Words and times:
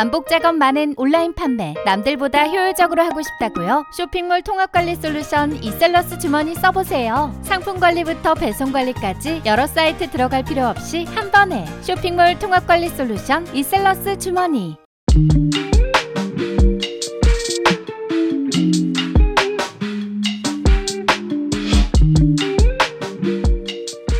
반복 0.00 0.28
작업 0.30 0.54
많은 0.54 0.94
온라인 0.96 1.34
판매 1.34 1.74
남들보다 1.84 2.46
효율적으로 2.46 3.02
하고 3.02 3.20
싶다고요? 3.20 3.84
쇼핑몰 3.94 4.40
통합 4.40 4.72
관리 4.72 4.96
솔루션 4.96 5.62
이셀러스 5.62 6.18
주머니 6.18 6.54
써보세요. 6.54 7.38
상품 7.42 7.78
관리부터 7.78 8.32
배송 8.32 8.72
관리까지 8.72 9.42
여러 9.44 9.66
사이트 9.66 10.08
들어갈 10.08 10.42
필요 10.42 10.68
없이 10.68 11.04
한 11.04 11.30
번에 11.30 11.66
쇼핑몰 11.82 12.38
통합 12.38 12.66
관리 12.66 12.88
솔루션 12.88 13.46
이셀러스 13.54 14.16
주머니. 14.16 14.78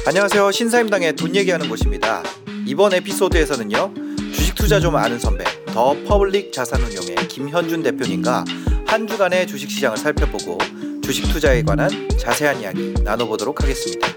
안녕하세요. 0.06 0.52
신사임당의 0.52 1.16
돈 1.16 1.34
얘기하는 1.34 1.70
곳입니다. 1.70 2.22
이번 2.66 2.92
에피소드에서는요. 2.92 3.94
주식 4.34 4.54
투자 4.54 4.78
좀 4.78 4.94
아는 4.94 5.18
선배, 5.18 5.44
더 5.72 5.94
퍼블릭 6.04 6.52
자산운용의 6.52 7.28
김현준 7.28 7.82
대표님과 7.82 8.44
한 8.86 9.06
주간의 9.06 9.46
주식 9.46 9.70
시장을 9.70 9.96
살펴보고 9.96 10.58
주식 11.02 11.22
투자에 11.32 11.62
관한 11.62 11.90
자세한 12.18 12.60
이야기 12.60 12.92
나눠보도록 13.04 13.62
하겠습니다. 13.62 14.08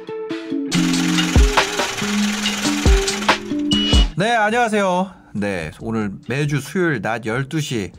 네, 4.17 4.31
안녕하세요. 4.31 5.11
네, 5.33 5.71
오늘 5.79 6.11
매주 6.27 6.59
수요일 6.59 7.01
낮 7.01 7.21
12시 7.23 7.91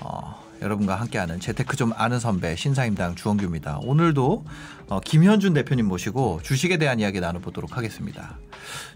어, 0.00 0.41
여러분과 0.62 0.94
함께하는 0.96 1.40
재테크 1.40 1.76
좀 1.76 1.92
아는 1.96 2.18
선배 2.20 2.54
신사임당 2.56 3.16
주원규입니다. 3.16 3.78
오늘도 3.82 4.44
어, 4.88 5.00
김현준 5.00 5.54
대표님 5.54 5.86
모시고 5.86 6.40
주식에 6.42 6.76
대한 6.78 7.00
이야기 7.00 7.20
나눠보도록 7.20 7.76
하겠습니다. 7.76 8.38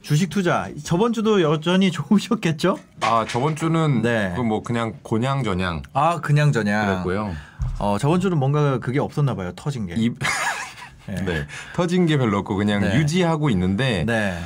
주식 0.01 0.31
투자 0.31 0.69
저번 0.85 1.13
주도 1.13 1.43
여전히 1.43 1.91
좋으셨겠죠? 1.93 2.79
아 3.01 3.27
저번 3.29 3.57
주는 3.57 4.01
네. 4.03 4.33
그뭐 4.37 4.63
그냥 4.63 4.95
곤양 5.03 5.43
전양 5.43 5.83
아 5.93 6.21
그냥 6.21 6.53
저냥. 6.53 6.87
그랬고요. 6.87 7.35
어 7.79 7.99
저번 7.99 8.21
주는 8.21 8.39
뭔가 8.39 8.79
그게 8.79 9.01
없었나 9.01 9.35
봐요 9.35 9.53
터진 9.57 9.87
게. 9.87 9.95
입 9.97 10.17
네. 11.07 11.47
터진 11.75 12.07
게 12.07 12.17
별로 12.17 12.39
없고 12.39 12.57
그냥 12.57 12.81
네. 12.83 12.97
유지하고 12.97 13.51
있는데 13.51 14.05
네. 14.07 14.39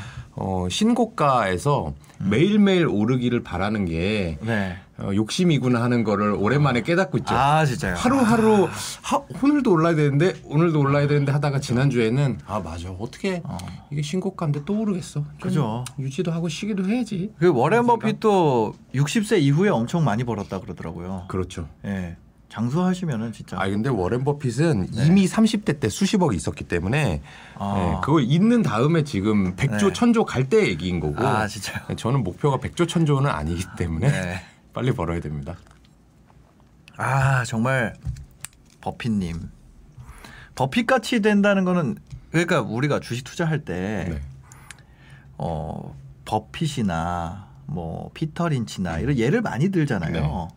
어, 0.43 0.69
신고가에서 0.71 1.93
매일매일 2.19 2.87
오르기를 2.87 3.43
바라는 3.43 3.85
게 3.85 4.39
네. 4.41 4.77
어, 4.99 5.11
욕심이구나 5.15 5.83
하는 5.83 6.03
거를 6.03 6.33
오랜만에 6.33 6.81
깨닫고 6.83 7.19
있죠. 7.19 7.35
아 7.35 7.65
진짜요. 7.67 7.95
하루하루 7.95 8.69
하, 9.03 9.23
오늘도 9.43 9.71
올라야 9.71 9.95
되는데 9.95 10.35
오늘도 10.45 10.81
올라야 10.81 11.07
되는데 11.07 11.31
하다가 11.33 11.61
지난주에는 11.61 12.39
아 12.47 12.59
맞아 12.61 12.91
어떻게 12.91 13.43
이게 13.91 14.01
신고가인데 14.03 14.65
또 14.65 14.81
오르겠어 14.81 15.13
좀 15.13 15.27
그죠. 15.41 15.85
유지도 15.99 16.33
하고 16.33 16.49
쉬기도 16.49 16.87
해야지 16.87 17.33
그 17.39 17.53
워렌 17.53 17.87
버핏도 17.87 18.75
60세 18.95 19.41
이후에 19.43 19.69
엄청 19.69 20.05
많이 20.05 20.25
벌었다 20.25 20.61
그러더라고요. 20.61 21.25
그렇죠 21.29 21.69
예. 21.85 22.17
장수하시면은 22.51 23.33
진짜. 23.33 23.57
아 23.59 23.67
근데 23.69 23.89
워렌 23.89 24.25
버핏은 24.25 24.89
네. 24.91 25.07
이미 25.07 25.27
30대 25.27 25.81
때 25.81 25.89
수십억이 25.89 26.37
있었기 26.37 26.65
때문에 26.65 27.23
아. 27.57 27.75
네, 27.77 27.99
그거 28.03 28.21
있는 28.21 28.63
다음에 28.63 29.05
지금 29.05 29.55
100조 29.57 29.87
네. 29.87 29.93
천조 29.93 30.25
갈 30.25 30.51
때 30.51 30.67
얘기인 30.67 30.99
거고 31.01 31.25
아, 31.25 31.47
진짜요? 31.47 31.95
저는 31.97 32.25
목표가 32.25 32.57
100조 32.59 32.89
천조는 32.89 33.31
아니기 33.31 33.65
때문에 33.79 34.11
네. 34.11 34.41
빨리 34.75 34.93
벌어야 34.93 35.21
됩니다. 35.21 35.55
아 36.97 37.45
정말 37.45 37.95
버핏님 38.81 39.49
버핏 40.57 40.87
같이 40.87 41.21
된다는 41.21 41.65
거는 41.65 41.97
그러니까 42.31 42.61
우리가 42.63 42.99
주식 43.01 43.25
투자할 43.25 43.65
때 43.65 44.07
네. 44.11 44.21
어, 45.39 45.97
버핏이나 46.25 47.49
뭐 47.67 48.11
피터 48.15 48.49
린치나 48.49 48.99
이런 48.99 49.17
예를 49.17 49.41
많이 49.41 49.71
들잖아요. 49.71 50.49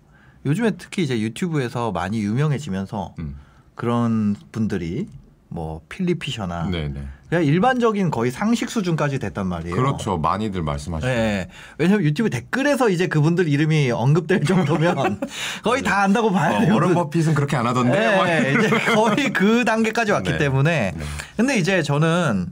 네. 0.44 0.50
요즘에 0.50 0.72
특히 0.78 1.04
이제 1.04 1.20
유튜브에서 1.20 1.92
많이 1.92 2.22
유명해지면서 2.22 3.16
음. 3.20 3.36
그런 3.76 4.36
분들이 4.52 5.08
뭐 5.50 5.82
필립 5.88 6.20
피셔나 6.20 6.68
네, 6.70 6.88
네. 6.90 7.04
그냥 7.30 7.46
일반적인 7.46 8.10
거의 8.12 8.32
상식 8.32 8.70
수준까지 8.70 9.20
됐단 9.20 9.48
말이에요. 9.48 9.76
그렇죠. 9.76 10.18
많이들 10.18 10.62
말씀하시죠. 10.64 11.08
네. 11.08 11.48
왜냐면 11.78 12.04
유튜브 12.04 12.30
댓글에서 12.30 12.90
이제 12.90 13.08
그분들 13.08 13.48
이름이 13.48 13.92
언급될 13.92 14.44
정도면 14.46 15.20
거의 15.64 15.84
다 15.84 16.02
안다고 16.02 16.32
봐야 16.32 16.60
돼요. 16.60 16.72
어, 16.72 16.74
워런 16.76 16.94
버핏은 16.94 17.34
그렇게 17.36 17.56
안 17.56 17.66
하던데. 17.68 18.18
막 18.18 18.26
네, 18.26 18.54
이제 18.54 18.70
거의 18.94 19.34
그 19.34 19.64
단계까지 19.66 20.12
왔기 20.12 20.32
네. 20.32 20.38
때문에. 20.38 20.94
네. 20.96 21.04
근데 21.38 21.58
이제 21.58 21.82
저는 21.82 22.52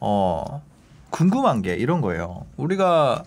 어 0.00 0.62
궁금한 1.10 1.62
게 1.62 1.74
이런 1.74 2.00
거예요. 2.00 2.46
우리가 2.56 3.22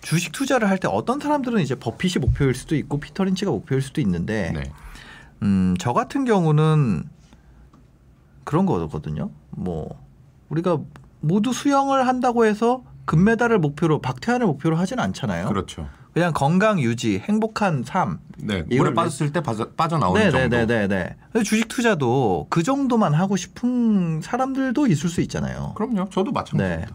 주식 0.00 0.32
투자를 0.32 0.68
할 0.70 0.78
때 0.78 0.88
어떤 0.88 1.18
사람들은 1.20 1.60
이제 1.60 1.74
버핏이 1.74 2.14
목표일 2.20 2.54
수도 2.54 2.76
있고 2.76 3.00
피터 3.00 3.24
린치가 3.24 3.50
목표일 3.50 3.82
수도 3.82 4.00
있는데 4.00 4.52
네. 4.54 4.62
음, 5.42 5.74
저 5.78 5.92
같은 5.92 6.24
경우는 6.24 7.04
그런 8.44 8.64
거거든요. 8.66 9.30
뭐 9.50 10.00
우리가 10.48 10.78
모두 11.20 11.52
수영을 11.52 12.06
한다고 12.06 12.44
해서 12.46 12.82
금메달을 13.06 13.58
목표로 13.58 14.00
박태환을 14.00 14.46
목표로 14.46 14.76
하진 14.76 15.00
않잖아요. 15.00 15.48
그렇죠. 15.48 15.88
그냥 16.14 16.32
건강 16.32 16.80
유지, 16.80 17.18
행복한 17.18 17.82
삶. 17.84 18.18
네. 18.38 18.62
물에 18.62 18.92
빠졌을 18.94 19.32
때 19.32 19.40
빠져, 19.42 19.70
빠져나오는 19.70 20.30
정도. 20.30 20.56
네네네네. 20.56 21.16
주식 21.44 21.68
투자도 21.68 22.46
그 22.50 22.62
정도만 22.62 23.14
하고 23.14 23.36
싶은 23.36 24.20
사람들도 24.22 24.86
있을 24.88 25.08
수 25.10 25.20
있잖아요. 25.22 25.74
그럼요. 25.76 26.08
저도 26.10 26.26
네. 26.26 26.32
마찬가지입니다. 26.32 26.94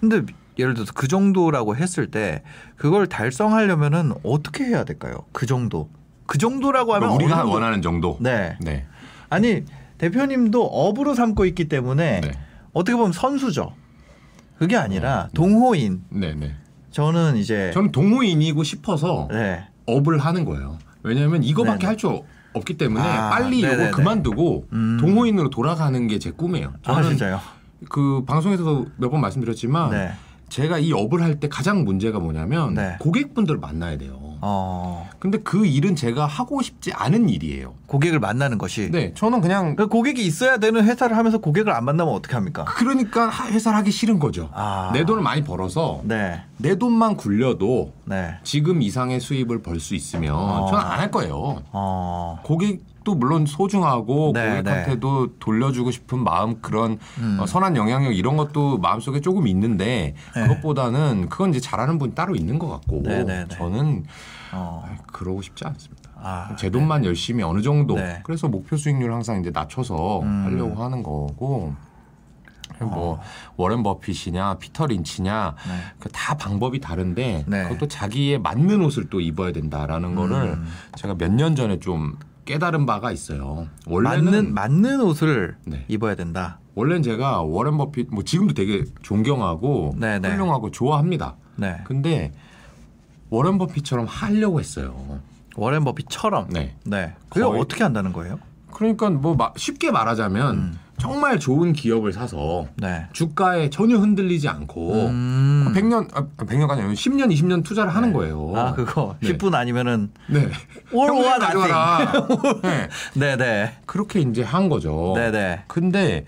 근데 0.00 0.32
예를 0.60 0.74
들어서 0.74 0.92
그 0.94 1.08
정도라고 1.08 1.76
했을 1.76 2.10
때 2.10 2.42
그걸 2.76 3.06
달성하려면은 3.06 4.12
어떻게 4.22 4.64
해야 4.64 4.84
될까요? 4.84 5.24
그 5.32 5.46
정도. 5.46 5.88
그 6.26 6.38
정도라고 6.38 6.94
하면 6.94 7.16
그러니까 7.16 7.42
우리가 7.42 7.52
원하는 7.52 7.82
정도. 7.82 8.16
네. 8.20 8.56
네. 8.60 8.86
아니 9.28 9.64
대표님도 9.98 10.62
업으로 10.64 11.14
삼고 11.14 11.44
있기 11.46 11.68
때문에 11.68 12.20
네. 12.20 12.30
어떻게 12.72 12.96
보면 12.96 13.12
선수죠. 13.12 13.72
그게 14.58 14.76
아니라 14.76 15.28
동호인. 15.34 16.02
네, 16.10 16.34
네. 16.34 16.54
저는 16.90 17.36
이제 17.36 17.70
저는 17.72 17.92
동호인이고 17.92 18.62
싶어서 18.62 19.28
네. 19.30 19.64
업을 19.86 20.18
하는 20.18 20.44
거예요. 20.44 20.78
왜냐하면 21.02 21.42
이거밖에 21.42 21.78
네네. 21.78 21.86
할줄 21.86 22.20
없기 22.52 22.76
때문에 22.76 23.02
아, 23.04 23.30
빨리 23.30 23.62
네네네. 23.62 23.88
이거 23.88 23.96
그만두고 23.96 24.66
음. 24.72 24.98
동호인으로 25.00 25.50
돌아가는 25.50 26.06
게 26.08 26.18
제 26.18 26.30
꿈이에요. 26.30 26.74
아 26.84 26.94
저는 26.94 27.10
진짜요. 27.10 27.40
그 27.88 28.24
방송에서도 28.26 28.86
몇 28.98 29.10
번 29.10 29.20
말씀드렸지만 29.22 29.90
네. 29.90 30.12
제가 30.50 30.78
이 30.78 30.92
업을 30.92 31.22
할 31.22 31.38
때 31.40 31.48
가장 31.48 31.84
문제가 31.84 32.18
뭐냐면 32.18 32.74
네. 32.74 32.96
고객분들을 32.98 33.60
만나야 33.60 33.96
돼요. 33.96 34.18
어 34.42 35.08
근데 35.18 35.38
그 35.38 35.64
일은 35.64 35.94
제가 35.94 36.26
하고 36.26 36.60
싶지 36.60 36.92
않은 36.92 37.28
일이에요. 37.28 37.74
고객을 37.86 38.18
만나는 38.18 38.58
것이. 38.58 38.90
네, 38.90 39.12
저는 39.14 39.40
그냥 39.42 39.76
그 39.76 39.86
고객이 39.86 40.24
있어야 40.26 40.56
되는 40.56 40.82
회사를 40.84 41.16
하면서 41.16 41.38
고객을 41.38 41.72
안 41.72 41.84
만나면 41.84 42.12
어떻게 42.12 42.34
합니까? 42.34 42.64
그러니까 42.64 43.28
하- 43.28 43.48
회사를 43.50 43.78
하기 43.78 43.90
싫은 43.90 44.18
거죠. 44.18 44.50
아. 44.52 44.90
내 44.92 45.04
돈을 45.04 45.22
많이 45.22 45.44
벌어서 45.44 46.00
네. 46.04 46.40
내 46.56 46.76
돈만 46.76 47.16
굴려도 47.16 47.92
네. 48.06 48.34
지금 48.42 48.82
이상의 48.82 49.20
수입을 49.20 49.62
벌 49.62 49.78
수 49.78 49.94
있으면 49.94 50.34
어. 50.34 50.66
저는 50.68 50.84
안 50.84 51.00
할 51.00 51.10
거예요. 51.10 51.62
어. 51.72 52.40
고객 52.42 52.80
도 53.02 53.14
물론 53.14 53.46
소중하고 53.46 54.32
네, 54.34 54.56
고객한테도 54.58 55.38
돌려주고 55.38 55.90
싶은 55.90 56.22
마음 56.22 56.60
그런 56.60 56.98
음. 57.18 57.38
어, 57.40 57.46
선한 57.46 57.76
영향력 57.76 58.14
이런 58.14 58.36
것도 58.36 58.76
마음속에 58.78 59.20
조금 59.20 59.46
있는데 59.46 60.14
네. 60.34 60.42
그것보다는 60.46 61.28
그건 61.30 61.50
이제 61.50 61.60
잘하는 61.60 61.98
분이 61.98 62.14
따로 62.14 62.34
있는 62.34 62.58
것 62.58 62.68
같고 62.68 63.02
네, 63.04 63.24
네, 63.24 63.46
네. 63.46 63.56
저는 63.56 64.04
어. 64.52 64.84
아, 64.86 64.96
그러고 65.06 65.40
싶지 65.40 65.64
않습니다. 65.64 66.10
아, 66.22 66.54
제 66.56 66.68
돈만 66.68 67.06
열심히 67.06 67.42
어느 67.42 67.62
정도 67.62 67.94
네. 67.94 68.20
그래서 68.24 68.48
목표 68.48 68.76
수익률 68.76 69.10
항상 69.12 69.40
이제 69.40 69.50
낮춰서 69.50 70.20
음. 70.20 70.44
하려고 70.44 70.82
하는 70.84 71.02
거고 71.02 71.74
뭐 72.80 73.20
워렌 73.56 73.82
버핏이냐 73.82 74.54
피터 74.54 74.86
린치냐 74.86 75.54
네. 75.68 75.74
그다 75.98 76.36
방법이 76.36 76.80
다른데 76.80 77.44
네. 77.46 77.62
그것도 77.64 77.88
자기에 77.88 78.38
맞는 78.38 78.82
옷을 78.82 79.08
또 79.10 79.20
입어야 79.20 79.52
된다라는 79.52 80.14
거를 80.14 80.36
음. 80.36 80.66
제가 80.96 81.14
몇 81.14 81.30
년 81.32 81.54
전에 81.56 81.78
좀 81.78 82.16
깨달은 82.50 82.84
바가 82.84 83.12
있어요. 83.12 83.68
원래는 83.86 84.24
맞는 84.24 84.54
맞는 84.54 85.00
옷을 85.02 85.56
네. 85.66 85.84
입어야 85.86 86.16
된다. 86.16 86.58
원래는 86.74 87.02
제가 87.04 87.42
워렌 87.42 87.76
버핏 87.78 88.08
뭐 88.12 88.24
지금도 88.24 88.54
되게 88.54 88.84
존경하고 89.02 89.94
네, 89.96 90.18
네. 90.18 90.30
훌륭하고 90.30 90.72
좋아합니다. 90.72 91.36
네. 91.54 91.76
근데 91.84 92.32
워렌 93.28 93.56
버핏처럼 93.58 94.06
하려고 94.06 94.58
했어요. 94.58 95.20
워렌 95.54 95.84
버핏처럼. 95.84 96.48
네. 96.50 96.74
네. 96.84 97.14
그게 97.28 97.44
어떻게 97.44 97.84
한다는 97.84 98.12
거예요? 98.12 98.40
그러니까 98.72 99.10
뭐 99.10 99.36
마- 99.36 99.52
쉽게 99.56 99.92
말하자면 99.92 100.56
음. 100.56 100.78
정말 101.00 101.38
좋은 101.38 101.72
기업을 101.72 102.12
사서 102.12 102.66
네. 102.76 103.06
주가에 103.12 103.70
전혀 103.70 103.96
흔들리지 103.96 104.48
않고 104.48 105.06
음. 105.06 105.72
100년 105.74 106.08
아, 106.14 106.26
100년가 106.36 106.70
아니라 106.70 106.88
10년 106.88 107.32
20년 107.32 107.64
투자를 107.64 107.94
하는 107.94 108.12
거예요. 108.12 108.52
아 108.54 108.72
그거 108.74 109.16
네. 109.20 109.32
10분 109.32 109.54
아니면은 109.54 110.10
네. 110.28 110.48
올와 110.92 111.38
나띵. 111.38 111.60
가져와라. 111.60 112.12
네. 112.62 112.88
네 113.14 113.36
네. 113.36 113.76
그렇게 113.86 114.20
이제 114.20 114.42
한 114.42 114.68
거죠. 114.68 115.14
네 115.16 115.30
네. 115.30 115.62
근데 115.66 116.24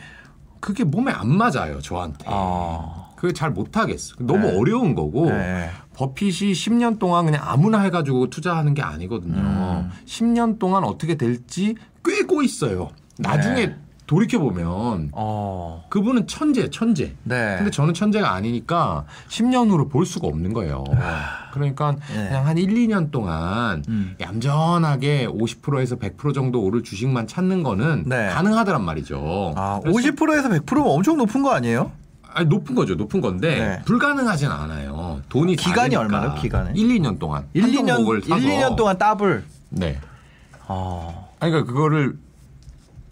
그게 0.60 0.84
몸에 0.84 1.12
안 1.12 1.28
맞아요, 1.28 1.80
저한테. 1.80 2.25
어. 2.28 3.12
그걸 3.16 3.34
잘 3.34 3.50
못하겠어. 3.50 4.16
너무 4.20 4.48
네. 4.48 4.58
어려운 4.58 4.94
거고 4.94 5.26
네. 5.30 5.70
버핏이 5.94 6.52
10년 6.52 6.98
동안 6.98 7.26
그냥 7.26 7.42
아무나 7.44 7.80
해가지고 7.80 8.30
투자하는 8.30 8.75
게 8.75 8.82
아니거든요. 8.82 9.38
음. 9.38 9.90
10년 10.06 10.58
동안 10.58 10.84
어떻게 10.84 11.16
될지 11.16 11.76
꿰고 12.04 12.42
있어요. 12.42 12.90
나중에 13.18 13.66
네. 13.66 13.76
돌이켜 14.12 14.38
보면 14.38 15.09
어. 15.12 15.87
그분은 15.88 16.26
천재, 16.26 16.69
천재. 16.69 17.14
네. 17.23 17.55
근데 17.56 17.70
저는 17.70 17.94
천재가 17.94 18.31
아니니까 18.31 19.06
10년 19.29 19.70
후를 19.70 19.88
볼 19.88 20.05
수가 20.05 20.29
없는 20.29 20.53
거예요. 20.53 20.85
그러니까 21.55 21.97
네. 22.12 22.29
그냥 22.29 22.47
한 22.47 22.59
1, 22.59 22.69
2년 22.69 23.11
동안 23.11 23.82
음. 23.88 24.14
얌전하게 24.20 25.29
50%에서 25.29 25.97
100% 25.97 26.35
정도 26.35 26.62
오를 26.62 26.82
주식만 26.82 27.26
찾는 27.26 27.62
거는 27.62 28.05
네. 28.06 28.29
가능하더란 28.29 28.85
말이죠. 28.85 29.55
아, 29.56 29.81
그래서 29.82 29.99
50%에서 29.99 30.49
100%면 30.50 30.85
엄청 30.88 31.17
높은 31.17 31.43
거 31.43 31.53
아니에요? 31.53 31.91
아니, 32.35 32.47
높은 32.49 32.75
거죠. 32.75 32.97
높은 32.97 33.23
건데 33.23 33.59
네. 33.59 33.82
불가능하진 33.87 34.49
않아요. 34.49 35.23
돈이 35.31 35.56
다 35.56 35.62
기간이. 35.62 35.97
얼마나 35.97 36.35
기간이? 36.35 36.79
1, 36.79 37.00
2년 37.00 37.19
동안. 37.19 37.47
1, 37.55 37.62
한 37.62 37.70
2년 37.70 37.88
종목을 37.97 38.19
1, 38.19 38.29
사서. 38.29 38.47
2년 38.47 38.76
동안 38.76 38.99
더블. 38.99 39.44
네. 39.70 39.99
어. 40.69 41.31
아니 41.41 41.50
그러니까 41.50 41.73
그거를 41.73 42.19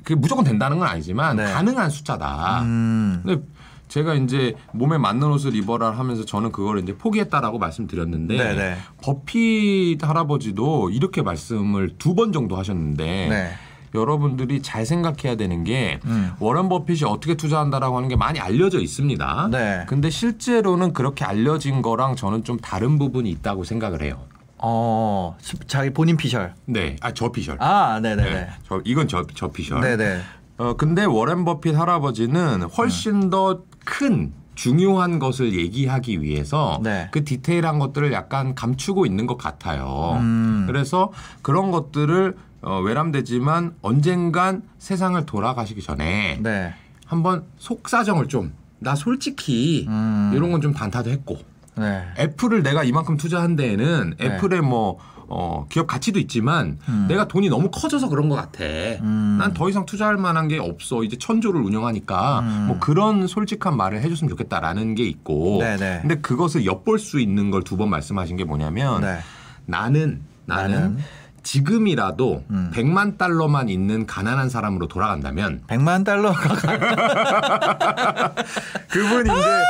그게 0.03 0.15
무조건 0.15 0.45
된다는 0.45 0.79
건 0.79 0.89
아니지만 0.89 1.37
네. 1.37 1.45
가능한 1.45 1.91
숫자다. 1.91 2.63
음. 2.63 3.23
근데 3.25 3.43
제가 3.89 4.15
이제 4.15 4.55
몸에 4.73 4.99
맞는 4.99 5.29
옷을 5.33 5.55
입어라 5.57 5.91
하면서 5.91 6.25
저는 6.25 6.53
그걸 6.53 6.79
이제 6.81 6.97
포기했다라고 6.97 7.59
말씀드렸는데 7.59 8.37
네네. 8.37 8.77
버핏 9.03 10.07
할아버지도 10.07 10.91
이렇게 10.91 11.23
말씀을 11.23 11.97
두 11.99 12.15
번 12.15 12.33
정도 12.33 12.57
하셨는데 12.57 13.05
네. 13.29 13.51
여러분들이 13.93 14.63
잘 14.63 14.87
생각해야 14.87 15.35
되는 15.37 15.65
게 15.65 15.99
음. 16.05 16.31
워런 16.39 16.69
버핏이 16.69 17.03
어떻게 17.05 17.35
투자한다라고 17.37 17.97
하는 17.97 18.09
게 18.09 18.15
많이 18.15 18.39
알려져 18.39 18.79
있습니다. 18.81 19.49
네. 19.51 19.85
근데 19.89 20.11
실제로는 20.11 20.93
그렇게 20.93 21.25
알려진 21.25 21.83
거랑 21.83 22.15
저는 22.15 22.45
좀 22.45 22.57
다른 22.59 22.99
부분이 23.01 23.29
있다고 23.31 23.65
생각을 23.65 24.03
해요. 24.03 24.21
어. 24.63 25.37
자기 25.67 25.91
본인 25.91 26.17
피셜. 26.17 26.55
네, 26.67 26.97
아 27.01 27.13
저 27.13 27.33
피셜. 27.33 27.57
아, 27.61 27.99
네, 28.03 28.15
네, 28.17 28.25
네, 28.25 28.31
네. 28.31 28.49
저 28.69 28.81
이건 28.85 29.09
저, 29.09 29.25
저 29.35 29.49
피셜. 29.49 29.81
네, 29.81 29.97
네. 29.97 30.21
어 30.59 30.75
근데 30.77 31.05
워렌 31.05 31.45
버핏 31.45 31.75
할아버지는 31.77 32.63
훨씬 32.65 33.25
음. 33.25 33.31
더큰 33.31 34.33
중요한 34.55 35.19
것을 35.19 35.55
얘기하기 35.55 36.21
위해서 36.23 36.81
네. 36.83 37.09
그 37.13 37.25
디테일한 37.25 37.79
것들을 37.79 38.13
약간 38.13 38.55
감추고 38.55 39.07
있는 39.07 39.27
것 39.27 39.39
같아요. 39.39 40.19
음. 40.21 40.65
그래서 40.67 41.13
그런 41.41 41.71
것들을 41.71 42.37
어, 42.63 42.79
외람되지만 42.81 43.77
언젠간 43.81 44.63
세상을 44.79 45.25
돌아가시기 45.25 45.81
전에 45.81 46.39
네. 46.43 46.75
한번 47.07 47.45
속사정을 47.59 48.29
좀 48.29 48.61
나 48.83 48.95
솔직히 48.95 49.85
음. 49.89 50.33
이런 50.35 50.51
건 50.51 50.61
좀 50.63 50.73
단타도 50.73 51.11
했고 51.11 51.39
네. 51.81 52.05
애플을 52.19 52.63
내가 52.63 52.85
이만큼 52.85 53.17
투자한 53.17 53.57
데에는 53.57 54.15
네. 54.19 54.27
애플의 54.27 54.61
뭐 54.61 54.99
어, 55.33 55.65
기업 55.69 55.87
가치도 55.87 56.19
있지만 56.19 56.79
음. 56.89 57.07
내가 57.09 57.29
돈이 57.29 57.49
너무 57.49 57.71
커져서 57.71 58.09
그런 58.09 58.29
것 58.29 58.35
같아. 58.35 58.65
음. 58.65 59.37
난더 59.39 59.69
이상 59.69 59.87
투자할 59.87 60.17
만한 60.17 60.49
게 60.49 60.59
없어. 60.59 61.05
이제 61.05 61.17
천조를 61.19 61.61
운영하니까 61.61 62.41
음. 62.41 62.65
뭐 62.67 62.79
그런 62.81 63.29
솔직한 63.29 63.77
말을 63.77 64.03
해줬으면 64.03 64.29
좋겠다라는 64.29 64.97
게 64.97 65.05
있고. 65.05 65.59
네네. 65.61 65.99
근데 66.03 66.17
그것을 66.21 66.67
엿볼 66.67 66.99
수 66.99 67.21
있는 67.21 67.53
걸 67.53 67.63
두 67.63 67.77
번 67.77 67.91
말씀하신 67.91 68.37
게 68.37 68.43
뭐냐면 68.45 69.03
네. 69.03 69.19
나는 69.67 70.21
나는, 70.47 70.71
나는? 70.75 70.99
지금이라도 71.45 72.43
음. 72.51 72.73
100만 72.75 73.17
달러만 73.17 73.69
있는 73.69 74.07
가난한 74.07 74.49
사람으로 74.51 74.89
돌아간다면 74.89 75.63
100만 75.69 76.05
달러. 76.05 76.35
그분이 78.91 79.31
이제 79.31 79.63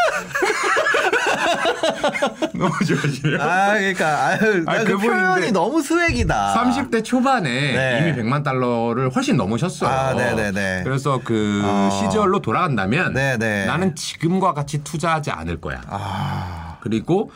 너무 2.55 2.73
좋아지네요. 2.85 3.41
아, 3.41 3.75
그러니까 3.75 4.27
아유, 4.27 4.65
아니, 4.67 4.85
그 4.85 4.97
표현이 4.99 5.53
너무 5.53 5.83
스웩이다. 5.83 6.55
30대 6.55 7.05
초반에 7.05 7.51
네. 7.51 7.99
이미 8.15 8.23
100만 8.23 8.43
달러를 8.45 9.11
훨씬 9.11 9.37
넘으셨어요. 9.37 9.91
아, 9.91 10.15
네네네. 10.15 10.83
그래서 10.85 11.21
그 11.25 11.63
어. 11.65 11.91
시절로 11.93 12.41
돌아간다면 12.41 13.13
네네. 13.15 13.67
나는 13.67 13.95
지금과 13.95 14.55
같이 14.55 14.83
투자하지 14.85 15.31
않을 15.31 15.61
거야. 15.61 15.81
아. 15.89 16.77
그리고 16.81 17.31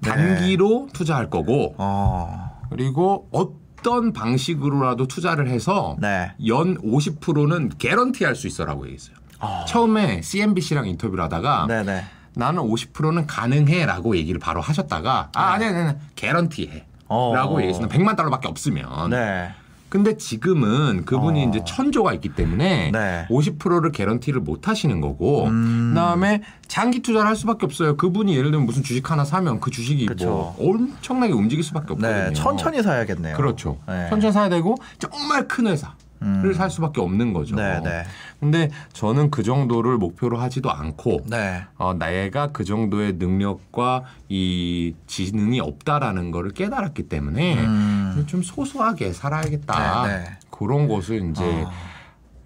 네. 0.00 0.10
단기로 0.10 0.88
투자할 0.92 1.30
거고 1.30 1.74
어. 1.78 2.60
그리고 2.70 3.28
어떤 3.32 4.12
방식으로라도 4.12 5.06
투자를 5.06 5.48
해서 5.48 5.96
네. 6.00 6.32
연 6.46 6.76
50%는 6.78 7.72
개런티 7.78 8.24
할 8.24 8.34
수 8.34 8.46
있어라고 8.46 8.84
얘기했어요. 8.84 9.16
어. 9.40 9.64
처음에 9.66 10.20
CNBC랑 10.22 10.86
인터뷰를 10.86 11.24
하다가 11.24 11.66
네네. 11.68 12.04
나는 12.34 12.62
50%는 12.62 13.26
가능해라고 13.26 14.16
얘기를 14.16 14.38
바로 14.38 14.60
하셨다가 14.60 15.30
아 15.34 15.42
아니 15.52 15.64
아니 15.64 15.76
아니 15.76 15.94
개런티해. 16.14 16.72
네. 16.72 16.86
어. 17.08 17.32
라고 17.34 17.60
얘기했어요. 17.60 17.88
100만 17.88 18.16
달러밖에 18.16 18.46
없으면. 18.48 19.10
네. 19.10 19.50
근데 19.88 20.16
지금은 20.16 21.04
그분이 21.04 21.44
어. 21.44 21.48
이제 21.48 21.62
천조가 21.66 22.14
있기 22.14 22.28
때문에 22.36 22.92
네. 22.92 23.26
50%를 23.28 23.90
개런티를 23.90 24.40
못 24.40 24.68
하시는 24.68 25.00
거고 25.00 25.46
음. 25.48 25.90
그다음에 25.92 26.42
장기 26.68 27.00
투자를 27.00 27.26
할 27.26 27.34
수밖에 27.34 27.66
없어요. 27.66 27.96
그분이 27.96 28.36
예를 28.36 28.52
들면 28.52 28.66
무슨 28.66 28.84
주식 28.84 29.10
하나 29.10 29.24
사면 29.24 29.58
그 29.58 29.72
주식이 29.72 30.06
그쵸. 30.06 30.26
뭐 30.28 30.56
엄청나게 30.60 31.32
움직일 31.32 31.64
수밖에 31.64 31.94
없거든요. 31.94 32.28
네. 32.28 32.32
천천히 32.32 32.80
사야겠네요. 32.84 33.36
그렇죠. 33.36 33.78
네. 33.88 34.08
천천히 34.08 34.32
사야 34.32 34.48
되고 34.48 34.76
정말 35.00 35.48
큰 35.48 35.66
회사를 35.66 35.92
음. 36.22 36.52
살 36.54 36.70
수밖에 36.70 37.00
없는 37.00 37.32
거죠. 37.32 37.56
네, 37.56 37.80
네. 37.82 38.04
근데 38.38 38.70
저는 38.92 39.30
그 39.30 39.42
정도를 39.42 39.96
목표로 39.96 40.38
하지도 40.38 40.70
않고 40.70 41.24
네. 41.26 41.62
어, 41.76 41.94
나애가 41.94 42.48
그 42.52 42.64
정도의 42.64 43.14
능력과 43.14 44.04
이 44.28 44.94
지능이 45.06 45.60
없다라는 45.60 46.30
거를 46.30 46.50
깨달았기 46.50 47.04
때문에 47.04 47.54
음. 47.54 48.24
좀 48.26 48.42
소소하게 48.42 49.12
살아야겠다. 49.12 50.06
네, 50.06 50.18
네. 50.18 50.24
그런 50.50 50.88
것을 50.88 51.30
이제 51.30 51.42
어. 51.44 51.70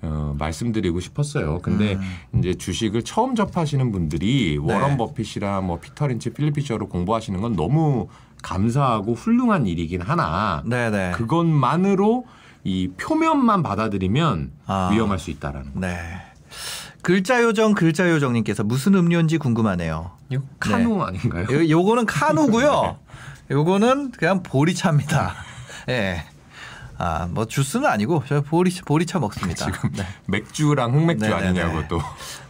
어, 0.02 0.34
말씀드리고 0.38 1.00
싶었어요. 1.00 1.60
근데 1.62 1.94
음. 1.94 2.38
이제 2.38 2.54
주식을 2.54 3.02
처음 3.02 3.34
접하시는 3.34 3.90
분들이 3.90 4.58
네. 4.64 4.72
워런 4.72 4.96
버핏이랑 4.96 5.66
뭐 5.66 5.80
피터 5.80 6.08
린치, 6.08 6.30
필립 6.30 6.54
피셔를 6.54 6.88
공부하시는 6.88 7.40
건 7.40 7.56
너무 7.56 8.08
감사하고 8.42 9.14
훌륭한 9.14 9.66
일이긴 9.66 10.02
하나 10.02 10.62
네네. 10.66 11.12
그것만으로 11.12 12.26
이 12.64 12.88
표면만 12.96 13.62
받아들이면 13.62 14.52
아. 14.66 14.88
위험할 14.92 15.18
수 15.18 15.30
있다라는 15.30 15.74
거. 15.74 15.80
네. 15.80 15.98
글자 17.02 17.42
요정 17.42 17.74
글자 17.74 18.08
요정님께서 18.08 18.64
무슨 18.64 18.94
음료인지 18.94 19.36
궁금하네요. 19.36 20.12
이거 20.30 20.42
카누 20.58 21.02
아닌가요? 21.02 21.44
요, 21.50 21.68
요거는 21.68 22.06
카누고요. 22.06 22.98
요거는 23.50 24.12
그냥 24.12 24.42
보리차입니다. 24.42 25.34
예. 25.90 26.24
아, 26.96 27.26
뭐 27.30 27.44
주스는 27.44 27.86
아니고 27.86 28.22
저 28.26 28.40
보리 28.40 28.70
보리차 28.70 29.18
먹습니다. 29.18 29.66
지금 29.70 29.90
네. 29.92 30.06
맥주랑 30.26 30.94
흑맥주 30.94 31.26
네네네. 31.28 31.46
아니냐고 31.60 31.86
또. 31.88 32.00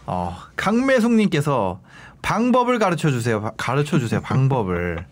어, 0.05 0.37
강매숙 0.55 1.11
님께서 1.13 1.81
방법을 2.21 2.79
가르쳐 2.79 3.09
주세요. 3.11 3.41
바- 3.41 3.51
가르쳐 3.57 3.99
주세요. 3.99 4.21
방법을. 4.21 5.05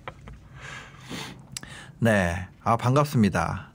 네, 2.00 2.48
아 2.64 2.78
반갑습니다. 2.78 3.72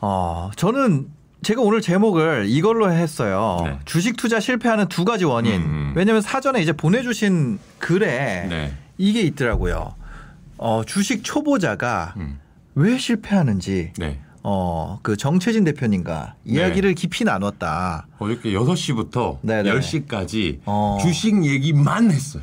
어, 0.00 0.50
저는 0.56 1.08
제가 1.42 1.62
오늘 1.62 1.80
제목을 1.80 2.46
이걸로 2.48 2.90
했어요. 2.92 3.58
네. 3.64 3.78
주식 3.84 4.16
투자 4.16 4.40
실패하는 4.40 4.88
두 4.88 5.04
가지 5.04 5.24
원인. 5.24 5.62
음. 5.62 5.92
왜냐면 5.96 6.20
사전에 6.20 6.60
이제 6.60 6.72
보내주신 6.72 7.58
글에 7.78 8.46
네. 8.48 8.76
이게 8.98 9.22
있더라고요. 9.22 9.94
어, 10.58 10.82
주식 10.86 11.24
초보자가 11.24 12.14
음. 12.18 12.38
왜 12.74 12.98
실패하는지 12.98 13.92
네. 13.98 14.20
어, 14.42 14.98
그 15.02 15.16
정채진 15.16 15.64
대표님과 15.64 16.34
이야기를 16.46 16.94
깊이 16.94 17.24
나눴다. 17.24 18.06
어저께 18.18 18.52
6시부터 18.52 19.38
네네. 19.42 19.70
10시까지 19.70 20.60
어. 20.64 20.98
주식 21.00 21.44
얘기만 21.44 22.10
했어요. 22.10 22.42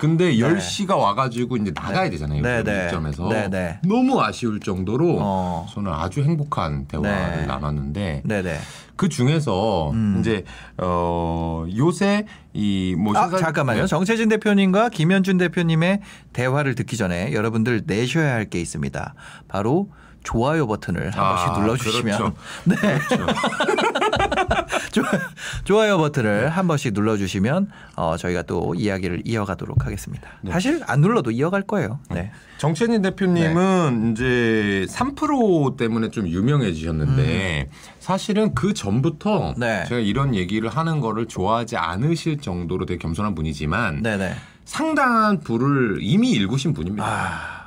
근데 0.00 0.26
네. 0.30 0.36
10시가 0.38 0.96
와가지고 0.98 1.56
이제 1.58 1.72
나가야 1.74 2.10
되잖아요. 2.10 2.42
네네. 2.42 2.70
이 2.70 2.88
시점에서. 2.88 3.28
네네. 3.28 3.80
너무 3.86 4.20
아쉬울 4.20 4.58
정도로 4.60 5.18
어. 5.20 5.66
저는 5.72 5.92
아주 5.92 6.22
행복한 6.22 6.86
대화를 6.86 7.40
네. 7.42 7.46
나눴는데 7.46 8.22
네네. 8.24 8.58
그 8.96 9.08
중에서 9.08 9.92
음. 9.92 10.16
이제 10.18 10.42
어 10.76 11.64
요새 11.76 12.26
이뭐 12.52 13.16
아, 13.16 13.28
잠깐만요. 13.30 13.86
정채진 13.86 14.28
대표님과 14.28 14.88
김현준 14.88 15.38
대표님의 15.38 16.00
대화를 16.32 16.74
듣기 16.74 16.96
전에 16.96 17.32
여러분들 17.32 17.82
내셔야 17.86 18.34
할 18.34 18.48
게 18.48 18.60
있습니다. 18.60 19.14
바로 19.46 19.90
좋아요 20.24 20.66
버튼을 20.66 21.10
한 21.10 21.24
아, 21.24 21.36
번씩 21.46 21.62
눌러주시면. 21.62 22.18
그렇죠. 22.18 22.34
네. 22.64 22.76
좋아- 24.92 25.10
좋아요 25.64 25.98
버튼을 25.98 26.48
한 26.50 26.66
번씩 26.66 26.92
눌러주시면 26.94 27.68
어, 27.96 28.16
저희가 28.16 28.42
또 28.42 28.74
이야기를 28.76 29.22
이어가도록 29.24 29.84
하겠습니다. 29.86 30.28
사실 30.50 30.80
안 30.86 31.00
눌러도 31.00 31.30
이어갈 31.30 31.62
거예요. 31.62 32.00
네. 32.10 32.30
정채진 32.58 33.02
대표님은 33.02 34.12
이제 34.12 34.86
3프로 34.90 35.76
때문에 35.76 36.10
좀 36.10 36.26
유명해지셨는데 36.26 37.68
사실은 38.00 38.54
그 38.54 38.74
전부터 38.74 39.54
네. 39.56 39.84
제가 39.88 40.00
이런 40.00 40.34
얘기를 40.34 40.68
하는 40.68 41.00
거를 41.00 41.26
좋아하지 41.26 41.76
않으실 41.76 42.40
정도로 42.40 42.86
되게 42.86 42.98
겸손한 42.98 43.34
분이지만 43.34 44.02
네네. 44.02 44.34
상당한 44.64 45.40
부를 45.40 45.98
이미 46.00 46.30
일구신 46.32 46.74
분입니다. 46.74 47.04
아, 47.06 47.57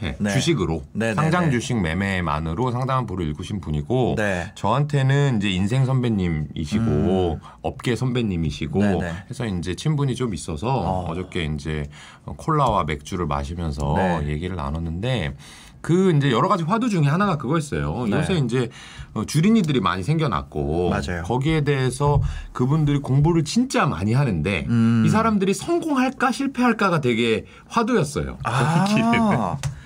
네, 0.00 0.16
네. 0.18 0.30
주식으로 0.30 0.82
네, 0.92 1.08
네, 1.08 1.14
상장 1.14 1.46
네. 1.46 1.50
주식 1.50 1.80
매매만으로 1.80 2.70
상당한 2.70 3.06
부를 3.06 3.26
일구신 3.26 3.60
분이고 3.60 4.14
네. 4.16 4.52
저한테는 4.54 5.38
이제 5.38 5.50
인생 5.50 5.84
선배님이시고 5.84 7.40
업계 7.62 7.96
선배님이시고. 7.96 8.82
해서 9.30 9.46
이제 9.46 9.74
친분이 9.74 10.14
좀 10.14 10.34
있어서 10.34 10.68
어. 10.68 11.10
어. 11.10 11.14
저께 11.14 11.44
이제 11.44 11.86
콜라와 12.24 12.84
맥주를 12.84 13.26
마시면서 13.26 13.94
네. 13.96 14.28
얘기를 14.28 14.56
나눴는데 14.56 15.34
그 15.80 16.12
이제 16.16 16.30
여러 16.30 16.48
가지 16.48 16.64
화두 16.64 16.88
중에 16.88 17.06
하나가 17.06 17.36
그거였어요. 17.38 18.06
네. 18.08 18.16
요새 18.16 18.34
이제 18.34 18.68
어, 19.14 19.24
주린이들이 19.24 19.80
많이 19.80 20.02
생겨났고 20.02 20.90
맞아요. 20.90 21.22
거기에 21.24 21.62
대해서 21.62 22.20
그분들이 22.52 22.98
공부를 22.98 23.44
진짜 23.44 23.86
많이 23.86 24.12
하는데 24.12 24.66
음. 24.68 25.04
이 25.06 25.08
사람들이 25.08 25.54
성공할까 25.54 26.32
실패할까가 26.32 27.00
되게 27.00 27.44
화두였어요. 27.68 28.38
아, 28.44 28.84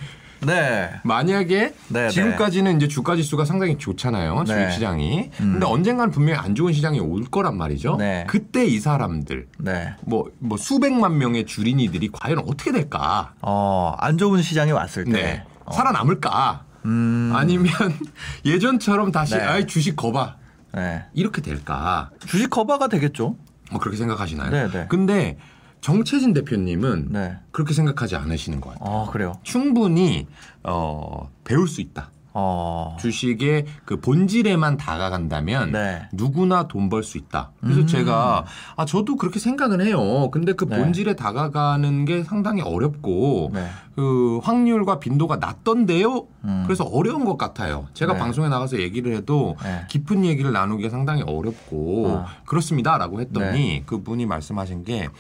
네. 0.47 0.91
만약에 1.05 1.75
네, 1.89 2.09
지금까지는 2.11 2.77
이제 2.77 2.89
주가 2.89 3.17
지수가 3.17 3.45
상당히 3.45 3.79
좋잖아요. 3.79 4.45
네. 4.45 4.45
주식 4.45 4.75
시장이. 4.75 5.31
근데 5.37 5.67
언젠가는 5.67 6.11
분명히 6.13 6.39
안 6.39 6.55
좋은 6.55 6.73
시장이 6.73 7.01
올 7.01 7.25
거란 7.25 7.57
말이죠. 7.57 7.97
네. 7.97 8.25
그때 8.29 8.65
이 8.67 8.79
사람들 8.79 9.47
네. 9.59 9.95
뭐, 10.03 10.31
뭐 10.39 10.59
수백만 10.59 11.19
명의 11.19 11.47
주린이들이 11.47 12.11
과연 12.13 12.41
어떻게 12.41 12.73
될까? 12.73 13.33
어, 13.41 13.95
안 13.99 14.19
좋은 14.19 14.43
시장이 14.43 14.73
왔을 14.73 15.05
때. 15.05 15.11
네. 15.11 15.45
어. 15.65 15.73
살아남을까? 15.73 16.65
음. 16.85 17.33
아니면 17.35 17.73
예전처럼 18.45 19.13
다시 19.13 19.37
네. 19.37 19.43
아이 19.43 19.67
주식 19.67 19.97
거봐. 19.97 20.37
네. 20.75 21.05
이렇게 21.13 21.43
될까? 21.43 22.11
주식 22.27 22.51
커버가 22.51 22.89
되겠죠? 22.89 23.37
뭐 23.71 23.81
그렇게 23.81 23.97
생각하시나요? 23.97 24.51
네, 24.51 24.71
네. 24.71 24.87
근데 24.89 25.39
정채진 25.87 26.33
대표님은 26.33 27.09
네. 27.11 27.37
그렇게 27.51 27.75
생각하지 27.75 28.17
않으시는 28.17 28.61
것 28.61 28.71
같아요. 28.71 28.89
어, 28.89 29.11
그래요. 29.11 29.33
충분히 29.43 30.27
어, 30.63 31.29
배울 31.45 31.69
수 31.69 31.81
있다. 31.81 32.11
어. 32.35 32.97
주식의 32.99 33.67
그 33.85 34.01
본질에만 34.01 34.79
다가간다면 34.79 35.73
네. 35.73 36.09
누구나 36.15 36.67
돈 36.67 36.89
벌 36.89 37.03
수 37.03 37.19
있다. 37.19 37.51
그래서 37.61 37.81
음. 37.81 37.87
제가 37.87 38.47
아 38.77 38.85
저도 38.87 39.17
그렇게 39.17 39.39
생각은 39.39 39.83
해요. 39.85 40.31
근데 40.31 40.55
그 40.55 40.67
네. 40.67 40.79
본질에 40.79 41.15
다가가는 41.15 42.07
게 42.07 42.23
상당히 42.25 42.63
어렵고 42.63 43.51
네. 43.53 43.67
그 43.97 44.39
확률과 44.43 44.99
빈도가 44.99 45.37
낮던데요. 45.37 46.27
음. 46.45 46.63
그래서 46.65 46.85
어려운 46.85 47.27
것 47.27 47.37
같아요. 47.37 47.89
제가 47.93 48.15
네. 48.15 48.19
방송에 48.21 48.49
나가서 48.49 48.79
얘기를 48.79 49.15
해도 49.15 49.57
네. 49.63 49.83
깊은 49.91 50.25
얘기를 50.25 50.53
나누기가 50.53 50.89
상당히 50.89 51.23
어렵고 51.27 52.07
어. 52.09 52.27
그렇습니다라고 52.47 53.21
했더니 53.21 53.83
그분이 53.85 54.25
말씀하신 54.25 54.85
게 54.85 55.11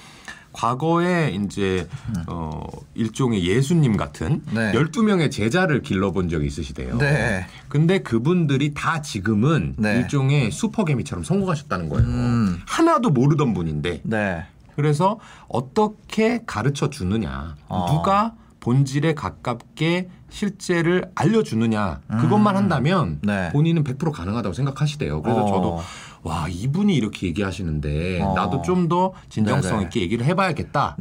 과거에 0.52 1.30
이제 1.30 1.88
어 2.26 2.64
일종의 2.94 3.44
예수님 3.46 3.96
같은 3.96 4.42
음. 4.48 4.52
네. 4.52 4.72
12명의 4.72 5.30
제자를 5.30 5.82
길러본 5.82 6.28
적이 6.28 6.46
있으시대요. 6.46 6.98
네. 6.98 7.46
근데 7.68 8.00
그분들이 8.00 8.74
다 8.74 9.02
지금은 9.02 9.74
네. 9.78 9.96
일종의 9.96 10.50
슈퍼개미처럼 10.50 11.24
성공하셨다는 11.24 11.88
거예요. 11.88 12.06
음. 12.06 12.60
하나도 12.66 13.10
모르던 13.10 13.54
분인데 13.54 14.00
네. 14.04 14.46
그래서 14.76 15.18
어떻게 15.48 16.42
가르쳐 16.46 16.88
주느냐, 16.88 17.56
어. 17.68 17.86
누가 17.90 18.34
본질에 18.60 19.14
가깝게 19.14 20.08
실제를 20.30 21.10
알려주느냐 21.14 22.00
그것만 22.20 22.56
한다면 22.56 23.18
네. 23.22 23.50
본인은 23.50 23.84
100% 23.84 24.12
가능하다고 24.12 24.54
생각하시대요. 24.54 25.20
그래서 25.20 25.44
어. 25.44 25.46
저도 25.46 25.80
와 26.22 26.46
이분이 26.48 26.94
이렇게 26.94 27.26
얘기하시는데 27.28 28.20
어. 28.22 28.34
나도 28.34 28.62
좀 28.62 28.88
더 28.88 29.12
진정성 29.28 29.72
네네. 29.72 29.82
있게 29.84 30.00
얘기를 30.02 30.24
해봐야겠다라는 30.26 30.98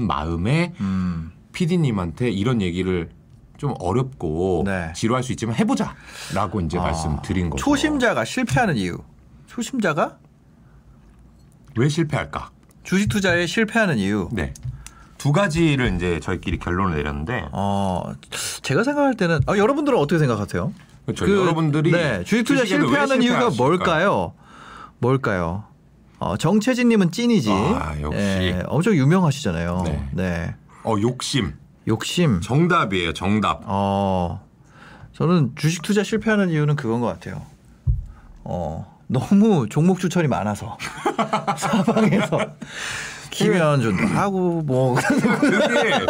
네. 0.00 0.06
마음에 0.06 0.72
음. 0.80 1.32
PD님한테 1.52 2.30
이런 2.30 2.60
얘기를 2.62 3.10
좀 3.56 3.74
어렵고 3.78 4.62
네. 4.66 4.92
지루할 4.94 5.22
수 5.22 5.32
있지만 5.32 5.54
해보자라고 5.56 6.60
이제 6.62 6.78
아. 6.78 6.82
말씀드린 6.82 7.50
거죠. 7.50 7.64
초심자가 7.64 8.24
실패하는 8.24 8.76
이유. 8.76 8.98
초심자가 9.46 10.18
왜 11.76 11.88
실패할까? 11.88 12.50
주식 12.82 13.08
투자에 13.08 13.46
실패하는 13.46 13.98
이유. 13.98 14.28
네. 14.32 14.52
두 15.18 15.30
가지를 15.32 15.94
이제 15.94 16.18
저희끼리 16.20 16.58
결론을 16.58 16.96
내렸는데 16.96 17.46
어, 17.52 18.12
제가 18.62 18.82
생각할 18.82 19.14
때는 19.14 19.40
어, 19.46 19.56
여러분들은 19.56 19.96
어떻게 19.98 20.18
생각하세요? 20.18 20.72
그렇죠. 21.06 21.30
여러분들이 21.30 21.92
네, 21.92 22.24
주식 22.24 22.44
투자 22.44 22.64
실패하는 22.64 23.22
이유가? 23.22 23.50
뭘까요? 23.50 24.34
뭘까요? 25.02 25.64
어, 26.20 26.36
정채진님은 26.36 27.10
찐이지. 27.10 27.50
아, 27.50 27.96
역시. 28.00 28.18
예, 28.20 28.62
엄청 28.66 28.94
유명하시잖아요. 28.94 29.82
네. 29.84 30.08
네. 30.12 30.54
어 30.84 30.94
욕심 31.00 31.54
욕심. 31.88 32.40
정답이에요. 32.40 33.12
정답. 33.12 33.62
어, 33.64 34.46
저는 35.12 35.52
주식 35.56 35.82
투자 35.82 36.04
실패하는 36.04 36.50
이유는 36.50 36.76
그건 36.76 37.00
것 37.00 37.08
같아요. 37.08 37.42
어, 38.44 38.96
너무 39.08 39.68
종목 39.68 39.98
추천이 39.98 40.28
많아서 40.28 40.78
사방에서 41.58 42.38
김현준도 43.32 44.06
하고 44.08 44.60
뭐 44.62 44.94
그게 45.40 46.06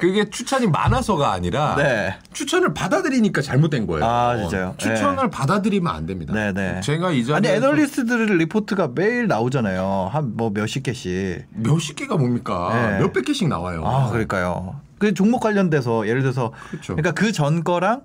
그게 0.00 0.30
추천이 0.30 0.66
많아서가 0.66 1.30
아니라 1.32 1.76
네. 1.76 2.16
추천을 2.32 2.72
받아들이니까 2.72 3.42
잘못된 3.42 3.86
거예요. 3.86 4.04
아, 4.04 4.36
진짜요? 4.38 4.74
추천을 4.78 5.28
받아들이면 5.30 5.94
안 5.94 6.06
됩니다. 6.06 6.32
네, 6.32 6.52
네. 6.52 6.80
제가 6.80 7.10
이 7.12 7.18
아니 7.18 7.26
자리에서 7.26 7.54
애널리스트들 7.54 8.38
리포트가 8.38 8.90
매일 8.94 9.28
나오잖아요. 9.28 10.08
한 10.10 10.34
뭐 10.36 10.50
몇십 10.50 10.82
개씩. 10.82 11.44
몇십 11.50 11.96
개가 11.96 12.16
뭡니까? 12.16 12.70
네. 12.72 12.98
몇백 13.00 13.26
개씩 13.26 13.46
나와요. 13.48 13.84
아, 13.86 14.08
그러니까요. 14.08 14.80
그 14.98 15.12
종목 15.12 15.40
관련돼서 15.40 16.08
예를 16.08 16.22
들어서 16.22 16.50
그렇죠. 16.70 16.96
그러니까 16.96 17.12
그 17.12 17.30
전 17.30 17.62
거랑 17.62 18.00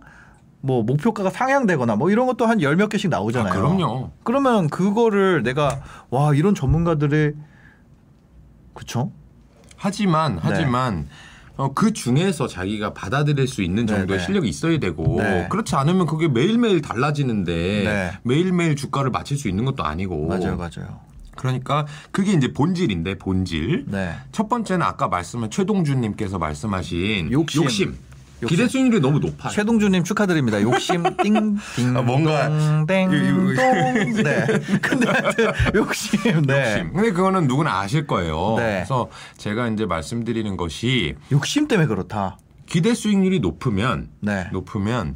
뭐 0.62 0.84
목표가가 0.84 1.30
상향되거나 1.30 1.96
뭐 1.96 2.12
이런 2.12 2.28
것도 2.28 2.46
한 2.46 2.62
열 2.62 2.76
몇 2.76 2.90
개씩 2.90 3.10
나오잖아요. 3.10 3.54
아, 3.54 3.56
그럼요. 3.56 4.12
그러면 4.24 4.68
그거를 4.70 5.44
내가 5.44 5.80
와, 6.10 6.34
이런 6.36 6.54
전문가들의 6.54 7.34
그쵸? 8.80 9.12
하지만 9.76 10.36
네. 10.36 10.42
하지만 10.42 11.10
어, 11.58 11.74
그 11.74 11.92
중에서 11.92 12.48
자기가 12.48 12.94
받아들일 12.94 13.46
수 13.46 13.62
있는 13.62 13.86
네, 13.86 13.94
정도의 13.94 14.20
네. 14.20 14.26
실력이 14.26 14.48
있어야 14.48 14.80
되고 14.80 15.18
네. 15.22 15.48
그렇지 15.50 15.76
않으면 15.76 16.06
그게 16.06 16.30
매일매일 16.30 16.82
달라지는데 16.82 17.54
네. 17.54 18.12
매일매일 18.24 18.78
주가를 18.78 19.12
맞출 19.12 19.38
수 19.38 19.50
있는 19.50 19.66
것도 19.66 19.84
아니고 19.84 20.28
맞아요, 20.28 20.56
맞아요. 20.56 21.02
그러니까 21.36 21.86
그게 22.12 22.32
이제 22.32 22.54
본질인데 22.54 23.18
본질 23.18 23.86
네. 23.88 24.14
첫 24.32 24.48
번째는 24.48 24.86
아까 24.86 25.10
말씀한 25.10 25.52
최동준님께서 25.52 26.40
말씀하신 26.40 27.34
욕심. 27.34 27.64
욕심. 27.64 27.98
욕심. 28.42 28.48
기대 28.48 28.68
수익률이 28.68 29.02
너무 29.02 29.20
높아요. 29.20 29.52
최동주님 29.52 30.04
축하드립니다. 30.04 30.62
욕심 30.62 31.04
띵띵 31.22 31.98
아, 31.98 32.02
뭔가 32.02 32.50
땡 32.86 33.12
이- 33.12 33.16
이- 33.16 33.56
똥. 33.56 34.24
네. 34.24 34.46
근데 34.82 35.08
욕심. 35.76 36.42
네. 36.44 36.74
욕심. 36.74 36.94
근데 36.94 37.12
그거는 37.12 37.48
누구나 37.48 37.80
아실 37.82 38.08
거예요. 38.08 38.56
네. 38.58 38.64
그래서 38.78 39.10
제가 39.38 39.68
이제 39.70 39.86
말씀드리는 39.86 40.56
것이 40.58 41.16
욕심 41.32 41.68
때문에 41.68 41.88
그렇다. 41.88 42.38
기대 42.66 42.94
수익률이 42.94 43.40
높으면 43.40 44.10
네. 44.22 44.48
높으면 44.52 45.16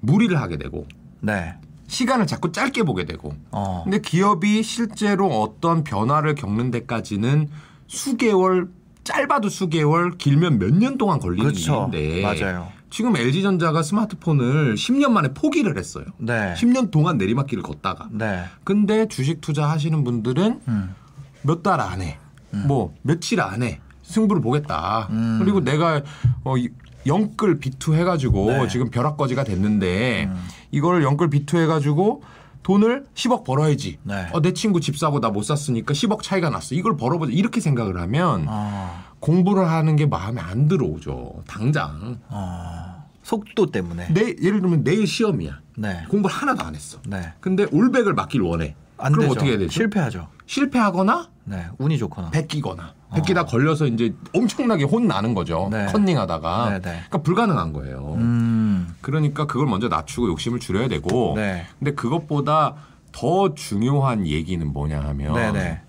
무리를 0.00 0.40
하게 0.40 0.56
되고 0.56 0.86
네. 1.20 1.54
시간을 1.86 2.26
자꾸 2.26 2.50
짧게 2.50 2.82
보게 2.82 3.04
되고 3.04 3.34
어. 3.50 3.82
근데 3.84 4.00
기업이 4.00 4.62
실제로 4.62 5.28
어떤 5.42 5.84
변화를 5.84 6.34
겪는 6.34 6.70
데까지는 6.70 7.48
수개월 7.86 8.68
짧아도 9.04 9.48
수개월 9.48 10.16
길면 10.18 10.58
몇 10.58 10.70
년 10.72 10.98
동안 10.98 11.18
걸리는 11.20 11.44
그렇죠. 11.44 11.90
일인데 11.92 12.22
맞아요. 12.22 12.68
지금 12.90 13.16
LG전자가 13.16 13.82
스마트폰을 13.82 14.74
10년 14.76 15.10
만에 15.10 15.34
포기를 15.34 15.76
했어요. 15.76 16.04
네. 16.18 16.54
10년 16.56 16.90
동안 16.90 17.18
내리막길을 17.18 17.62
걷다가. 17.62 18.08
네. 18.12 18.44
근데 18.62 19.06
주식 19.08 19.40
투자 19.40 19.68
하시는 19.68 20.04
분들은 20.04 20.60
음. 20.68 20.94
몇달 21.42 21.80
안에 21.80 22.18
뭐 22.66 22.94
며칠 23.02 23.40
안에 23.40 23.80
승부를 24.04 24.40
보겠다. 24.40 25.08
음. 25.10 25.38
그리고 25.42 25.60
내가 25.60 26.02
어 26.44 26.56
이- 26.56 26.68
영끌 27.06 27.58
비투 27.58 27.94
해가지고 27.94 28.50
네. 28.52 28.60
음. 28.62 28.68
지금 28.68 28.90
벼락거지가 28.90 29.44
됐는데 29.44 30.30
이걸 30.70 31.02
영끌 31.02 31.28
비투 31.30 31.58
해가지고 31.58 32.22
돈을 32.64 33.04
10억 33.14 33.44
벌어야지. 33.44 33.98
네. 34.02 34.26
어, 34.32 34.40
내 34.40 34.52
친구 34.52 34.80
집 34.80 34.98
사고 34.98 35.20
나 35.20 35.28
못 35.30 35.42
샀으니까 35.44 35.92
10억 35.94 36.22
차이가 36.22 36.48
났어. 36.50 36.74
이걸 36.74 36.96
벌어보자. 36.96 37.30
이렇게 37.32 37.60
생각을 37.60 38.00
하면 38.00 38.46
아. 38.48 39.04
공부를 39.20 39.68
하는 39.68 39.96
게 39.96 40.06
마음에 40.06 40.40
안 40.40 40.66
들어오죠. 40.68 41.42
당장. 41.46 42.18
아. 42.28 43.04
속도 43.22 43.66
때문에. 43.70 44.08
내 44.12 44.34
예를 44.42 44.60
들면 44.60 44.82
내일 44.84 45.06
시험이야. 45.06 45.60
네. 45.76 46.04
공부를 46.08 46.34
하나도 46.34 46.64
안 46.64 46.74
했어. 46.74 46.98
네. 47.06 47.32
근데 47.40 47.66
올백을 47.72 48.14
맞길 48.14 48.40
원해. 48.42 48.74
안 48.96 49.12
그럼 49.12 49.26
되죠. 49.28 49.32
어떻게 49.32 49.50
해야 49.50 49.58
되죠? 49.58 49.70
실패하죠. 49.72 50.28
실패하거나 50.46 51.28
네, 51.46 51.66
운이 51.78 51.98
좋거나. 51.98 52.30
베끼거나 52.30 52.94
베끼다 53.14 53.44
걸려서 53.44 53.86
이제 53.86 54.14
엄청나게 54.34 54.84
혼 54.84 55.06
나는 55.08 55.34
거죠. 55.34 55.68
네. 55.70 55.86
컨닝하다가 55.86 56.70
네, 56.70 56.74
네. 56.76 56.80
그러니까 57.08 57.18
불가능한 57.18 57.72
거예요. 57.72 58.14
음, 58.18 58.53
그러니까 59.00 59.46
그걸 59.46 59.66
먼저 59.66 59.88
낮추고 59.88 60.28
욕심을 60.28 60.60
줄여야 60.60 60.88
되고 60.88 61.34
네, 61.36 61.66
근데 61.78 61.92
그것보다 61.94 62.74
더 63.12 63.54
중요한 63.54 64.26
얘기는 64.26 64.66
뭐냐 64.66 65.00
하면 65.00 65.34
네, 65.34 65.52
네. 65.52 65.80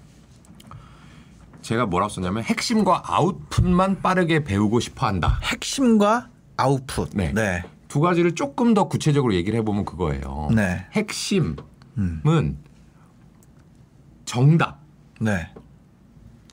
제가 1.61 1.87
뭐라고 1.87 2.09
썼냐면 2.09 2.43
핵심과 2.43 3.03
아웃풋만 3.05 4.01
빠르게 4.01 4.43
배우고 4.43 4.79
싶어 4.79 5.07
한다. 5.07 5.39
핵심과 5.43 6.29
아웃풋. 6.57 7.09
네. 7.13 7.31
네, 7.33 7.63
두 7.87 7.99
가지를 7.99 8.35
조금 8.35 8.73
더 8.73 8.87
구체적으로 8.87 9.33
얘기를 9.33 9.57
해보면 9.59 9.85
그거예요. 9.85 10.49
네. 10.53 10.85
핵심은 10.91 11.55
음. 11.97 12.57
정답. 14.25 14.79
네, 15.19 15.49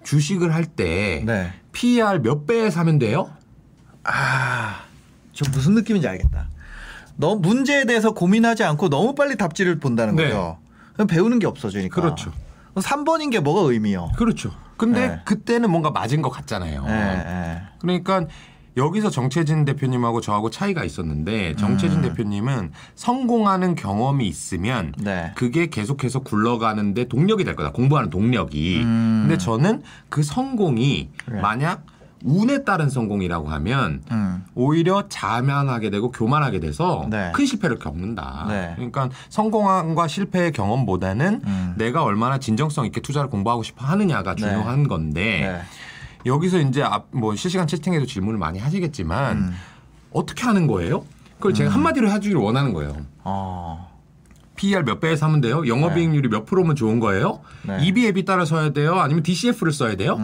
주식을 0.04 0.54
할때 0.54 1.22
네. 1.26 1.52
PER 1.72 2.20
몇 2.22 2.46
배에 2.46 2.70
사면 2.70 2.98
돼요? 2.98 3.30
아, 4.04 4.84
저 5.32 5.44
무슨 5.50 5.74
느낌인지 5.74 6.06
알겠다. 6.06 6.48
너 7.16 7.34
문제에 7.34 7.84
대해서 7.84 8.12
고민하지 8.12 8.64
않고 8.64 8.88
너무 8.88 9.14
빨리 9.14 9.36
답지를 9.36 9.78
본다는 9.78 10.16
네. 10.16 10.24
거죠. 10.24 10.58
그럼 10.94 11.06
배우는 11.06 11.38
게 11.38 11.46
없어지니까. 11.46 12.00
그렇죠. 12.00 12.32
3번인 12.74 13.30
게 13.30 13.40
뭐가 13.40 13.70
의미요? 13.70 14.12
그렇죠. 14.16 14.50
근데 14.76 15.08
네. 15.08 15.20
그때는 15.24 15.70
뭔가 15.70 15.90
맞은 15.90 16.22
것 16.22 16.30
같잖아요. 16.30 16.84
네, 16.84 16.92
네. 16.92 17.62
그러니까 17.78 18.26
여기서 18.76 19.10
정채진 19.10 19.66
대표님하고 19.66 20.22
저하고 20.22 20.48
차이가 20.50 20.82
있었는데 20.82 21.56
정채진 21.56 22.00
대표님은 22.00 22.72
성공하는 22.94 23.74
경험이 23.74 24.26
있으면 24.26 24.94
음. 24.98 25.04
네. 25.04 25.32
그게 25.36 25.66
계속해서 25.66 26.20
굴러가는데 26.20 27.08
동력이 27.08 27.44
될 27.44 27.54
거다. 27.54 27.72
공부하는 27.72 28.08
동력이. 28.08 28.80
음. 28.82 29.26
근데 29.28 29.36
저는 29.36 29.82
그 30.08 30.22
성공이 30.22 31.10
네. 31.30 31.40
만약 31.40 31.84
운에 32.24 32.64
따른 32.64 32.88
성공이라고 32.88 33.48
하면 33.48 34.02
음. 34.10 34.44
오히려 34.54 35.08
자만하게 35.08 35.90
되고 35.90 36.10
교만하게 36.10 36.60
돼서 36.60 37.06
네. 37.10 37.32
큰 37.34 37.46
실패를 37.46 37.78
겪는다. 37.78 38.46
네. 38.48 38.72
그러니까 38.76 39.08
성공함과 39.28 40.08
실패의 40.08 40.52
경험보다는 40.52 41.42
음. 41.44 41.74
내가 41.76 42.02
얼마나 42.02 42.38
진정성 42.38 42.86
있게 42.86 43.00
투자를 43.00 43.28
공부하고 43.30 43.62
싶어 43.62 43.84
하느냐가 43.84 44.34
네. 44.34 44.42
중요한 44.42 44.88
건데 44.88 45.40
네. 45.40 45.62
여기서 46.26 46.58
이제 46.60 46.82
앞뭐 46.82 47.34
실시간 47.36 47.66
채팅에도 47.66 48.06
질문을 48.06 48.38
많이 48.38 48.58
하시겠지만 48.58 49.36
음. 49.36 49.54
어떻게 50.12 50.44
하는 50.44 50.66
거예요? 50.66 51.04
그걸 51.36 51.54
제가 51.54 51.70
한마디로 51.70 52.08
해주기를 52.10 52.40
원하는 52.40 52.72
거예요. 52.72 52.96
어. 53.24 53.90
PER 54.54 54.84
몇 54.84 55.00
배에 55.00 55.16
사면 55.16 55.40
돼요? 55.40 55.66
영업이익률이 55.66 56.28
몇 56.28 56.44
프로면 56.46 56.76
좋은 56.76 57.00
거예요? 57.00 57.40
네. 57.62 57.84
EB 57.84 58.06
앱이 58.06 58.24
따라 58.24 58.44
써야 58.44 58.70
돼요? 58.70 59.00
아니면 59.00 59.24
DCF를 59.24 59.72
써야 59.72 59.96
돼요? 59.96 60.18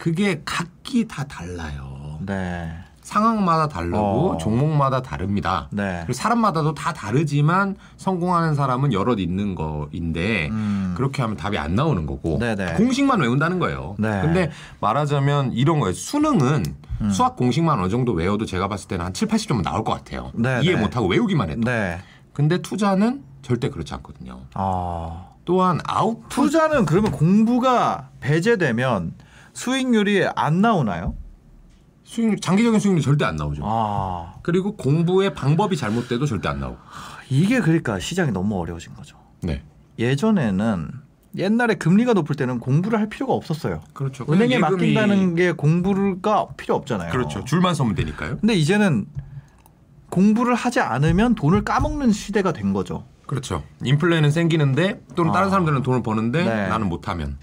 음. 0.00 0.02
그게 0.02 0.40
각기 0.44 1.06
다 1.06 1.24
달라요. 1.24 2.18
네. 2.20 2.72
상황마다 3.02 3.68
다르고 3.68 3.96
어. 4.32 4.36
종목마다 4.38 5.02
다릅니다. 5.02 5.68
네. 5.72 5.98
그리고 6.02 6.12
사람마다도 6.12 6.74
다 6.74 6.92
다르지만 6.92 7.76
성공하는 7.96 8.54
사람은 8.54 8.92
여럿 8.92 9.18
있는 9.18 9.54
거인데 9.56 10.48
음. 10.48 10.94
그렇게 10.96 11.20
하면 11.22 11.36
답이 11.36 11.58
안 11.58 11.74
나오는 11.74 12.06
거고 12.06 12.38
네네. 12.38 12.74
공식만 12.74 13.20
외운다는 13.20 13.58
거예요. 13.58 13.96
네. 13.98 14.20
근데 14.22 14.50
말하자면 14.80 15.52
이런 15.54 15.80
거예요. 15.80 15.92
수능은 15.92 16.64
수학 17.10 17.34
공식만 17.36 17.80
어느 17.80 17.88
정도 17.88 18.12
외워도 18.12 18.44
제가 18.46 18.68
봤을 18.68 18.86
때는 18.86 19.06
한 19.06 19.12
7, 19.14 19.26
80점은 19.26 19.62
나올 19.62 19.82
것 19.82 19.92
같아요. 19.92 20.30
네, 20.34 20.60
이해 20.62 20.76
네. 20.76 20.80
못하고 20.80 21.08
외우기만 21.08 21.50
해도. 21.50 21.62
네. 21.62 21.98
근데 22.32 22.58
투자는 22.58 23.24
절대 23.42 23.70
그렇지 23.70 23.92
않거든요. 23.94 24.42
어. 24.54 25.36
또한 25.46 25.80
아웃풋 25.84 26.28
투자는 26.28 26.84
그러면 26.84 27.10
공부가 27.10 28.10
배제되면 28.20 29.14
수익률이 29.52 30.26
안 30.34 30.60
나오나요? 30.60 31.14
수익률 32.04 32.40
장기적인 32.40 32.80
수익률 32.80 33.02
절대 33.02 33.24
안 33.24 33.36
나오죠. 33.36 33.62
아. 33.64 34.34
그리고 34.42 34.76
공부의 34.76 35.34
방법이 35.34 35.76
잘못돼도 35.76 36.26
절대 36.26 36.48
안 36.48 36.60
나오고. 36.60 36.78
이게 37.28 37.60
그러니까 37.60 37.98
시장이 38.00 38.32
너무 38.32 38.58
어려워진 38.58 38.94
거죠. 38.94 39.16
네. 39.42 39.62
예전에는 39.98 40.90
옛날에 41.36 41.74
금리가 41.74 42.12
높을 42.14 42.34
때는 42.34 42.58
공부를 42.58 42.98
할 42.98 43.08
필요가 43.08 43.34
없었어요. 43.34 43.82
그렇죠. 43.92 44.26
은행에 44.28 44.56
예금이- 44.56 44.60
맡긴다는 44.60 45.34
게 45.36 45.52
공부가 45.52 46.48
필요 46.56 46.74
없잖아요. 46.74 47.12
그렇죠. 47.12 47.44
줄만 47.44 47.74
서면 47.76 47.94
되니까요. 47.94 48.38
근데 48.38 48.54
이제는 48.54 49.06
공부를 50.08 50.56
하지 50.56 50.80
않으면 50.80 51.36
돈을 51.36 51.62
까먹는 51.62 52.10
시대가 52.10 52.52
된 52.52 52.72
거죠. 52.72 53.04
그렇죠. 53.28 53.62
인플레는 53.84 54.32
생기는데 54.32 55.00
또는 55.14 55.30
다른 55.30 55.46
아. 55.46 55.50
사람들은 55.50 55.82
돈을 55.82 56.02
버는데 56.02 56.44
네. 56.44 56.68
나는 56.68 56.88
못하면. 56.88 57.36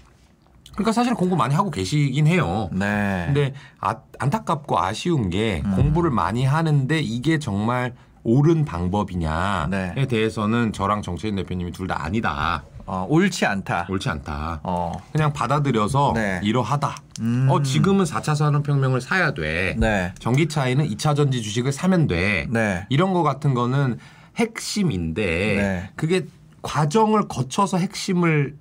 그러니까 0.78 0.92
사실 0.92 1.12
공부 1.14 1.34
많이 1.34 1.56
하고 1.56 1.72
계시긴 1.72 2.28
해요. 2.28 2.70
네. 2.72 3.24
근데 3.26 3.52
아, 3.80 3.96
안타깝고 4.20 4.78
아쉬운 4.78 5.28
게 5.28 5.60
음. 5.64 5.74
공부를 5.74 6.12
많이 6.12 6.44
하는데 6.44 7.00
이게 7.00 7.40
정말 7.40 7.94
옳은 8.22 8.64
방법이냐에 8.64 9.66
네. 9.68 10.06
대해서는 10.06 10.72
저랑 10.72 11.02
정채인 11.02 11.34
대표님이 11.34 11.72
둘 11.72 11.88
다 11.88 12.04
아니다. 12.04 12.62
어, 12.86 13.06
옳지 13.10 13.44
않다. 13.44 13.86
옳지 13.90 14.08
않다. 14.08 14.60
어. 14.62 14.92
그냥 15.12 15.32
받아들여서 15.32 16.12
네. 16.14 16.40
이러하다. 16.44 16.94
음. 17.22 17.48
어 17.50 17.60
지금은 17.60 18.04
4차 18.04 18.36
산업혁명을 18.36 19.00
사야 19.00 19.34
돼. 19.34 19.74
네. 19.78 20.12
전기차에는 20.20 20.88
2차 20.90 21.16
전지 21.16 21.42
주식을 21.42 21.72
사면 21.72 22.06
돼. 22.06 22.46
네. 22.50 22.86
이런 22.88 23.12
거 23.12 23.24
같은 23.24 23.52
거는 23.52 23.98
핵심인데 24.36 25.24
네. 25.24 25.90
그게 25.96 26.24
과정을 26.62 27.26
거쳐서 27.26 27.78
핵심을 27.78 28.54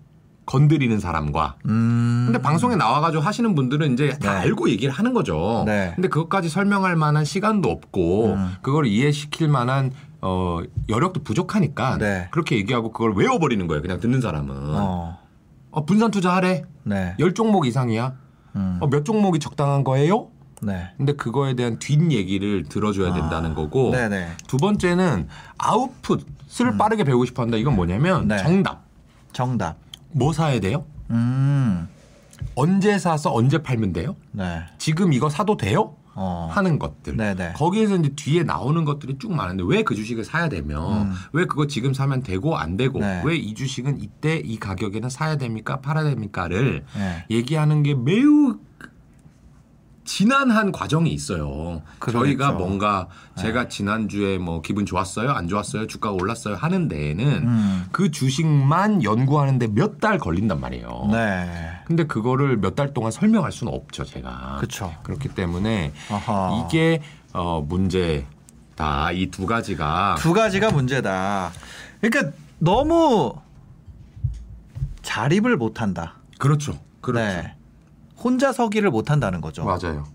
건드리는 0.48 1.00
사람과 1.00 1.58
음. 1.68 2.24
근데 2.26 2.42
방송에 2.42 2.76
나와가지고 2.76 3.22
하시는 3.22 3.54
분들은 3.54 3.94
이제 3.94 4.10
다 4.20 4.34
네. 4.34 4.40
알고 4.40 4.70
얘기를 4.70 4.92
하는 4.92 5.14
거죠. 5.14 5.64
네. 5.68 5.92
근데 5.94 6.08
그것까지 6.08 6.50
설명할 6.50 6.96
만한 6.96 7.26
시간도 7.26 7.70
없고 7.70 8.34
음. 8.34 8.56
그걸 8.62 8.88
이해시킬 8.88 9.50
만한 9.50 9.92
어, 10.22 10.62
여력도 10.90 11.24
부족하니까 11.24 11.98
네. 12.00 12.28
그렇게 12.32 12.56
얘기하고 12.56 12.92
그걸 12.92 13.14
외워버리는 13.14 13.68
거예요. 13.68 13.82
그냥 13.84 14.00
듣는 14.00 14.22
사람은 14.22 14.56
어. 14.56 15.20
어, 15.70 15.86
분산 15.86 16.10
투자하래. 16.10 16.64
네. 16.84 17.16
열 17.20 17.34
종목 17.34 17.68
이상이야. 17.68 18.14
음. 18.56 18.78
어, 18.80 18.88
몇 18.88 19.06
종목이 19.06 19.40
적당한 19.40 19.84
거예요? 19.84 20.30
네. 20.62 20.90
근데 20.98 21.14
그거에 21.14 21.56
대한 21.56 21.78
뒷 21.78 22.12
얘기를 22.12 22.64
들어줘야 22.64 23.14
된다는 23.14 23.54
거고 23.54 23.94
아. 23.94 23.98
네네. 23.98 24.30
두 24.48 24.58
번째는 24.58 25.28
아웃풋을 25.58 26.78
빠르게 26.78 27.04
배우고 27.04 27.26
싶어 27.26 27.44
한다. 27.44 27.58
이건 27.58 27.76
뭐냐면 27.76 28.24
음. 28.24 28.28
네. 28.30 28.38
정답. 28.38 28.88
정답. 29.34 29.76
뭐 30.12 30.34
사야 30.34 30.60
돼요? 30.60 30.86
음. 31.10 31.88
언제 32.56 32.98
사서 32.98 33.34
언제 33.34 33.62
팔면 33.62 33.94
돼요? 33.94 34.16
네. 34.32 34.62
지금 34.78 35.14
이거 35.14 35.30
사도 35.30 35.58
돼요? 35.58 35.96
어. 36.20 36.50
하는 36.52 36.80
것들. 36.80 37.16
네네. 37.16 37.54
거기에서 37.54 37.96
이제 37.98 38.10
뒤에 38.16 38.42
나오는 38.44 38.84
것들이 38.86 39.18
쭉 39.20 39.32
많은데 39.34 39.64
왜 39.68 39.84
그 39.84 39.94
주식을 39.94 40.26
사야 40.26 40.50
되며 40.50 41.04
음. 41.04 41.14
왜 41.32 41.46
그거 41.46 41.68
지금 41.68 41.94
사면 41.94 42.24
되고 42.24 42.58
안 42.58 42.76
되고 42.76 43.00
네. 43.00 43.22
왜이 43.24 43.54
주식은 43.54 44.02
이때 44.02 44.38
이 44.38 44.58
가격에는 44.58 45.10
사야 45.10 45.38
됩니까 45.38 45.80
팔아야 45.80 46.06
됩니까를 46.06 46.84
네. 46.96 47.26
얘기하는 47.30 47.84
게 47.84 47.94
매우 47.94 48.58
진한한 50.08 50.72
과정이 50.72 51.12
있어요. 51.12 51.82
그러겠죠. 52.00 52.20
저희가 52.26 52.52
뭔가 52.54 53.08
네. 53.36 53.44
제가 53.44 53.68
지난주에 53.68 54.38
뭐 54.38 54.62
기분 54.62 54.86
좋았어요, 54.86 55.30
안 55.32 55.48
좋았어요, 55.50 55.86
주가가 55.86 56.16
올랐어요 56.16 56.56
하는 56.56 56.88
데에는 56.88 57.26
음. 57.48 57.86
그 57.92 58.10
주식만 58.10 59.04
연구하는데 59.04 59.68
몇 59.68 60.00
달 60.00 60.18
걸린단 60.18 60.60
말이에요. 60.62 61.10
네. 61.12 61.82
근데 61.86 62.06
그거를 62.06 62.58
몇 62.58 62.76
달 62.76 62.94
동안 62.94 63.12
설명할 63.12 63.52
수는 63.52 63.74
없죠, 63.74 64.06
제가. 64.06 64.58
그쵸. 64.60 64.94
그렇기 65.04 65.30
때문에 65.30 65.92
아하. 66.10 66.66
이게 66.66 67.02
어 67.34 67.62
문제다. 67.62 69.12
이 69.14 69.28
두 69.30 69.46
가지가 69.46 70.16
두 70.20 70.34
가지가 70.34 70.72
문제다. 70.72 71.52
그러니까 72.02 72.32
너무 72.60 73.34
자립을 75.02 75.58
못 75.58 75.82
한다. 75.82 76.16
그렇죠. 76.38 76.80
그렇죠. 77.02 77.26
네. 77.26 77.56
혼자 78.18 78.52
서기를 78.52 78.90
못 78.90 79.12
한다는 79.12 79.42
거죠. 79.42 79.64
맞아요. 79.64 80.06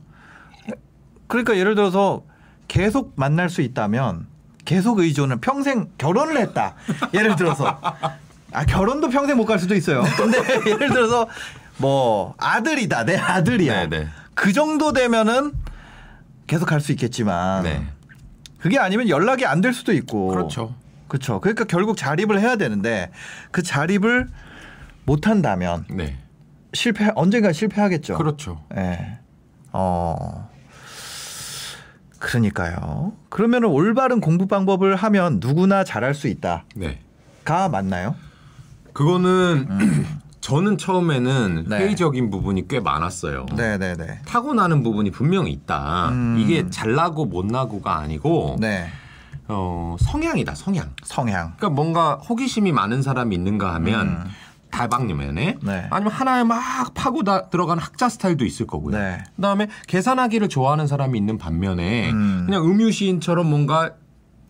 그러니까 1.26 1.56
예를 1.56 1.74
들어서 1.74 2.22
계속 2.68 3.12
만날 3.16 3.48
수 3.48 3.62
있다면 3.62 4.26
계속 4.64 4.98
의존을 4.98 5.38
평생 5.40 5.88
결혼을 5.98 6.36
했다. 6.38 6.74
예를 7.14 7.36
들어서 7.36 7.78
아 8.52 8.64
결혼도 8.66 9.08
평생 9.08 9.36
못 9.36 9.46
갈 9.46 9.58
수도 9.58 9.74
있어요. 9.74 10.02
근데 10.16 10.38
예를 10.70 10.90
들어서 10.90 11.26
뭐 11.78 12.34
아들이다. 12.38 13.04
내 13.04 13.16
아들이야. 13.16 13.86
네, 13.88 13.98
네. 14.00 14.08
그 14.34 14.52
정도 14.52 14.92
되면은 14.92 15.52
계속 16.46 16.66
갈 16.66 16.80
수 16.80 16.92
있겠지만 16.92 17.62
네. 17.64 17.86
그게 18.58 18.78
아니면 18.78 19.08
연락이 19.08 19.46
안 19.46 19.60
될 19.62 19.72
수도 19.72 19.92
있고 19.92 20.28
그렇죠. 20.28 20.74
그렇죠. 21.08 21.40
그러니까 21.40 21.64
결국 21.64 21.96
자립을 21.96 22.40
해야 22.40 22.56
되는데 22.56 23.10
그 23.50 23.62
자립을 23.62 24.28
못 25.04 25.26
한다면 25.26 25.84
네. 25.90 26.18
실패 26.72 27.10
언젠가 27.14 27.52
실패하겠죠. 27.52 28.16
그렇죠. 28.16 28.62
예. 28.76 29.18
어. 29.72 30.50
그러니까요. 32.18 33.12
그러면 33.28 33.64
올바른 33.64 34.20
공부 34.20 34.46
방법을 34.46 34.94
하면 34.96 35.38
누구나 35.40 35.82
잘할 35.82 36.14
수 36.14 36.28
있다가 36.28 36.64
네. 36.76 37.00
맞나요? 37.44 38.14
그거는 38.92 39.68
저는 40.40 40.78
처음에는 40.78 41.64
네. 41.68 41.78
회의적인 41.78 42.30
부분이 42.30 42.68
꽤 42.68 42.80
많았어요. 42.80 43.46
네네네. 43.56 44.22
타고나는 44.26 44.82
부분이 44.82 45.10
분명히 45.10 45.52
있다. 45.52 46.10
음. 46.10 46.36
이게 46.38 46.68
잘나고 46.68 47.26
못나고가 47.26 47.98
아니고 47.98 48.56
네. 48.60 48.88
어, 49.48 49.96
성향이다 50.00 50.54
성향. 50.54 50.90
성향. 51.04 51.54
그러니까 51.56 51.70
뭔가 51.70 52.14
호기심이 52.14 52.72
많은 52.72 53.02
사람이 53.02 53.34
있는가 53.34 53.74
하면 53.74 54.08
음. 54.08 54.24
다방면에 54.72 55.58
네. 55.62 55.86
아니면 55.90 56.12
하나에 56.12 56.42
막 56.42 56.92
파고 56.94 57.22
다 57.22 57.48
들어가는 57.48 57.80
학자 57.80 58.08
스타일도 58.08 58.44
있을 58.44 58.66
거고요. 58.66 58.96
네. 58.96 59.22
그다음에 59.36 59.68
계산하기를 59.86 60.48
좋아하는 60.48 60.88
사람이 60.88 61.16
있는 61.16 61.38
반면에 61.38 62.10
음. 62.10 62.44
그냥 62.46 62.64
음유시인처럼 62.64 63.48
뭔가 63.48 63.92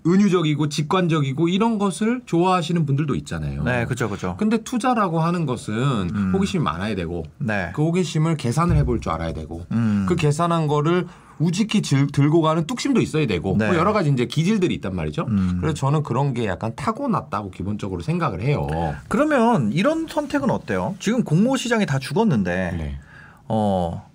은유적이고 0.06 0.68
직관적이고 0.68 1.48
이런 1.48 1.78
것을 1.78 2.22
좋아하시는 2.26 2.86
분들도 2.86 3.14
있잖아요. 3.16 3.62
네, 3.62 3.84
그죠, 3.84 4.08
그죠. 4.08 4.36
근데 4.36 4.58
투자라고 4.58 5.20
하는 5.20 5.46
것은 5.46 5.74
음. 5.74 6.32
호기심이 6.34 6.62
많아야 6.62 6.94
되고 6.94 7.24
네. 7.38 7.70
그 7.74 7.82
호기심을 7.82 8.36
계산을 8.36 8.76
해볼 8.78 9.00
줄 9.00 9.12
알아야 9.12 9.32
되고 9.32 9.64
음. 9.70 10.06
그 10.08 10.16
계산한 10.16 10.66
거를 10.66 11.06
우직히 11.42 11.82
질- 11.82 12.06
들고 12.06 12.40
가는 12.42 12.66
뚝심도 12.66 13.00
있어야 13.00 13.26
되고 13.26 13.56
네. 13.58 13.66
뭐 13.68 13.76
여러 13.76 13.92
가지 13.92 14.10
이제 14.10 14.26
기질들이 14.26 14.74
있단 14.76 14.94
말이죠. 14.94 15.26
음. 15.28 15.58
그래서 15.60 15.74
저는 15.74 16.02
그런 16.02 16.34
게 16.34 16.46
약간 16.46 16.72
타고났다고 16.76 17.50
기본적으로 17.50 18.00
생각을 18.02 18.40
해요. 18.42 18.66
그러면 19.08 19.72
이런 19.72 20.06
선택은 20.08 20.50
어때요? 20.50 20.94
지금 21.00 21.24
공모 21.24 21.56
시장이 21.56 21.86
다 21.86 21.98
죽었는데, 21.98 22.74
네. 22.78 22.98
어, 23.48 24.10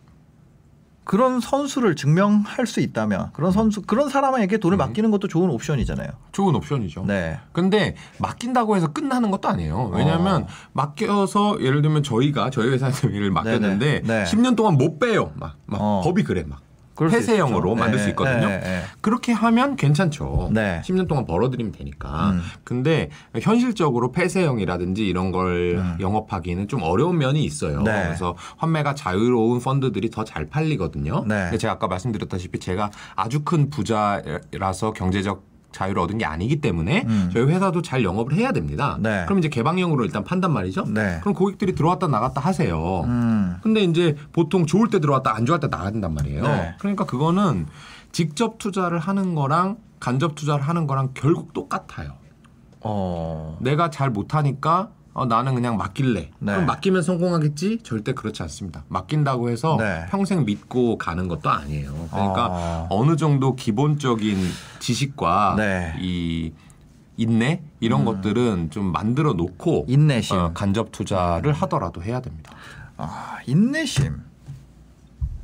그런 1.03 1.39
선수를 1.39 1.95
증명할 1.95 2.67
수 2.67 2.81
있다면, 2.81 3.29
그런 3.31 3.53
선수, 3.53 3.81
그런 3.81 4.09
사람에게 4.09 4.57
돈을 4.57 4.75
음. 4.75 4.79
맡기는 4.79 5.09
것도 5.09 5.29
좋은 5.29 5.49
옵션이잖아요. 5.51 6.09
좋은 6.33 6.53
옵션이죠. 6.55 7.05
네. 7.05 7.39
근데 7.53 7.95
맡긴다고 8.19 8.75
해서 8.75 8.91
끝나는 8.91 9.31
것도 9.31 9.47
아니에요. 9.47 9.89
왜냐하면 9.93 10.43
어. 10.43 10.47
맡겨서 10.73 11.59
예를 11.61 11.81
들면 11.81 12.03
저희가 12.03 12.49
저희 12.49 12.69
회사에서 12.71 13.07
일을 13.09 13.31
맡겼는데 13.31 14.01
네네. 14.01 14.23
네. 14.23 14.23
10년 14.29 14.57
동안 14.57 14.73
못 14.75 14.99
빼요. 14.99 15.31
막, 15.35 15.55
막 15.65 15.77
어. 15.81 16.01
법이 16.03 16.23
그래 16.23 16.43
막. 16.45 16.59
폐쇄형으로. 16.97 17.75
만들 17.75 17.97
네, 17.97 18.03
수 18.03 18.09
있거든요. 18.09 18.47
네, 18.47 18.59
네. 18.59 18.81
그렇게 19.01 19.31
하면 19.31 19.75
괜찮죠. 19.75 20.49
네. 20.51 20.81
10년 20.83 21.07
동안 21.07 21.25
벌어들이면 21.25 21.71
되니까. 21.71 22.31
음. 22.31 22.41
근데 22.63 23.09
현실적으로 23.39 24.11
폐쇄형이라든지 24.11 25.05
이런 25.07 25.31
걸 25.31 25.77
음. 25.77 25.97
영업하기는 25.99 26.67
좀 26.67 26.81
어려운 26.83 27.17
면이 27.17 27.43
있어요. 27.43 27.81
네. 27.83 28.03
그래서 28.03 28.35
환매가 28.57 28.95
자유로운 28.95 29.59
펀드들이 29.61 30.09
더 30.09 30.23
잘 30.27 30.45
팔리거든요. 30.47 31.23
네. 31.25 31.57
제가 31.57 31.73
아까 31.73 31.87
말씀드렸다시피 31.87 32.59
제가 32.59 32.91
아주 33.15 33.43
큰 33.45 33.69
부자라서 33.69 34.91
경제적 34.93 35.45
자유를 35.77 36.01
얻은 36.01 36.17
게 36.17 36.25
아니기 36.25 36.59
때문에 36.59 37.05
음. 37.07 37.29
저희 37.31 37.45
회사도 37.45 37.83
잘 37.83 38.03
영업을 38.03 38.33
해야 38.33 38.51
됩니다. 38.51 38.97
네. 38.99 39.23
그럼 39.25 39.39
이제 39.39 39.47
개방형으로 39.47 40.03
일단 40.03 40.23
판단 40.23 40.51
말이죠. 40.51 40.85
네. 40.85 41.19
그럼 41.21 41.35
고객들이 41.35 41.75
들어왔다 41.75 42.07
나갔다 42.07 42.41
하세요. 42.41 43.01
음. 43.05 43.57
근데 43.61 43.81
이제 43.83 44.15
보통 44.33 44.65
좋을 44.65 44.89
때 44.89 44.99
들어왔다 44.99 45.35
안 45.35 45.45
좋을 45.45 45.59
때 45.59 45.67
나간단 45.67 46.13
말이에요. 46.13 46.43
네. 46.43 46.75
그러니까 46.79 47.05
그거는 47.05 47.67
직접 48.11 48.57
투자를 48.57 48.97
하는 48.97 49.35
거랑 49.35 49.77
간접 49.99 50.35
투자를 50.35 50.67
하는 50.67 50.87
거랑 50.87 51.11
결국 51.13 51.53
똑같아요. 51.53 52.13
어. 52.81 53.57
내가 53.61 53.89
잘 53.89 54.09
못하니까 54.09 54.89
어, 55.17 55.25
나는 55.25 55.55
그냥 55.55 55.77
맡길래. 55.77 56.19
네. 56.37 56.51
그럼 56.51 56.67
맡기면 56.67 57.01
성공하겠지? 57.01 57.79
절대 57.81 58.13
그렇지 58.13 58.43
않습니다. 58.43 58.83
맡긴다고 58.87 59.49
해서 59.49 59.75
네. 59.79 60.05
평생 60.11 60.45
믿고 60.45 60.99
가는 60.99 61.27
것도 61.27 61.49
아니에요. 61.49 61.91
그러니까 62.11 62.47
어. 62.51 62.87
어. 62.91 63.03
느 63.05 63.15
정도 63.15 63.55
기본적인 63.55 64.37
지식과 64.77 65.55
네. 65.57 65.95
이 65.99 66.53
인내 67.17 67.63
이런 67.79 68.05
것들은 68.05 68.69
좀 68.69 68.91
만들어 68.91 69.33
놓고 69.33 69.85
인내심. 69.87 70.37
어, 70.37 70.51
간접 70.53 70.91
투자를 70.91 71.51
하더라도 71.51 72.03
해야 72.03 72.19
됩니다. 72.21 72.51
아, 72.97 73.39
인내심. 73.47 74.21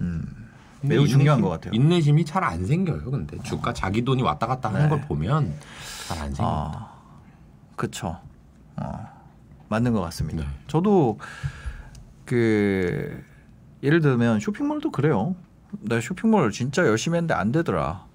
음. 0.01 0.49
매우 0.81 1.07
중요한 1.07 1.39
인내심- 1.39 1.41
것 1.41 1.49
같아요. 1.49 1.71
인내심이 1.73 2.25
잘 2.25 2.43
안 2.43 2.63
생겨요. 2.63 3.09
근데 3.09 3.39
주가 3.41 3.73
자기 3.73 4.05
돈이 4.05 4.21
왔다 4.21 4.45
갔다 4.45 4.69
하는 4.69 4.83
네. 4.83 4.89
걸 4.89 5.01
보면 5.01 5.51
잘 6.09 6.19
안 6.19 6.27
생겨요. 6.31 6.47
아, 6.47 6.91
그쵸. 7.75 8.17
어, 8.75 9.07
맞는 9.73 9.91
것 9.93 10.01
같습니다. 10.01 10.43
네. 10.43 10.49
저도 10.67 11.17
그 12.25 13.21
예를 13.81 14.01
들면 14.01 14.39
쇼핑몰도 14.39 14.91
그래요. 14.91 15.35
나 15.81 15.99
쇼핑몰 15.99 16.51
진짜 16.51 16.83
열심히 16.85 17.15
했는데 17.17 17.33
안 17.33 17.51
되더라. 17.51 18.05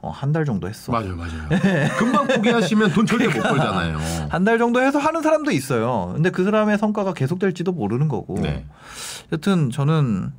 어, 0.00 0.10
한 0.10 0.32
달 0.32 0.44
정도 0.44 0.68
했어. 0.68 0.92
맞아요, 0.92 1.16
맞아요. 1.16 1.48
금방 1.98 2.28
포기하시면 2.28 2.92
돈 2.92 3.04
절대 3.06 3.26
못 3.26 3.42
벌잖아요. 3.42 3.98
한 4.30 4.44
달 4.44 4.58
정도 4.58 4.80
해서 4.80 4.98
하는 4.98 5.22
사람도 5.22 5.50
있어요. 5.50 6.12
근데 6.14 6.30
그 6.30 6.44
사람의 6.44 6.78
성과가 6.78 7.14
계속될지도 7.14 7.72
모르는 7.72 8.06
거고. 8.08 8.38
네. 8.40 8.64
여튼 9.32 9.70
저는 9.70 10.32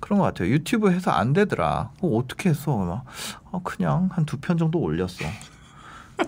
그런 0.00 0.20
것 0.20 0.24
같아요. 0.26 0.48
유튜브 0.48 0.90
해서 0.90 1.10
안 1.10 1.32
되더라. 1.34 1.90
어, 2.00 2.16
어떻게 2.16 2.48
했어? 2.50 2.76
막, 2.78 3.04
어, 3.50 3.60
그냥 3.62 4.08
한 4.12 4.24
두 4.24 4.38
편 4.40 4.56
정도 4.56 4.78
올렸어. 4.78 5.26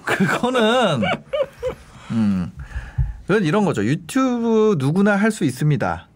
그거는 0.04 1.02
음, 2.10 2.52
그건 3.30 3.44
이런 3.44 3.64
거죠. 3.64 3.84
유튜브 3.84 4.74
누구나 4.80 5.14
할 5.14 5.30
수 5.30 5.44
있습니다. 5.44 6.08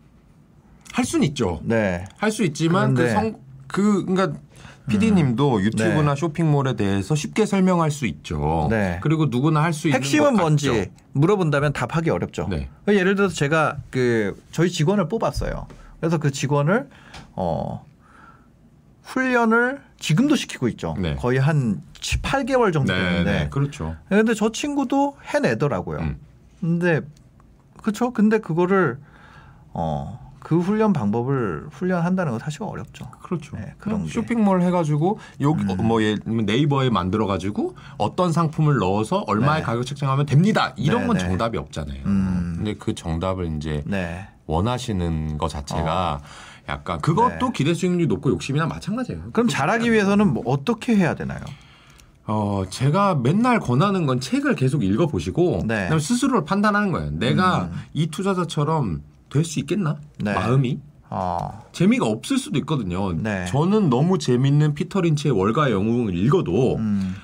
할 0.92 1.04
수는 1.04 1.28
있죠. 1.28 1.60
네. 1.62 2.04
할 2.16 2.32
수 2.32 2.42
있지만 2.42 2.94
그런데- 2.94 3.14
그성그 3.14 4.04
그러니까 4.06 4.40
PD님도 4.88 5.62
유튜브나 5.62 6.14
네. 6.14 6.20
쇼핑몰에 6.20 6.74
대해서 6.74 7.14
쉽게 7.14 7.46
설명할 7.46 7.92
수 7.92 8.06
있죠. 8.06 8.66
네. 8.68 8.98
그리고 9.00 9.26
누구나 9.26 9.62
할 9.62 9.72
수 9.72 9.86
있는 9.86 10.00
핵심은 10.00 10.34
것 10.34 10.40
뭔지. 10.40 10.90
물어본다면 11.12 11.72
답하기 11.72 12.10
어렵죠. 12.10 12.48
네. 12.50 12.68
예를 12.88 13.14
들어서 13.14 13.32
제가 13.32 13.76
그 13.90 14.34
저희 14.50 14.68
직원을 14.68 15.06
뽑았어요. 15.08 15.68
그래서 16.00 16.18
그 16.18 16.32
직원을 16.32 16.88
어 17.36 17.86
훈련을 19.04 19.80
지금도 20.00 20.34
시키고 20.34 20.66
있죠. 20.70 20.96
네. 20.98 21.14
거의 21.14 21.38
한 21.38 21.80
7, 22.00 22.20
8개월 22.22 22.72
정도 22.72 22.92
네, 22.92 22.98
됐는데. 23.00 23.32
네, 23.44 23.48
그렇죠. 23.50 23.94
근데 24.08 24.34
저 24.34 24.50
친구도 24.50 25.16
해내더라고요. 25.32 25.98
음. 26.00 26.16
근데 26.64 27.00
그렇죠. 27.82 28.12
근데 28.12 28.38
그거를 28.38 28.98
어 29.72 30.24
그 30.44 30.60
훈련 30.60 30.92
방법을 30.92 31.68
훈련한다는 31.72 32.32
건 32.32 32.38
사실 32.38 32.62
어렵죠. 32.62 33.10
그렇죠. 33.22 33.56
네, 33.56 33.74
그런 33.78 34.04
게. 34.04 34.10
쇼핑몰 34.10 34.60
해가지고 34.60 35.18
여기 35.40 35.64
음. 35.64 35.70
어, 35.70 35.74
뭐 35.76 35.98
네이버에 36.24 36.90
만들어가지고 36.90 37.74
어떤 37.96 38.30
상품을 38.30 38.76
넣어서 38.76 39.24
얼마의 39.26 39.62
네. 39.62 39.64
가격 39.64 39.86
책정하면 39.86 40.26
됩니다. 40.26 40.74
이런 40.76 41.00
네, 41.00 41.06
건 41.06 41.16
네. 41.16 41.22
정답이 41.24 41.56
없잖아요. 41.56 42.02
음. 42.04 42.52
근데 42.56 42.74
그 42.74 42.94
정답을 42.94 43.56
이제 43.56 43.82
네. 43.86 44.28
원하시는 44.44 45.38
것 45.38 45.48
자체가 45.48 46.20
약간 46.68 47.00
그것도 47.00 47.46
네. 47.46 47.52
기대 47.54 47.72
수익률이 47.72 48.06
높고 48.06 48.28
욕심이나 48.28 48.66
마찬가지예요. 48.66 49.30
그럼 49.32 49.48
잘하기 49.48 49.90
위해서는 49.90 50.34
뭐 50.34 50.42
어떻게 50.44 50.94
해야 50.94 51.14
되나요? 51.14 51.40
어, 52.26 52.64
제가 52.70 53.16
맨날 53.16 53.60
권하는 53.60 54.06
건 54.06 54.20
책을 54.20 54.54
계속 54.54 54.82
읽어 54.82 55.06
보시고 55.06 55.62
네. 55.66 55.82
그다음에 55.82 55.98
스스로를 56.00 56.44
판단하는 56.44 56.90
거예요. 56.92 57.10
내가 57.10 57.64
음. 57.64 57.72
이 57.92 58.06
투자자처럼 58.06 59.02
될 59.30 59.44
수 59.44 59.58
있겠나? 59.60 59.98
네. 60.18 60.32
마음이 60.32 60.78
어. 61.10 61.62
재미가 61.72 62.06
없을 62.06 62.38
수도 62.38 62.58
있거든요. 62.60 63.12
네. 63.12 63.44
저는 63.46 63.90
너무 63.90 64.18
재밌는 64.18 64.74
피터 64.74 65.00
린치의 65.02 65.36
월가의 65.36 65.72
영웅을 65.74 66.16
읽어도 66.16 66.76
음. 66.76 67.14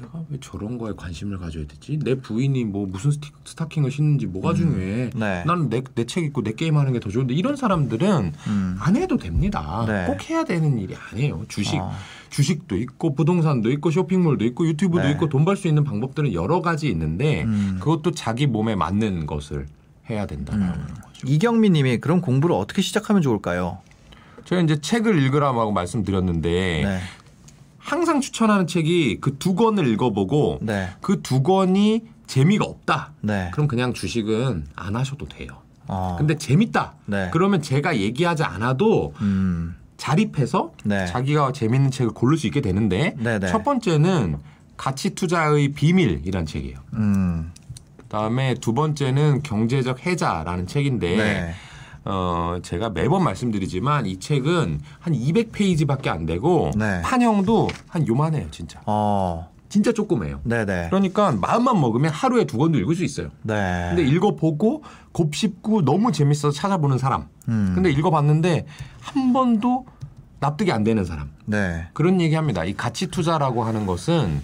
내가 0.00 0.24
왜 0.30 0.38
저런 0.40 0.78
거에 0.78 0.92
관심을 0.96 1.38
가져야 1.38 1.64
되지? 1.66 1.98
내 2.02 2.16
부인이 2.16 2.64
뭐 2.64 2.86
무슨 2.86 3.12
스티, 3.12 3.30
스타킹을 3.44 3.90
신는지 3.90 4.26
뭐가 4.26 4.52
중요해? 4.54 5.10
네. 5.14 5.44
나는 5.46 5.68
내 5.68 5.80
내 5.94 6.04
책 6.06 6.24
읽고 6.24 6.42
내 6.42 6.52
게임 6.54 6.76
하는 6.76 6.92
게 6.92 6.98
더 6.98 7.08
좋은데 7.10 7.34
이런 7.34 7.54
사람들은 7.56 8.32
음. 8.48 8.76
안 8.80 8.96
해도 8.96 9.16
됩니다. 9.16 9.84
네. 9.86 10.06
꼭 10.06 10.28
해야 10.28 10.44
되는 10.44 10.76
일이 10.78 10.94
아니에요. 11.12 11.44
주식 11.48 11.76
어. 11.78 11.92
주식도 12.32 12.76
있고 12.78 13.14
부동산도 13.14 13.70
있고 13.72 13.90
쇼핑몰도 13.90 14.44
있고 14.46 14.66
유튜브도 14.66 15.04
네. 15.04 15.10
있고 15.12 15.28
돈 15.28 15.44
벌 15.44 15.56
수 15.56 15.68
있는 15.68 15.84
방법들은 15.84 16.32
여러 16.32 16.60
가지 16.62 16.88
있는데 16.88 17.42
음. 17.44 17.76
그것도 17.78 18.12
자기 18.12 18.46
몸에 18.46 18.74
맞는 18.74 19.26
것을 19.26 19.66
해야 20.08 20.26
된다라는 20.26 20.72
거죠. 20.72 21.26
이경민 21.26 21.74
님이 21.74 21.98
그럼 21.98 22.20
공부를 22.20 22.56
어떻게 22.56 22.80
시작하면 22.82 23.22
좋을까요? 23.22 23.78
제가 24.44 24.62
이제 24.62 24.80
책을 24.80 25.22
읽으라고 25.22 25.72
말씀드렸는데 25.72 26.50
네. 26.84 26.98
항상 27.78 28.20
추천하는 28.20 28.66
책이 28.66 29.20
그 29.20 29.38
두 29.38 29.54
권을 29.54 29.86
읽어보고 29.88 30.60
네. 30.62 30.88
그두 31.00 31.42
권이 31.42 32.02
재미가 32.26 32.64
없다. 32.64 33.12
네. 33.20 33.50
그럼 33.52 33.68
그냥 33.68 33.92
주식은 33.92 34.66
안 34.74 34.96
하셔도 34.96 35.26
돼요. 35.28 35.48
어. 35.88 36.14
근데 36.18 36.36
재밌다. 36.36 36.94
네. 37.06 37.28
그러면 37.32 37.60
제가 37.60 37.96
얘기하지 37.98 38.44
않아도 38.44 39.12
음. 39.20 39.74
자립해서 40.02 40.72
네. 40.82 41.06
자기가 41.06 41.52
재밌는 41.52 41.92
책을 41.92 42.12
고를 42.12 42.36
수 42.36 42.48
있게 42.48 42.60
되는데 42.60 43.14
네네. 43.18 43.46
첫 43.46 43.62
번째는 43.62 44.36
가치 44.76 45.14
투자의 45.14 45.68
비밀이란 45.68 46.44
책이에요. 46.44 46.76
음. 46.94 47.52
그다음에 47.98 48.54
두 48.54 48.74
번째는 48.74 49.44
경제적 49.44 50.04
해자라는 50.04 50.66
책인데 50.66 51.16
네. 51.16 51.54
어 52.04 52.58
제가 52.62 52.90
매번 52.90 53.22
말씀드리지만 53.22 54.06
이 54.06 54.18
책은 54.18 54.80
한 54.98 55.14
200페이지밖에 55.14 56.08
안 56.08 56.26
되고 56.26 56.72
네. 56.74 57.00
판형도 57.02 57.68
한 57.86 58.08
요만해요, 58.08 58.50
진짜. 58.50 58.80
어. 58.86 59.52
진짜 59.68 59.92
조그매요. 59.92 60.40
네네. 60.42 60.88
그러니까 60.90 61.30
마음만 61.30 61.80
먹으면 61.80 62.10
하루에 62.10 62.44
두 62.44 62.58
권도 62.58 62.78
읽을 62.80 62.96
수 62.96 63.04
있어요. 63.04 63.28
네. 63.42 63.86
근데 63.94 64.02
읽어보고 64.02 64.82
곱씹고 65.12 65.84
너무 65.84 66.10
재밌어서 66.10 66.50
찾아보는 66.50 66.98
사람. 66.98 67.28
음. 67.48 67.72
근데 67.74 67.90
읽어봤는데 67.90 68.66
한 69.00 69.32
번도 69.32 69.86
납득이 70.40 70.72
안 70.72 70.82
되는 70.84 71.04
사람. 71.04 71.30
네. 71.46 71.86
그런 71.92 72.20
얘기합니다. 72.20 72.64
이 72.64 72.74
가치 72.74 73.06
투자라고 73.08 73.64
하는 73.64 73.86
것은 73.86 74.40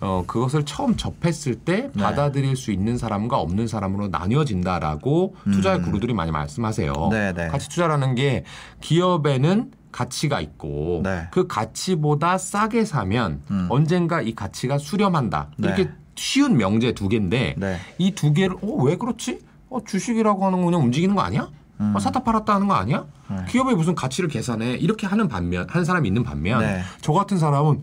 어 0.00 0.24
그것을 0.26 0.64
처음 0.64 0.96
접했을 0.96 1.54
때 1.54 1.90
네. 1.94 2.02
받아들일 2.02 2.56
수 2.56 2.72
있는 2.72 2.98
사람과 2.98 3.38
없는 3.38 3.66
사람으로 3.68 4.08
나뉘어진다라고 4.08 5.36
투자의 5.52 5.82
구루들이 5.82 6.14
많이 6.14 6.30
말씀하세요. 6.30 6.92
음. 6.92 7.10
네, 7.10 7.32
네. 7.32 7.48
가치 7.48 7.68
투자라는 7.68 8.14
게 8.14 8.44
기업에는 8.80 9.70
가치가 9.92 10.40
있고 10.40 11.02
네. 11.04 11.28
그 11.30 11.46
가치보다 11.46 12.36
싸게 12.38 12.84
사면 12.84 13.42
음. 13.50 13.66
언젠가 13.70 14.20
이 14.20 14.34
가치가 14.34 14.76
수렴한다. 14.78 15.48
네. 15.56 15.68
이렇게 15.68 15.90
쉬운 16.16 16.56
명제 16.56 16.92
두 16.92 17.08
개인데 17.08 17.54
네. 17.56 17.78
이두 17.98 18.32
개를 18.32 18.56
어 18.62 18.82
왜 18.82 18.96
그렇지? 18.96 19.40
어 19.70 19.78
주식이라고 19.84 20.44
하는 20.44 20.58
거 20.60 20.64
그냥 20.66 20.80
움직이는 20.80 21.14
거 21.14 21.22
아니야? 21.22 21.48
음. 21.90 21.96
어, 21.96 21.98
샀다 21.98 22.22
팔았다 22.22 22.54
하는 22.54 22.68
거 22.68 22.74
아니야? 22.74 23.04
네. 23.30 23.36
기업의 23.48 23.74
무슨 23.74 23.94
가치를 23.94 24.28
계산해 24.28 24.74
이렇게 24.74 25.06
하는 25.06 25.28
반면 25.28 25.66
한 25.68 25.84
사람이 25.84 26.08
있는 26.08 26.22
반면 26.22 26.60
네. 26.60 26.82
저 27.00 27.12
같은 27.12 27.38
사람은 27.38 27.82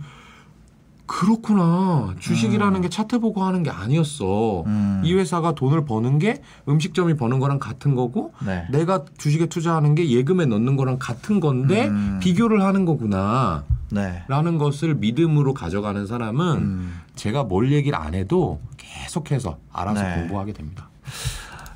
그렇구나 1.12 2.16
주식이라는 2.20 2.80
게 2.82 2.88
차트 2.88 3.20
보고 3.20 3.44
하는 3.44 3.64
게 3.64 3.70
아니었어 3.70 4.64
음. 4.66 5.02
이 5.04 5.14
회사가 5.14 5.56
돈을 5.56 5.84
버는 5.84 6.20
게 6.20 6.42
음식점이 6.70 7.18
버는 7.18 7.40
거랑 7.40 7.60
같은 7.60 7.96
거고 7.96 8.34
네. 8.46 8.66
내가 8.72 9.04
주식에 9.18 9.48
투자하는 9.48 9.94
게 9.96 10.10
예금에 10.10 10.46
넣는 10.46 10.78
거랑 10.78 11.00
같은 11.00 11.42
건데 11.42 11.88
음. 11.88 12.20
비교를 12.22 12.64
하는 12.64 12.86
거구나 12.86 13.66
네. 13.92 14.24
라는 14.30 14.58
것을 14.58 14.96
믿음으로 14.96 15.54
가져가는 15.54 16.08
사람은 16.08 16.58
음. 16.58 17.02
제가 17.16 17.44
뭘 17.44 17.74
얘기를 17.74 17.98
안 18.00 18.14
해도 18.14 18.62
계속해서 18.78 19.58
알아서 19.74 20.02
네. 20.02 20.16
공부하게 20.16 20.54
됩니다. 20.54 20.90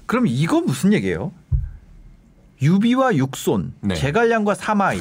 그럼 0.06 0.28
이거 0.28 0.62
무슨 0.62 0.94
얘기예요? 0.94 1.32
유비와 2.62 3.16
육손, 3.16 3.74
네. 3.82 3.96
제갈량과 3.96 4.56
사마이. 4.56 5.00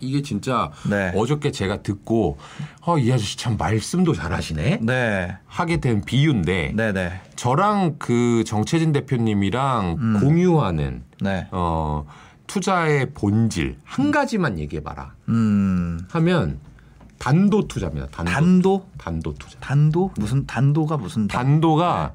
이게 0.00 0.22
진짜 0.22 0.70
네. 0.88 1.12
어저께 1.16 1.50
제가 1.50 1.82
듣고 1.82 2.38
어, 2.82 2.98
이 2.98 3.12
아저씨 3.12 3.36
참 3.36 3.56
말씀도 3.56 4.14
잘하시네 4.14 4.78
네. 4.82 5.36
하게 5.46 5.78
된 5.80 6.02
비유인데 6.02 6.72
네, 6.76 6.92
네. 6.92 7.20
저랑 7.34 7.96
그 7.98 8.44
정채진 8.44 8.92
대표님이랑 8.92 9.96
음. 9.98 10.20
공유하는 10.20 11.02
네. 11.20 11.48
어, 11.50 12.06
투자의 12.46 13.10
본질 13.12 13.78
한 13.82 14.12
가지만 14.12 14.58
얘기해봐라 14.60 15.14
음. 15.30 15.98
하면 16.10 16.60
단도 17.18 17.66
투자입니다. 17.66 18.06
단도, 18.08 18.30
단도? 18.30 18.86
단도 18.96 19.34
투자. 19.34 19.58
단도? 19.58 20.12
무슨 20.16 20.46
단도가 20.46 20.96
무슨 20.96 21.26
단? 21.26 21.44
단도가 21.44 22.14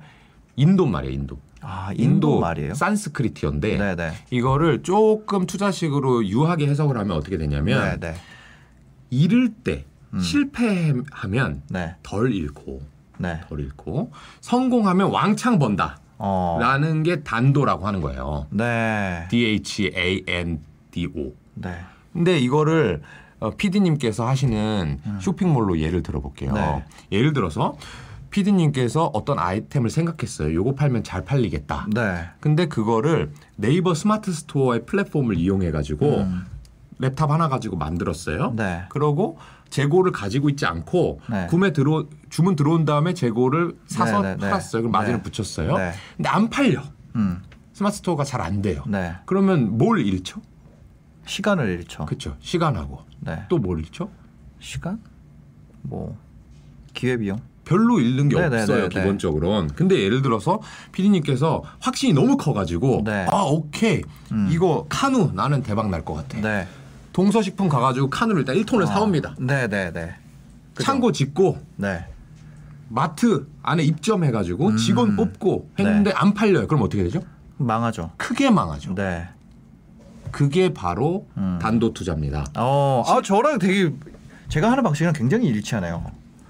인도 0.55 0.85
말이에요. 0.85 1.13
인도. 1.13 1.37
아, 1.63 1.91
인도 1.95 2.39
말이에요. 2.39 2.73
산스크리트어인데 2.73 3.77
네, 3.77 3.95
네. 3.95 4.11
이거를 4.29 4.83
조금 4.83 5.45
투자식으로 5.45 6.25
유하게 6.27 6.67
해석을 6.67 6.97
하면 6.97 7.17
어떻게 7.17 7.37
되냐면 7.37 7.99
네, 7.99 8.11
네. 8.11 8.15
잃을 9.09 9.53
때 9.53 9.85
음. 10.13 10.19
실패하면 10.19 11.63
네. 11.69 11.95
덜 12.03 12.33
잃고 12.33 12.81
네. 13.17 13.39
덜 13.47 13.59
잃고 13.59 14.11
성공하면 14.41 15.09
왕창 15.09 15.59
번다. 15.59 15.99
어. 16.17 16.57
라는 16.61 17.03
게 17.03 17.21
단도라고 17.21 17.85
하는 17.87 18.01
거예요. 18.01 18.47
네. 18.49 19.25
D 19.29 19.45
H 19.45 19.91
A 19.95 20.23
N 20.27 20.61
D 20.91 21.07
O. 21.07 21.33
네. 21.55 21.75
근데 22.13 22.39
이거를 22.39 23.01
어, 23.39 23.49
PD님께서 23.51 24.25
하시는 24.27 24.99
쇼핑몰로 25.19 25.79
예를 25.79 26.01
들어볼게요. 26.03 26.51
음. 26.51 26.55
네. 26.55 26.85
예를 27.11 27.33
들어서 27.33 27.75
PD님께서 28.33 29.11
어떤 29.13 29.37
아이템을 29.37 29.89
생각했어요. 29.91 30.53
요거 30.55 30.73
팔면 30.75 31.03
잘 31.03 31.23
팔리겠다. 31.23 31.87
네. 31.93 32.25
근데 32.39 32.67
그거를 32.67 33.31
네이버 33.55 33.93
스마트 33.93 34.33
스토어의 34.33 34.85
플랫폼을 34.85 35.37
이용해 35.37 35.69
가지고 35.71 36.21
음. 36.21 36.45
랩탑 36.99 37.27
하나 37.27 37.47
가지고 37.47 37.77
만들었어요. 37.77 38.53
네. 38.55 38.83
그러고 38.89 39.37
재고를 39.69 40.11
가지고 40.11 40.49
있지 40.49 40.65
않고 40.65 41.21
네. 41.29 41.47
구매 41.47 41.73
들어 41.73 42.05
주문 42.29 42.55
들어온 42.55 42.85
다음에 42.85 43.13
재고를 43.13 43.75
사서 43.87 44.21
네, 44.21 44.29
네, 44.29 44.35
네. 44.37 44.49
팔았어요. 44.49 44.81
그럼 44.81 44.91
마진을 44.91 45.21
네. 45.21 45.23
붙였어요. 45.23 45.77
네. 45.77 45.91
근데 46.17 46.29
안 46.29 46.49
팔려. 46.49 46.81
음. 47.15 47.41
스마트 47.73 47.97
스토어가 47.97 48.23
잘 48.23 48.41
안 48.41 48.61
돼요. 48.61 48.83
네. 48.87 49.13
그러면 49.25 49.77
뭘 49.77 49.99
잃죠? 50.05 50.41
시간을 51.25 51.69
잃죠. 51.69 52.05
그렇죠. 52.05 52.35
시간하고 52.39 52.99
네. 53.19 53.43
또뭘 53.49 53.79
잃죠? 53.79 54.09
시간? 54.59 54.99
뭐 55.83 56.17
기회 56.93 57.17
비용? 57.17 57.39
별로 57.65 57.99
잃는 57.99 58.29
게 58.29 58.35
네, 58.39 58.49
네, 58.49 58.61
없어요 58.61 58.83
네, 58.83 58.89
네. 58.89 59.01
기본적으로는. 59.01 59.69
근데 59.75 59.99
예를 60.01 60.21
들어서 60.21 60.59
피디님께서 60.91 61.63
확신이 61.79 62.13
너무 62.13 62.37
커가지고 62.37 63.03
네. 63.05 63.25
아 63.31 63.43
오케이 63.43 64.01
음. 64.31 64.49
이거 64.51 64.85
카누 64.89 65.31
나는 65.33 65.61
대박 65.63 65.89
날 65.89 66.03
것 66.03 66.13
같아. 66.15 66.39
네. 66.41 66.67
동서식품 67.13 67.69
가가지고 67.69 68.09
카누를 68.09 68.41
일단 68.41 68.55
1톤을 68.55 68.83
아. 68.83 68.85
사옵니다. 68.87 69.35
네, 69.39 69.67
네, 69.67 69.91
네. 69.91 70.15
그죠? 70.73 70.85
창고 70.85 71.11
짓고 71.11 71.59
네. 71.77 72.05
마트 72.89 73.47
안에 73.61 73.83
입점해가지고 73.83 74.67
음. 74.69 74.77
직원 74.77 75.15
뽑고 75.15 75.69
했는데 75.79 76.11
안 76.15 76.33
팔려요. 76.33 76.67
그럼 76.67 76.83
어떻게 76.83 77.03
되죠? 77.03 77.21
망하죠. 77.57 78.11
크게 78.17 78.49
망하죠. 78.49 78.93
네. 78.95 79.27
그게 80.31 80.73
바로 80.73 81.27
음. 81.37 81.59
단도 81.61 81.93
투자입니다. 81.93 82.45
어, 82.57 83.03
아 83.07 83.21
저랑 83.21 83.59
되게 83.59 83.93
제가 84.49 84.71
하는 84.71 84.83
방식이랑 84.83 85.13
굉장히 85.13 85.47
일치하네요. 85.47 86.03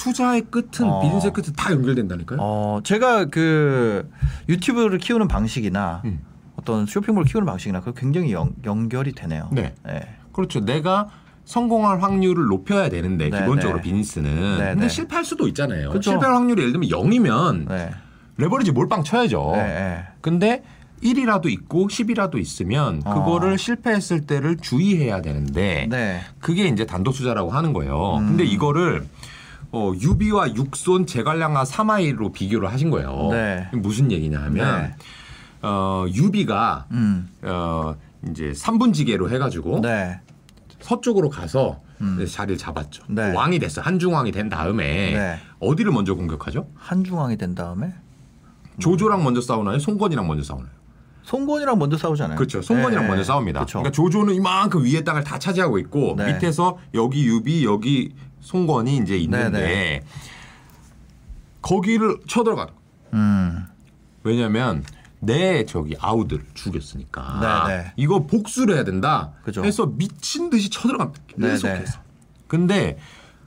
투자의 0.04 0.42
끝은 0.42 0.90
어. 0.90 1.00
비즈니스의 1.00 1.32
끝은 1.32 1.54
다 1.56 1.72
연결된다니까요. 1.72 2.38
어, 2.42 2.82
제가 2.84 3.26
그 3.26 4.10
유튜브를 4.50 4.98
키우는 4.98 5.30
방식이나 5.30 6.02
음. 6.04 6.20
어떤 6.58 6.86
쇼핑몰 6.86 7.24
키우는 7.24 7.46
방식이나 7.46 7.80
그 7.80 7.94
굉장히 7.94 8.34
연, 8.34 8.54
연결이 8.66 9.14
되네요. 9.14 9.48
네. 9.54 9.74
네. 9.86 10.02
그렇죠. 10.34 10.60
내가 10.60 11.08
성공할 11.46 12.02
확률을 12.02 12.48
높여야 12.48 12.90
되는데 12.90 13.30
네, 13.30 13.40
기본적으로 13.40 13.78
네. 13.78 13.84
비즈니스는 13.84 14.58
네, 14.58 14.66
근데 14.72 14.82
네. 14.82 14.90
실패할 14.90 15.24
수도 15.24 15.48
있잖아요. 15.48 15.90
그쵸. 15.92 16.12
실패할 16.12 16.36
확률이 16.36 16.62
예를 16.64 16.74
들면 16.74 16.90
0이면 16.90 17.70
네. 17.70 17.92
레버리지 18.38 18.74
몰빵 18.74 19.06
쳐야죠. 19.06 19.52
네, 19.56 19.64
네. 19.64 20.04
근데 20.20 20.64
1이라도 21.02 21.50
있고 21.50 21.88
10이라도 21.88 22.40
있으면 22.40 23.02
어. 23.06 23.14
그거를 23.14 23.58
실패했을 23.58 24.22
때를 24.22 24.58
주의해야 24.58 25.22
되는데 25.22 25.88
네. 25.90 26.22
그게 26.40 26.68
이제 26.68 26.86
단도 26.86 27.12
투자라고 27.12 27.52
하는 27.52 27.72
거예요. 27.72 28.18
음. 28.18 28.28
근데 28.28 28.44
이거를 28.44 29.06
어, 29.74 29.92
유비와 30.00 30.54
육손 30.54 31.08
제갈량화 31.08 31.66
사마이로 31.66 32.32
비교를 32.32 32.72
하신 32.72 32.92
거예요. 32.92 33.30
네. 33.32 33.68
무슨 33.74 34.12
얘기냐 34.12 34.40
하면 34.44 34.84
네. 34.84 34.96
어, 35.64 36.06
유비가 36.14 36.86
음. 36.92 37.28
어, 37.42 37.96
이제 38.30 38.52
3분지계로 38.52 39.32
해가지고 39.32 39.82
네. 39.82 40.20
서쪽으로 40.80 41.30
가서 41.30 41.82
음. 42.02 42.24
자리를 42.30 42.58
잡았죠. 42.58 43.04
네. 43.10 43.34
왕이 43.34 43.58
됐어. 43.58 43.82
한중왕이 43.82 44.32
된 44.32 44.48
다음에 44.48 45.12
네. 45.12 45.40
어디를 45.60 45.92
먼저 45.92 46.14
공격하죠? 46.14 46.68
한중왕이 46.76 47.38
된 47.38 47.56
다음에 47.56 47.96
조조랑 48.80 49.24
먼저 49.24 49.42
싸우나요? 49.42 49.80
송건이랑 49.80 50.28
먼저 50.28 50.44
싸우나요? 50.44 50.70
송건이랑 51.24 51.80
먼저 51.80 51.98
싸우잖아요. 51.98 52.36
그렇죠. 52.36 52.62
송건이랑 52.62 53.06
네. 53.06 53.10
먼저 53.10 53.24
싸웁니다. 53.24 53.62
그렇죠. 53.62 53.80
그러니까 53.80 53.92
조조는 53.92 54.36
이만큼 54.36 54.84
위에 54.84 55.04
땅을 55.04 55.24
다 55.24 55.40
차지하고 55.40 55.80
있고 55.80 56.16
네. 56.18 56.34
밑에서 56.34 56.78
여기 56.94 57.26
유비 57.26 57.66
여기 57.66 58.14
송건이 58.44 58.98
이제 58.98 59.18
있는데 59.18 59.60
네, 59.60 60.02
거기를 61.62 62.18
쳐들어가. 62.28 62.68
음. 63.14 63.66
왜냐면 64.24 64.84
내 65.20 65.66
저기 65.66 65.96
아우들을 66.00 66.46
죽였으니까 66.54 67.66
네, 67.68 67.78
네. 67.78 67.94
이거 67.96 68.26
복수를 68.26 68.76
해야 68.76 68.84
된다. 68.84 69.32
그죠. 69.44 69.64
해서 69.64 69.86
미친 69.86 70.50
듯이 70.50 70.70
쳐들어갑니다. 70.70 71.24
네, 71.38 71.50
계속해서. 71.52 72.00
근데 72.48 72.98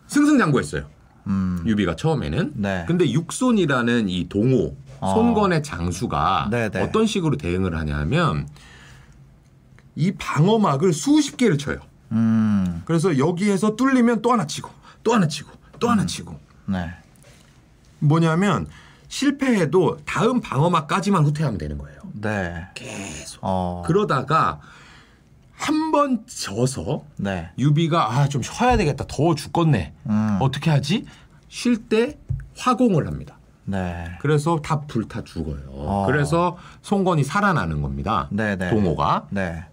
승승장구했어요. 0.07 0.87
음. 1.27 1.63
유비가 1.67 1.95
처음에는. 1.97 2.53
네. 2.57 2.85
근데 2.89 3.11
육손이라는 3.11 4.09
이 4.09 4.29
동호 4.29 4.77
어. 5.01 5.15
손건의 5.15 5.63
장수가 5.63 6.49
네, 6.51 6.71
네. 6.71 6.83
어떤 6.83 7.07
식으로 7.07 7.37
대응을 7.37 7.77
하냐면 7.77 8.49
이 9.95 10.13
방어막을 10.13 10.95
수십 10.95 11.37
개를 11.37 11.59
쳐요. 11.59 11.81
음. 12.13 12.83
그래서 12.87 13.19
여기에서 13.19 13.77
뚫리면 13.77 14.23
또 14.23 14.33
하나 14.33 14.47
치고 14.47 14.71
또 15.07 15.15
하나 15.15 15.29
치고 15.29 15.53
또 15.79 15.89
하나 15.89 16.05
치고 16.05 16.35
네. 16.67 16.91
뭐냐면 18.01 18.67
실패해도 19.07 19.99
다음 20.05 20.41
방어막까지만 20.41 21.25
후퇴하면 21.25 21.59
되는 21.59 21.79
거예요. 21.79 22.01
네. 22.13 22.67
계속. 22.75 23.39
어. 23.43 23.85
그러다가 23.87 24.59
한 25.55 25.93
번 25.93 26.25
져서 26.27 27.05
네. 27.19 27.51
유비가 27.57 28.19
아 28.19 28.29
좀 28.29 28.43
쉬어야 28.43 28.77
되겠다 28.77 29.05
더워 29.07 29.37
죽겠네 29.37 29.95
음. 30.09 30.39
어떻게 30.41 30.71
하지 30.71 31.07
쉴 31.49 31.89
때 31.89 32.19
화공을 32.59 33.07
합니다 33.07 33.39
네. 33.65 34.05
그래서 34.21 34.61
다 34.61 34.81
불타 34.81 35.23
죽어요 35.23 35.63
어. 35.69 36.05
그래서 36.07 36.59
송건이 36.83 37.23
살아나는 37.25 37.81
겁니다 37.81 38.29
네, 38.33 38.57
네. 38.57 38.69
동호가 38.69 39.29
네. 39.31 39.65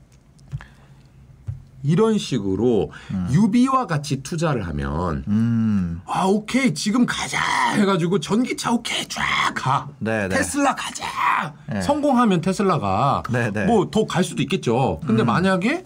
이런 1.84 2.18
식으로 2.18 2.92
유비와 3.32 3.88
같이 3.88 4.24
투자를 4.24 4.66
하면 4.68 5.24
음. 5.28 6.02
아 6.06 6.26
오케이 6.26 6.74
지금 6.74 7.06
가자 7.06 7.40
해가지고 7.76 8.20
전기차 8.20 8.72
오케이 8.72 9.06
쫙 9.08 9.22
가. 9.54 9.90
네, 10.00 10.28
네. 10.28 10.36
테슬라 10.38 10.76
가자. 10.76 11.54
네. 11.70 11.82
성공하면 11.82 12.42
테슬라가 12.42 13.24
네, 13.30 13.52
네. 13.52 13.66
뭐더 13.66 14.06
갈 14.06 14.24
수도 14.24 14.42
있겠죠. 14.42 15.02
근데 15.06 15.24
만약에 15.24 15.86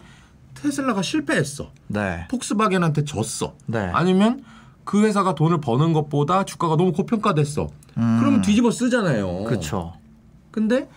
테슬라가 0.53 1.01
실패했어. 1.01 1.71
네. 1.87 2.27
폭스바겐한테 2.29 3.03
졌어. 3.03 3.55
네. 3.65 3.89
아니면 3.93 4.43
그 4.83 5.03
회사가 5.03 5.35
돈을 5.35 5.59
버는 5.59 5.93
것보다 5.93 6.45
주가가 6.45 6.77
너무 6.77 6.93
고평가됐어. 6.93 7.67
그러면 7.95 8.41
뒤집어 8.41 8.69
쓰잖아요. 8.69 9.39
음. 9.39 9.45
그렇죠. 9.45 9.93
근데 10.51 10.87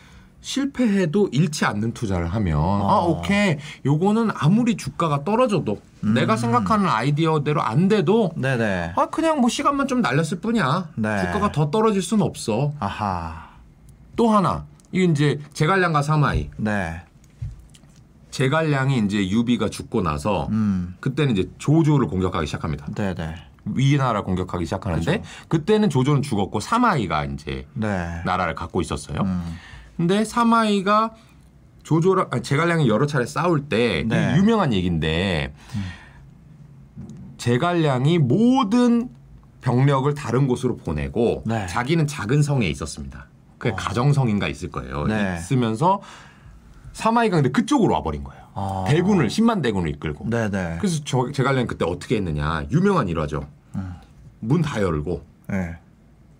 실패해도 0.40 1.28
잃지 1.32 1.64
않는 1.64 1.92
투자를 1.92 2.26
하면 2.28 2.58
아 2.58 3.00
오케이 3.06 3.58
요거는 3.84 4.30
아무리 4.34 4.76
주가가 4.76 5.24
떨어져도 5.24 5.80
음. 6.04 6.14
내가 6.14 6.36
생각하는 6.36 6.86
아이디어대로 6.88 7.60
안 7.62 7.88
돼도 7.88 8.32
네네. 8.36 8.94
아 8.96 9.06
그냥 9.06 9.40
뭐 9.40 9.50
시간만 9.50 9.86
좀 9.86 10.00
날렸을 10.00 10.40
뿐이야 10.40 10.88
네. 10.96 11.20
주가가 11.20 11.52
더 11.52 11.70
떨어질 11.70 12.02
수는 12.02 12.24
없어 12.24 12.72
아하. 12.80 13.50
또 14.16 14.30
하나 14.30 14.64
이게 14.92 15.04
이제 15.04 15.38
제갈량과 15.52 16.02
사마이 16.02 16.48
네. 16.56 17.02
제갈량이 18.30 18.98
이제 18.98 19.28
유비가 19.28 19.68
죽고 19.68 20.02
나서 20.02 20.48
음. 20.50 20.94
그때는 21.00 21.36
이제 21.36 21.50
조조를 21.58 22.06
공격하기 22.06 22.46
시작합니다 22.46 22.86
네네. 22.94 23.34
위나라 23.64 24.22
공격하기 24.22 24.64
시작하는데 24.64 25.22
그때는 25.48 25.90
조조는 25.90 26.22
죽었고 26.22 26.60
사마이가 26.60 27.26
이제 27.26 27.66
네. 27.74 28.22
나라를 28.24 28.54
갖고 28.54 28.80
있었어요. 28.80 29.20
음. 29.20 29.58
근데 30.00 30.24
사마이가 30.24 31.14
조조랑 31.82 32.28
아니, 32.30 32.42
제갈량이 32.42 32.88
여러 32.88 33.04
차례 33.04 33.26
싸울 33.26 33.68
때 33.68 34.02
네. 34.08 34.32
이 34.32 34.38
유명한 34.38 34.72
얘기인데 34.72 35.52
제갈량이 37.36 38.16
모든 38.18 39.10
병력을 39.60 40.12
다른 40.14 40.46
곳으로 40.46 40.78
보내고 40.78 41.42
네. 41.44 41.66
자기는 41.66 42.06
작은 42.06 42.42
성에 42.42 42.66
있었습니다. 42.68 43.26
그 43.58 43.74
가정성인가 43.76 44.48
있을 44.48 44.70
거예요. 44.70 45.06
네. 45.06 45.36
있으면서 45.38 46.00
사마이가 46.94 47.36
근데 47.36 47.50
그쪽으로 47.50 47.92
와버린 47.92 48.24
거예요. 48.24 48.42
아. 48.54 48.86
대군을 48.88 49.28
10만 49.28 49.62
대군을 49.62 49.90
이끌고. 49.90 50.30
네네. 50.30 50.78
그래서 50.78 51.02
저, 51.04 51.30
제갈량이 51.30 51.66
그때 51.66 51.84
어떻게 51.84 52.16
했느냐 52.16 52.64
유명한 52.70 53.06
일화죠. 53.06 53.46
음. 53.74 53.94
문다 54.38 54.80
열고 54.80 55.22
네. 55.48 55.76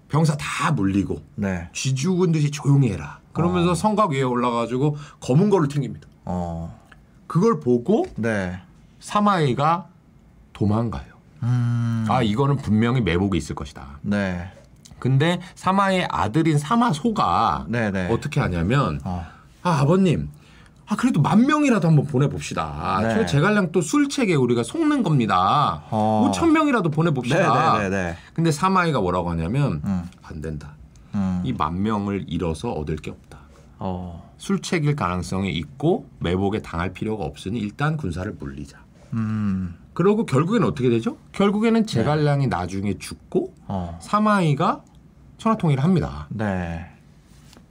병사 0.09 0.35
다 0.39 0.73
물리고 0.73 1.23
네. 1.35 1.69
쥐 1.75 1.95
죽은 1.95 2.33
듯이 2.33 2.51
조용히 2.51 2.91
해라. 2.91 3.20
그러면서 3.33 3.75
성곽 3.75 4.13
위에 4.13 4.23
올라가지고 4.23 4.97
검은 5.21 5.51
거를 5.51 5.69
튕깁니다. 5.69 6.09
어. 6.25 6.79
그걸 7.27 7.61
보고 7.61 8.07
네. 8.17 8.61
사마이가 8.99 9.87
도망가요. 10.53 11.05
음. 11.43 12.07
아 12.09 12.23
이거는 12.23 12.57
분명히 12.57 13.01
매복이 13.01 13.39
있을 13.39 13.55
것이다. 13.55 13.99
네. 14.03 14.51
근데 14.99 15.41
사마의 15.55 16.09
아들인 16.11 16.59
사마소가 16.59 17.67
네네. 17.69 18.13
어떻게 18.13 18.41
하냐면 18.41 19.01
어. 19.05 19.25
아 19.63 19.81
아버님 19.81 20.29
아 20.87 20.97
그래도 20.97 21.23
만 21.23 21.47
명이라도 21.47 21.87
한번 21.89 22.05
보내봅시다. 22.07 22.99
네. 23.03 23.15
저 23.15 23.27
제갈량 23.27 23.71
또 23.73 23.81
술책에 23.81 24.35
우리가 24.35 24.63
속는 24.65 25.03
겁니다. 25.03 25.85
어. 25.91 26.23
뭐천 26.25 26.53
명이라도 26.53 26.91
보내봅시다. 26.91 27.79
네네네네. 27.79 28.17
근데 28.35 28.51
사마이가 28.51 29.01
뭐라고 29.01 29.31
하냐면 29.31 29.81
음. 29.85 30.11
안 30.23 30.41
된다. 30.43 30.75
음. 31.15 31.43
이만 31.45 31.83
명을 31.83 32.25
잃어서 32.29 32.73
얻을 32.73 32.97
게 32.97 33.11
없다. 33.11 33.39
어. 33.79 34.31
술책일 34.39 34.97
가능성이 34.97 35.53
있고 35.53 36.07
매복에 36.21 36.61
당할 36.61 36.93
필요가 36.93 37.25
없으니 37.25 37.59
일단 37.59 37.97
군사를 37.97 38.31
물리자. 38.39 38.79
음. 39.13 39.77
그러고 39.93 40.25
결국에는 40.25 40.67
어떻게 40.67 40.89
되죠? 40.89 41.17
결국에는 41.33 41.85
제갈량이 41.87 42.47
나중에 42.47 42.99
죽고 42.99 43.55
어. 43.67 43.99
사마이가 44.01 44.85
천하통일을 45.39 45.83
합니다. 45.83 46.27
네. 46.31 46.87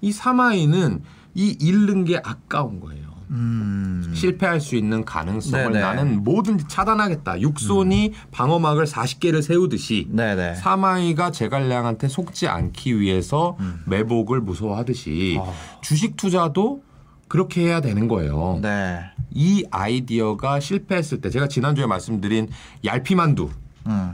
이 0.02 0.12
사마이는 0.12 1.02
이 1.36 1.58
잃는 1.60 2.06
게 2.06 2.18
아까운 2.18 2.80
거예요. 2.80 3.09
음. 3.32 4.12
실패할 4.14 4.60
수 4.60 4.76
있는 4.76 5.06
가능성을 5.06 5.72
네네. 5.72 5.80
나는 5.80 6.24
뭐든지 6.24 6.66
차단하겠다. 6.68 7.42
육손이 7.42 8.14
방어막을 8.32 8.86
40개를 8.86 9.42
세우듯이 9.42 10.08
네네. 10.10 10.56
사마이가 10.56 11.32
제갈량한테 11.32 12.08
속지 12.08 12.48
않기 12.48 13.00
위해서 13.00 13.58
매복을 13.86 14.42
무서워하듯이 14.42 15.38
어. 15.40 15.54
주식 15.82 16.18
투자도 16.18 16.84
그렇게 17.28 17.62
해야 17.62 17.82
되는 17.82 18.08
거예요. 18.08 18.60
네. 18.62 19.02
이 19.32 19.64
아이디어가 19.70 20.60
실패했을 20.60 21.22
때 21.22 21.30
제가 21.30 21.48
지난주에 21.48 21.86
말씀드린 21.86 22.50
얄피만두 22.84 23.50
음. 23.88 24.14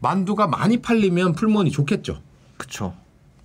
만두가 0.00 0.46
많이 0.46 0.78
팔리면 0.80 1.34
풀몬이 1.34 1.70
좋겠죠. 1.70 2.20
그쵸. 2.56 2.94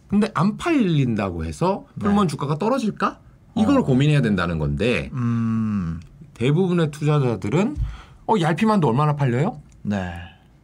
근데 0.08 0.32
안 0.34 0.56
팔린다고 0.56 1.44
해서 1.44 1.86
풀몬 2.00 2.30
주가가 2.30 2.58
떨어질까? 2.58 3.20
이걸 3.60 3.84
고민해야 3.84 4.22
된다는 4.22 4.60
건데 4.60 5.10
음. 5.14 6.00
대부분의 6.34 6.92
투자자들은 6.92 7.78
어 8.28 8.34
얄피만두 8.40 8.88
얼마나 8.88 9.16
팔려요? 9.16 9.62
네. 9.84 10.14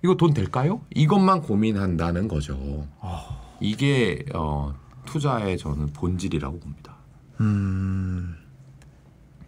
이거 0.04 0.16
돈 0.16 0.34
될까요? 0.34 0.82
이것만 0.94 1.42
고민한다는 1.42 2.28
거죠. 2.28 2.88
이게 3.62 4.26
어, 4.34 4.76
투자의 5.06 5.58
저는 5.58 5.94
본질이라고 5.94 6.60
봅니다. 6.60 6.96
음. 7.40 8.36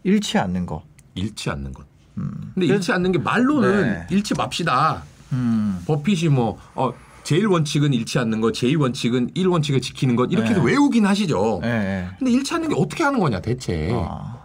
잃지 0.03 0.37
않는 0.37 0.65
거. 0.65 0.83
잃지 1.13 1.49
않는 1.49 1.73
것. 1.73 1.85
음. 2.17 2.51
근데 2.53 2.67
잃지 2.67 2.93
않는 2.93 3.11
게 3.11 3.19
말로는 3.19 3.81
네. 3.81 4.07
잃지 4.09 4.33
맙시다. 4.35 5.03
음. 5.33 5.83
버핏이 5.85 6.29
뭐 6.29 6.57
어, 6.73 6.93
제일 7.25 7.47
원칙은 7.47 7.91
잃지 7.91 8.19
않는 8.19 8.39
것, 8.39 8.53
제일 8.53 8.77
원칙은 8.77 9.31
1원칙을 9.31 9.81
지키는 9.81 10.15
것 10.15 10.31
이렇게 10.31 10.53
네. 10.53 10.61
외우긴 10.63 11.07
하시죠. 11.07 11.59
예. 11.63 11.67
예. 11.67 12.09
근데 12.19 12.31
잃지 12.31 12.53
않는 12.53 12.69
게 12.69 12.75
어떻게 12.77 13.03
하는 13.03 13.19
거냐 13.19 13.41
대체. 13.41 13.89
아. 13.91 14.37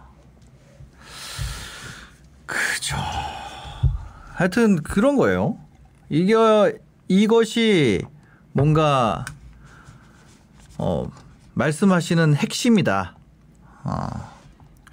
그죠. 2.47 2.97
하여튼 4.33 4.81
그런 4.81 5.15
거예요. 5.15 5.57
이게 6.09 6.33
이것이 7.07 8.01
뭔가 8.51 9.25
어 10.79 11.07
말씀하시는 11.53 12.33
핵심이다. 12.35 13.15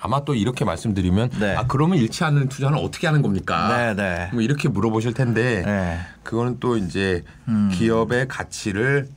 아마 0.01 0.25
또 0.25 0.35
이렇게 0.35 0.65
말씀드리면 0.65 1.31
네. 1.41 1.57
아 1.57 1.67
그러면 1.67 1.99
잃지 1.99 2.23
않는 2.25 2.49
투자는 2.49 2.79
어떻게 2.79 3.07
하는 3.07 3.23
겁니까? 3.23 3.77
네, 3.77 3.95
네. 3.95 4.31
뭐 4.33 4.43
이렇게 4.43 4.69
물어보실 4.69 5.15
텐데 5.15 5.63
네. 5.65 5.99
그거는 6.23 6.59
또 6.61 6.77
이제 6.77 7.25
음. 7.49 7.71
기업의 7.73 8.29
가치를 8.29 9.09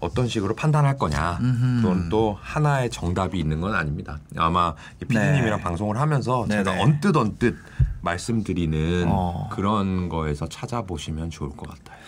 어떤 0.00 0.28
식으로 0.28 0.54
판단할 0.54 0.96
거냐. 0.96 1.38
그건 1.38 2.08
또 2.08 2.38
하나의 2.40 2.88
정답이 2.88 3.36
있는 3.36 3.60
건 3.60 3.74
아닙니다. 3.74 4.18
아마 4.36 4.74
이 5.02 5.04
PD님이랑 5.04 5.58
네. 5.58 5.64
방송을 5.64 5.98
하면서 5.98 6.46
제가. 6.46 6.80
언뜻 6.80 7.16
언뜻 7.16 7.56
말씀드리는 8.02 9.06
어. 9.08 9.48
그런 9.50 10.08
거에서 10.08 10.48
찾아보시면 10.48 11.30
좋을 11.30 11.50
것 11.50 11.68
같아요. 11.68 11.98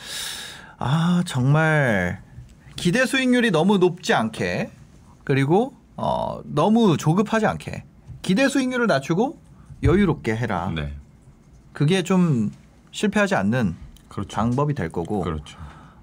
아 0.79 1.23
정말 1.27 2.23
기대 2.77 3.05
수익률이 3.07 3.51
너무 3.51 3.79
높지 3.79 4.15
않게 4.15 4.71
그리고 5.25 5.75
어 5.97 6.41
너무 6.45 6.97
조급하지 6.97 7.47
않게 7.47 7.85
기대 8.23 8.49
수익률을 8.49 8.87
낮추고 8.87 9.39
여유롭게 9.83 10.37
해라. 10.37 10.73
네. 10.75 10.95
그게 11.73 12.03
좀 12.03 12.51
실패하지 12.91 13.35
않는 13.35 13.77
그렇죠. 14.09 14.37
방법이 14.37 14.75
될 14.75 14.91
거고 14.91 15.21
그렇죠. 15.21 15.59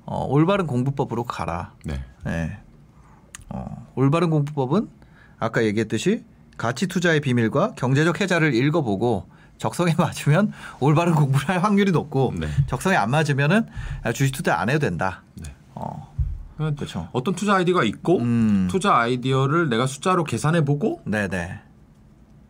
어, 0.06 0.26
올바른 0.26 0.66
공부법으로 0.66 1.24
가라. 1.26 1.74
네. 1.84 2.04
네. 2.24 2.58
어, 3.50 3.88
올바른 3.96 4.30
공부법은 4.30 4.90
아까 5.40 5.64
얘기했듯이 5.64 6.24
가치 6.58 6.88
투자의 6.88 7.20
비밀과 7.20 7.74
경제적 7.76 8.22
해자를 8.22 8.54
읽어보고 8.56 9.28
적성에 9.58 9.96
맞으면 10.00 10.54
올바른 10.80 11.14
공부를 11.14 11.50
할 11.50 11.60
확률이 11.64 11.92
높고 11.92 12.34
네. 12.40 12.48
적성에 12.68 12.96
안 12.96 13.12
맞으면은 13.12 13.68
아, 14.04 14.12
주식 14.14 14.32
투자 14.32 14.60
안 14.60 14.70
해도 14.70 14.80
된다. 14.80 15.24
네. 15.36 15.54
어, 15.76 16.14
그러니까 16.56 16.80
그렇죠. 16.80 17.10
어떤 17.12 17.36
투자 17.36 17.56
아이디어가 17.56 17.84
있고 17.84 18.20
음. 18.20 18.68
투자 18.72 18.96
아이디어를 18.96 19.70
내가 19.70 19.86
숫자로 19.86 20.24
계산해 20.24 20.66
보고 20.66 21.02
네네. 21.06 21.67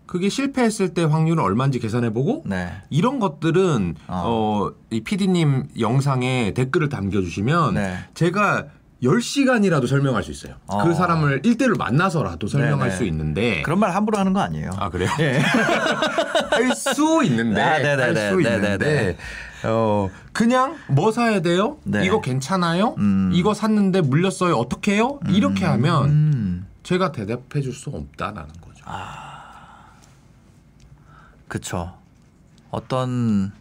그게 0.08 0.30
실패했을 0.30 0.94
때 0.94 1.04
확률은 1.04 1.44
얼마인지 1.44 1.80
계산해 1.80 2.12
보고 2.14 2.44
네. 2.46 2.72
이런 2.90 3.20
것들은 3.20 3.96
어. 4.08 4.24
어, 4.26 4.72
이 4.90 5.02
PD님 5.02 5.68
영상에 5.80 6.54
댓글을 6.56 6.88
남겨주시면 6.90 7.74
네. 7.76 7.98
제가 8.14 8.68
10시간이라도 9.04 9.86
설명할 9.86 10.24
수 10.24 10.32
있어요. 10.32 10.56
어. 10.66 10.84
그 10.84 10.96
사람을 10.96 11.44
1대1로 11.44 11.78
만나서라도 11.78 12.48
설명할 12.48 12.88
네네. 12.90 12.98
수 12.98 13.04
있는데. 13.06 13.62
그런 13.62 13.80
말 13.80 13.94
함부로 13.94 14.18
하는 14.18 14.34
거 14.34 14.40
아니에요. 14.40 14.72
아, 14.78 14.90
그래요? 14.90 15.10
예. 15.20 15.38
할수 16.50 17.22
있는데. 17.26 17.62
아, 17.62 17.78
네네네. 17.78 18.04
할수 18.04 18.38
네네네. 18.38 18.56
있는데. 18.66 19.18
어, 19.66 20.10
그냥 20.34 20.76
뭐 20.88 21.12
사야 21.12 21.42
돼요? 21.42 21.78
네. 21.84 22.06
이거 22.06 22.22
괜찮아요? 22.22 22.96
음. 22.98 23.30
이거 23.34 23.54
샀는데 23.54 24.02
물렸어요. 24.02 24.56
어떻게 24.56 24.96
해요? 24.96 25.20
이렇게 25.30 25.66
하면 25.66 26.06
음, 26.06 26.68
제가 26.84 27.12
대답해 27.12 27.62
줄 27.62 27.74
수 27.74 27.90
없다라는 27.90 28.50
거죠. 28.62 28.84
그쵸. 31.48 31.94
어떤 32.72 33.52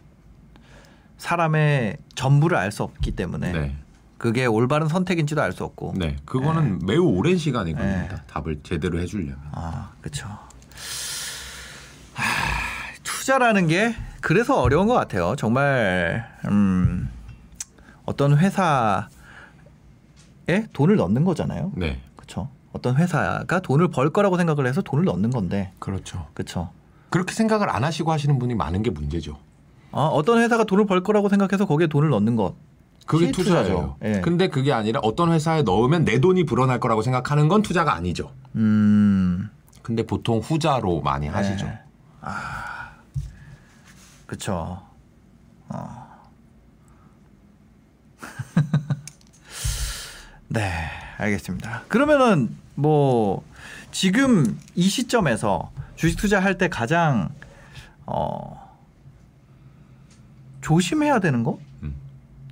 사람의 1.17 1.97
전부를 2.15 2.57
알 2.57 2.71
수 2.71 2.83
없기 2.83 3.11
때문에 3.11 3.51
네. 3.51 3.75
그게 4.17 4.45
올바른 4.45 4.87
선택인지도 4.87 5.41
알 5.41 5.51
수 5.51 5.63
없고. 5.63 5.93
네. 5.97 6.15
그거는 6.25 6.79
매우 6.85 7.03
오랜 7.05 7.37
시간이 7.37 7.73
걸립니다. 7.73 8.15
네. 8.17 8.21
답을 8.27 8.59
제대로 8.63 8.99
해주려면. 8.99 9.37
아, 9.51 9.91
그렇죠. 10.01 10.27
투자라는 13.03 13.67
게 13.67 13.95
그래서 14.21 14.59
어려운 14.61 14.87
것 14.87 14.93
같아요. 14.93 15.35
정말 15.37 16.27
음, 16.45 17.09
어떤 18.05 18.37
회사에 18.37 19.05
돈을 20.73 20.95
넣는 20.95 21.23
거잖아요. 21.23 21.71
네. 21.75 22.01
그렇죠. 22.15 22.49
어떤 22.73 22.95
회사가 22.95 23.59
돈을 23.59 23.89
벌 23.89 24.09
거라고 24.11 24.37
생각을 24.37 24.65
해서 24.67 24.81
돈을 24.81 25.05
넣는 25.05 25.29
건데, 25.31 25.71
그렇죠. 25.79 26.27
그렇죠. 26.33 26.71
그렇게 27.09 27.33
생각을 27.33 27.69
안 27.69 27.83
하시고 27.83 28.11
하시는 28.11 28.37
분이 28.39 28.55
많은 28.55 28.83
게 28.83 28.89
문제죠. 28.89 29.37
어, 29.91 30.07
어떤 30.07 30.39
회사가 30.39 30.65
돈을 30.65 30.85
벌 30.85 31.01
거라고 31.03 31.29
생각해서 31.29 31.65
거기에 31.65 31.87
돈을 31.87 32.09
넣는 32.09 32.35
것. 32.35 32.55
그게. 33.05 33.31
투자예요. 33.31 33.95
예. 34.03 34.19
근데 34.21 34.49
그게 34.49 34.73
아니라 34.73 34.99
어떤 35.01 35.31
회사에 35.31 35.61
넣으면 35.63 36.03
내 36.03 36.19
돈이 36.19 36.45
불어날 36.45 36.79
거라고 36.79 37.01
생각하는 37.01 37.47
건 37.47 37.61
투자가 37.61 37.93
아니죠. 37.93 38.33
음, 38.55 39.49
근데 39.81 40.05
보통 40.05 40.39
후자로 40.39 41.01
많이 41.01 41.27
하시죠. 41.27 41.65
네. 41.65 41.79
그렇죠. 44.25 44.81
어. 45.69 46.07
네, 50.49 50.69
알겠습니다. 51.17 51.83
그러면은 51.87 52.55
뭐 52.75 53.43
지금 53.97 54.59
이 54.75 54.83
시점에서 54.83 55.71
주식 55.95 56.19
투자할 56.19 56.59
때 56.59 56.67
가장 56.69 57.29
어 58.05 58.77
조심해야 60.61 61.19
되는 61.19 61.43
거? 61.43 61.57
음. 61.81 61.95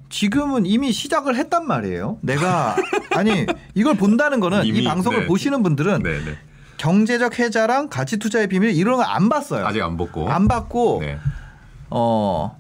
지금은 0.09 0.65
이미 0.65 0.91
시작을 0.91 1.35
했단 1.35 1.67
말이에요. 1.67 2.17
내가 2.21 2.75
아니 3.15 3.45
이걸 3.75 3.95
본다는 3.95 4.39
거는 4.39 4.65
이 4.65 4.83
방송을 4.83 5.19
네. 5.19 5.25
보시는 5.27 5.61
분들은 5.61 6.01
네, 6.01 6.25
네. 6.25 6.35
경제적 6.77 7.37
해자랑 7.37 7.89
가치 7.89 8.17
투자의 8.17 8.47
비밀 8.47 8.71
이런 8.71 8.97
거안 8.97 9.29
봤어요. 9.29 9.67
아직 9.67 9.83
안 9.83 9.97
벗고. 9.97 10.27
안 10.27 10.47
봤고 10.47 11.01
네. 11.01 11.19
어 11.91 12.57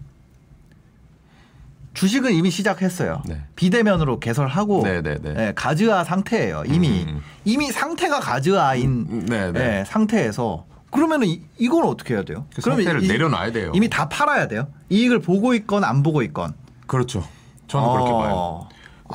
주식은 1.95 2.33
이미 2.33 2.51
시작했어요. 2.51 3.23
네. 3.25 3.41
비대면으로 3.55 4.19
개설하고 4.19 4.83
네, 4.83 5.01
네, 5.01 5.17
네. 5.21 5.33
예, 5.37 5.53
가즈아 5.55 6.03
상태예요. 6.03 6.63
이미 6.67 7.05
음. 7.07 7.21
이미 7.45 7.71
상태가 7.71 8.19
가즈아인 8.19 9.07
음, 9.09 9.25
네, 9.27 9.51
네. 9.51 9.79
예, 9.79 9.83
상태에서 9.85 10.65
그러면은 10.91 11.27
이, 11.27 11.41
이건 11.57 11.85
어떻게 11.85 12.13
해야 12.13 12.23
돼요? 12.23 12.45
그 12.53 12.61
상태를 12.61 13.03
이- 13.03 13.07
내려놔야 13.07 13.51
돼요. 13.53 13.71
이미 13.73 13.89
다 13.89 14.07
팔아야 14.09 14.47
돼요. 14.47 14.67
이익을 14.89 15.19
보고 15.21 15.53
있건 15.53 15.83
안 15.83 16.03
보고 16.03 16.21
있건. 16.21 16.53
그렇죠. 16.85 17.25
저는 17.67 17.89
그렇게 17.91 18.11
봐요. 18.11 18.33
어, 18.33 18.69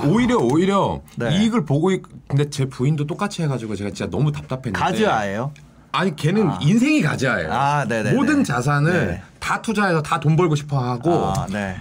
오히려 0.07 0.37
오히려 0.39 1.01
네. 1.17 1.37
이익을 1.37 1.65
보고 1.65 1.91
있... 1.91 2.03
근데 2.29 2.49
제 2.51 2.65
부인도 2.65 3.07
똑같이 3.07 3.43
해가지고 3.43 3.77
제가 3.77 3.91
진짜 3.91 4.09
너무 4.11 4.33
답답했는데 4.33 4.79
가즈아예요. 4.79 5.53
아니 5.93 6.15
걔는 6.17 6.51
인생이 6.63 7.03
가즈아예요. 7.03 7.53
아. 7.53 7.85
모든 8.15 8.45
자산을 8.45 9.07
네. 9.09 9.23
다 9.39 9.61
투자해서 9.61 10.03
다 10.03 10.21
돈 10.21 10.37
벌고 10.37 10.55
싶어 10.55 10.79
하고 10.79 11.13
아, 11.13 11.47
네. 11.51 11.77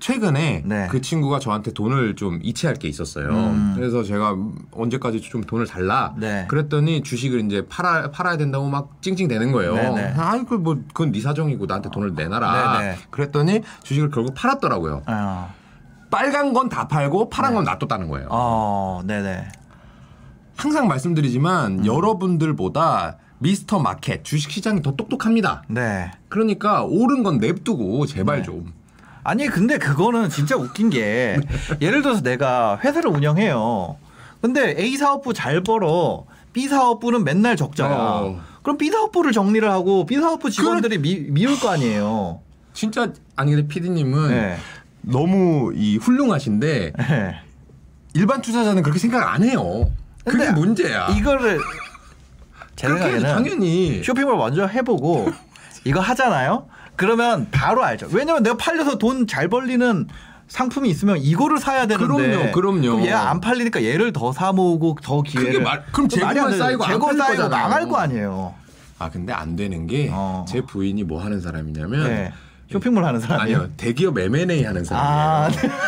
최근에 0.00 0.62
네. 0.64 0.88
그 0.90 1.00
친구가 1.00 1.38
저한테 1.38 1.72
돈을 1.72 2.16
좀 2.16 2.38
이체할 2.42 2.76
게 2.76 2.88
있었어요. 2.88 3.28
음. 3.30 3.72
그래서 3.76 4.02
제가 4.02 4.36
언제까지 4.72 5.20
좀 5.20 5.42
돈을 5.42 5.66
달라. 5.66 6.14
네. 6.16 6.46
그랬더니 6.48 7.02
주식을 7.02 7.44
이제 7.46 7.66
팔아 7.68 8.10
팔아야 8.10 8.36
된다고 8.36 8.68
막 8.68 9.00
찡찡대는 9.02 9.52
거예요. 9.52 9.74
네네. 9.74 10.14
아이 10.16 10.44
그뭐 10.44 10.76
그건 10.88 11.12
네 11.12 11.20
사정이고 11.20 11.66
나한테 11.66 11.90
돈을 11.90 12.14
내놔라. 12.14 12.78
네네. 12.78 12.96
그랬더니 13.10 13.62
주식을 13.82 14.10
결국 14.10 14.34
팔았더라고요. 14.34 15.02
어, 15.06 15.54
빨간 16.10 16.52
건 16.52 16.68
다 16.68 16.86
팔고 16.88 17.28
파란 17.28 17.54
건 17.54 17.64
놔뒀다는 17.64 18.08
거예요. 18.08 18.28
어, 18.30 19.02
네네. 19.04 19.48
항상 20.56 20.84
음. 20.84 20.88
말씀드리지만 20.88 21.84
여러분들보다 21.86 23.16
미스터 23.40 23.78
마켓 23.78 24.24
주식 24.24 24.50
시장이 24.50 24.82
더 24.82 24.96
똑똑합니다. 24.96 25.62
네. 25.68 26.10
그러니까 26.28 26.82
옳은 26.84 27.22
건 27.22 27.38
냅두고 27.38 28.06
제발 28.06 28.42
좀. 28.42 28.72
아니 29.28 29.46
근데 29.46 29.76
그거는 29.76 30.30
진짜 30.30 30.56
웃긴 30.56 30.88
게 30.88 31.38
예를 31.82 32.00
들어서 32.00 32.22
내가 32.22 32.78
회사를 32.82 33.10
운영해요. 33.10 33.98
근데 34.40 34.74
A 34.78 34.96
사업부 34.96 35.34
잘 35.34 35.62
벌어. 35.62 36.24
B 36.54 36.66
사업부는 36.66 37.24
맨날 37.24 37.54
적자야. 37.54 37.90
어. 37.90 38.40
그럼 38.62 38.78
B 38.78 38.90
사업부를 38.90 39.32
정리를 39.32 39.70
하고 39.70 40.06
B 40.06 40.16
사업부 40.16 40.48
직원들이 40.50 40.96
미, 40.96 41.26
미울 41.28 41.60
거 41.60 41.68
아니에요. 41.68 42.40
진짜 42.72 43.12
아니 43.36 43.52
근데 43.52 43.68
PD님은 43.68 44.28
네. 44.30 44.56
너무 45.02 45.72
이 45.74 45.98
훌륭하신데 45.98 46.92
네. 46.96 47.34
일반 48.14 48.40
투자자는 48.40 48.82
그렇게 48.82 48.98
생각 48.98 49.34
안 49.34 49.44
해요. 49.44 49.90
그게 50.24 50.50
문제야. 50.52 51.08
이거를 51.08 51.60
제 52.76 52.88
생각에는 52.88 53.22
당연히 53.24 54.02
쇼핑몰 54.02 54.38
먼저 54.38 54.66
해보고 54.66 55.30
이거 55.84 56.00
하잖아요. 56.00 56.66
그러면 57.02 57.46
바로 57.52 57.82
알죠. 57.84 58.08
왜냐면 58.12 58.42
내가 58.42 58.56
팔려서 58.58 58.98
돈 58.98 59.26
잘 59.26 59.48
벌리는 59.48 60.06
상품이 60.48 60.88
있으면 60.90 61.16
이거를 61.18 61.58
사야 61.58 61.86
되는데 61.86 62.06
그럼요, 62.06 62.52
그럼요. 62.52 62.80
그럼 62.80 63.04
얘가 63.04 63.30
안 63.30 63.40
팔리니까 63.40 63.82
얘를 63.84 64.12
더 64.12 64.32
사 64.32 64.52
모으고 64.52 64.96
더 65.02 65.22
기회를 65.22 65.62
말- 65.62 65.84
그럼 65.92 66.08
재고만. 66.08 66.58
쌓이고 66.58 66.84
안 66.84 66.90
재고 66.90 67.12
쌓이고. 67.16 67.48
망할 67.48 67.88
거 67.88 67.96
아니에요. 67.98 68.54
아 68.98 69.08
근데 69.10 69.32
안 69.32 69.54
되는 69.56 69.86
게제 69.86 70.10
어. 70.12 70.44
부인이 70.66 71.04
뭐 71.04 71.22
하는 71.22 71.40
사람이냐면 71.40 72.02
네. 72.04 72.32
쇼핑몰 72.72 73.04
하는 73.04 73.20
사람이요. 73.20 73.56
아니요 73.58 73.70
대기업 73.76 74.18
M&A 74.18 74.64
하는 74.64 74.84
사람이에요. 74.84 75.18
아, 75.18 75.48
네. 75.50 75.70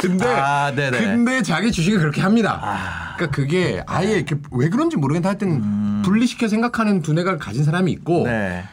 근데 0.00 0.26
아, 0.26 0.72
네네. 0.74 0.98
근데 1.00 1.42
자기 1.42 1.72
주식을 1.72 1.98
그렇게 1.98 2.20
합니다. 2.20 2.60
아. 2.62 3.14
그러니까 3.16 3.34
그게 3.34 3.82
아예 3.86 4.16
이렇게 4.16 4.36
왜 4.52 4.68
그런지 4.68 4.96
모르겠는데 4.96 5.28
하여튼 5.28 6.02
분리시켜 6.02 6.48
생각하는 6.48 7.00
두뇌가 7.02 7.38
가진 7.38 7.64
사람이 7.64 7.90
있고 7.92 8.22
음. 8.24 8.26
네. 8.26 8.64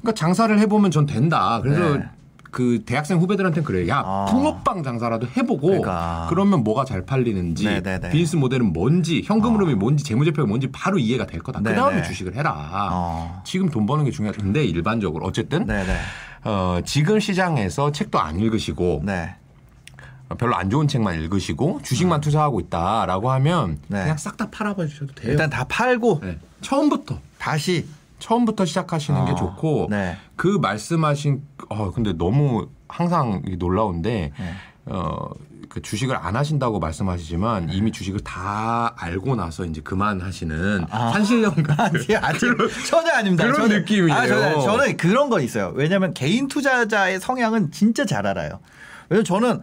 그러니까 0.00 0.14
장사를 0.14 0.58
해보면 0.58 0.90
전 0.90 1.06
된다. 1.06 1.60
그래서 1.62 1.96
네. 1.98 2.04
그 2.50 2.82
대학생 2.86 3.18
후배들한테는 3.18 3.66
그래. 3.66 3.86
야 3.88 4.02
아. 4.04 4.26
붕어빵 4.30 4.82
장사라도 4.82 5.26
해보고 5.36 5.66
그러니까. 5.66 6.26
그러면 6.30 6.64
뭐가 6.64 6.84
잘 6.84 7.04
팔리는지 7.04 7.64
네네네. 7.64 8.10
비즈니스 8.10 8.36
모델은 8.36 8.72
뭔지 8.72 9.22
현금 9.24 9.54
흐름이 9.56 9.74
뭔지 9.74 10.04
재무제표가 10.04 10.48
뭔지 10.48 10.68
바로 10.72 10.98
이해가 10.98 11.26
될 11.26 11.42
거다. 11.42 11.58
그 11.60 11.64
네네. 11.64 11.76
다음에 11.76 12.02
주식을 12.02 12.34
해라. 12.34 12.88
어. 12.92 13.42
지금 13.44 13.68
돈 13.68 13.84
버는 13.84 14.04
게 14.04 14.10
중요하다. 14.10 14.42
근데 14.42 14.64
일반적으로 14.64 15.26
어쨌든 15.26 15.66
네네. 15.66 15.96
어, 16.44 16.78
지금 16.84 17.20
시장에서 17.20 17.92
책도 17.92 18.18
안 18.20 18.38
읽으시고 18.38 19.02
네. 19.04 19.34
별로 20.38 20.56
안 20.56 20.70
좋은 20.70 20.88
책만 20.88 21.20
읽으시고 21.20 21.80
주식만 21.82 22.20
투자하고 22.20 22.60
있다라고 22.60 23.30
하면 23.32 23.70
음. 23.70 23.78
네. 23.88 24.02
그냥 24.02 24.16
싹 24.16 24.36
다 24.36 24.48
팔아버리셔도 24.50 25.14
돼요. 25.14 25.30
일단 25.32 25.50
다 25.50 25.64
팔고 25.68 26.20
네. 26.22 26.38
처음부터 26.62 27.18
다시 27.38 27.86
처음부터 28.18 28.64
시작하시는 28.64 29.24
게 29.26 29.32
어, 29.32 29.34
좋고 29.34 29.88
네. 29.90 30.16
그 30.36 30.46
말씀하신 30.60 31.42
어 31.68 31.90
근데 31.92 32.12
너무 32.12 32.68
항상 32.88 33.42
놀라운데 33.58 34.32
네. 34.38 34.54
어그 34.86 35.82
주식을 35.82 36.16
안 36.16 36.36
하신다고 36.36 36.78
말씀하시지만 36.78 37.70
이미 37.70 37.92
주식을 37.92 38.20
다 38.20 38.94
알고 38.96 39.36
나서 39.36 39.64
이제 39.64 39.80
그만하시는 39.80 40.86
아. 40.90 41.12
산신령 41.12 41.62
같은 41.62 42.16
아니, 42.16 42.16
아니, 42.16 42.38
전혀 42.88 43.12
아닙니다. 43.12 43.44
그런 43.44 43.68
저는, 43.68 43.78
느낌이에요. 43.80 44.14
아, 44.14 44.26
저는, 44.26 44.60
저는 44.60 44.96
그런 44.96 45.28
건 45.28 45.42
있어요. 45.42 45.72
왜냐하면 45.74 46.14
개인 46.14 46.48
투자자의 46.48 47.20
성향은 47.20 47.72
진짜 47.72 48.04
잘 48.06 48.26
알아요. 48.26 48.60
왜냐면 49.08 49.24
저는 49.24 49.60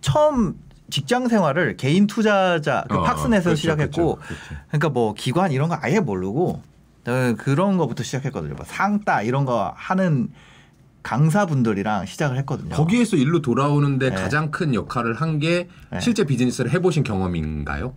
처음 0.00 0.56
직장 0.90 1.28
생활을 1.28 1.76
개인 1.76 2.06
투자자 2.06 2.84
그 2.88 2.96
어, 2.96 3.02
팍스넷에서 3.02 3.44
그렇죠, 3.50 3.60
시작했고, 3.60 4.16
그렇죠, 4.16 4.26
그렇죠. 4.26 4.62
그러니까 4.68 4.88
뭐 4.90 5.14
기관 5.14 5.50
이런 5.52 5.68
거 5.68 5.78
아예 5.80 6.00
모르고 6.00 6.50
어, 6.50 6.73
그런 7.04 7.76
거부터 7.76 8.02
시작했거든요. 8.02 8.54
뭐 8.54 8.64
상따 8.66 9.22
이런 9.22 9.44
거 9.44 9.72
하는 9.76 10.28
강사분들이랑 11.02 12.06
시작을 12.06 12.38
했거든요. 12.38 12.74
거기에서 12.74 13.16
일로 13.16 13.42
돌아오는데 13.42 14.10
네. 14.10 14.16
가장 14.16 14.50
큰 14.50 14.74
역할을 14.74 15.14
한게 15.20 15.68
네. 15.90 16.00
실제 16.00 16.24
비즈니스를 16.24 16.72
해보신 16.72 17.04
경험인가요? 17.04 17.94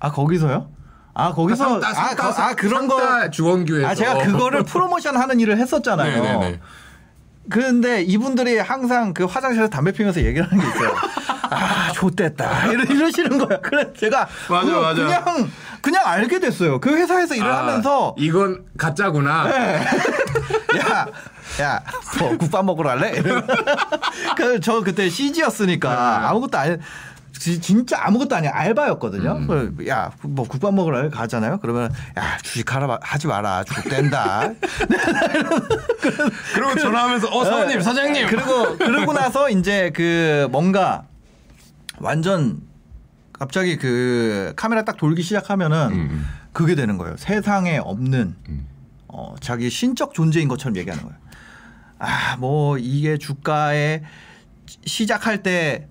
아 0.00 0.12
거기서요? 0.12 0.68
아 1.14 1.32
거기서 1.32 1.80
상따, 1.80 1.94
상따, 1.94 2.26
아, 2.26 2.30
거- 2.32 2.42
아 2.42 2.54
그런 2.54 2.88
거. 2.88 2.98
상따 2.98 3.30
주원교에서 3.30 3.88
아 3.88 3.94
제가 3.94 4.18
그거를 4.18 4.64
프로모션 4.68 5.16
하는 5.16 5.40
일을 5.40 5.56
했었잖아요. 5.58 6.22
네네네. 6.22 6.60
그런데 7.48 8.02
이분들이 8.02 8.58
항상 8.58 9.14
그 9.14 9.24
화장실에서 9.24 9.70
담배 9.70 9.92
피면서 9.92 10.20
얘기를 10.22 10.46
하는 10.50 10.62
게 10.62 10.68
있어요. 10.68 10.94
아. 11.50 12.66
이러, 12.70 12.82
이러시는 12.84 13.38
거야. 13.38 13.58
그래 13.60 13.92
제가 13.98 14.26
맞아, 14.48 14.64
그거 14.66 14.80
맞아. 14.80 15.02
그냥 15.02 15.50
그냥 15.80 16.02
알게 16.06 16.40
됐어요. 16.40 16.80
그 16.80 16.96
회사에서 16.96 17.34
일을 17.34 17.46
아, 17.50 17.58
하면서 17.58 18.14
이건 18.18 18.64
가짜구나. 18.76 19.46
야, 20.78 21.06
야, 21.60 21.82
뭐 22.18 22.36
국밥 22.36 22.64
먹으러 22.64 22.90
갈래? 22.90 23.22
그저 24.36 24.80
그때 24.82 25.08
CG였으니까 25.08 25.88
네. 26.20 26.26
아무것도 26.26 26.58
안. 26.58 26.80
지- 27.38 27.60
진짜 27.60 27.98
아무것도 28.02 28.34
아니야 28.34 28.50
알바였거든요. 28.54 29.32
음. 29.32 29.76
야뭐 29.86 30.48
국밥 30.48 30.72
먹으러 30.72 31.10
가잖아요. 31.10 31.58
그러면 31.60 31.92
야 32.18 32.38
주식하라 32.42 32.86
마- 32.86 32.98
하지 33.02 33.26
마라 33.26 33.62
죽된다. 33.64 34.52
그리고 36.54 36.74
전화하면서 36.78 37.28
어 37.28 37.44
사장님 37.44 37.80
사장님. 37.82 38.26
그리고 38.28 38.78
그러고 38.78 39.12
나서 39.12 39.50
이제 39.50 39.92
그 39.94 40.48
뭔가 40.50 41.02
완전 42.00 42.60
갑자기 43.32 43.76
그 43.76 44.52
카메라 44.56 44.84
딱 44.84 44.96
돌기 44.96 45.22
시작하면은 45.22 45.88
음. 45.92 46.26
그게 46.52 46.74
되는 46.74 46.96
거예요. 46.98 47.16
세상에 47.16 47.78
없는 47.78 48.34
음. 48.48 48.66
어, 49.08 49.34
자기 49.40 49.68
신적 49.70 50.14
존재인 50.14 50.48
것처럼 50.48 50.76
얘기하는 50.76 51.04
거예요. 51.04 51.18
아, 51.98 52.36
뭐 52.38 52.78
이게 52.78 53.18
주가에 53.18 54.02
시작할 54.84 55.42
때 55.42 55.88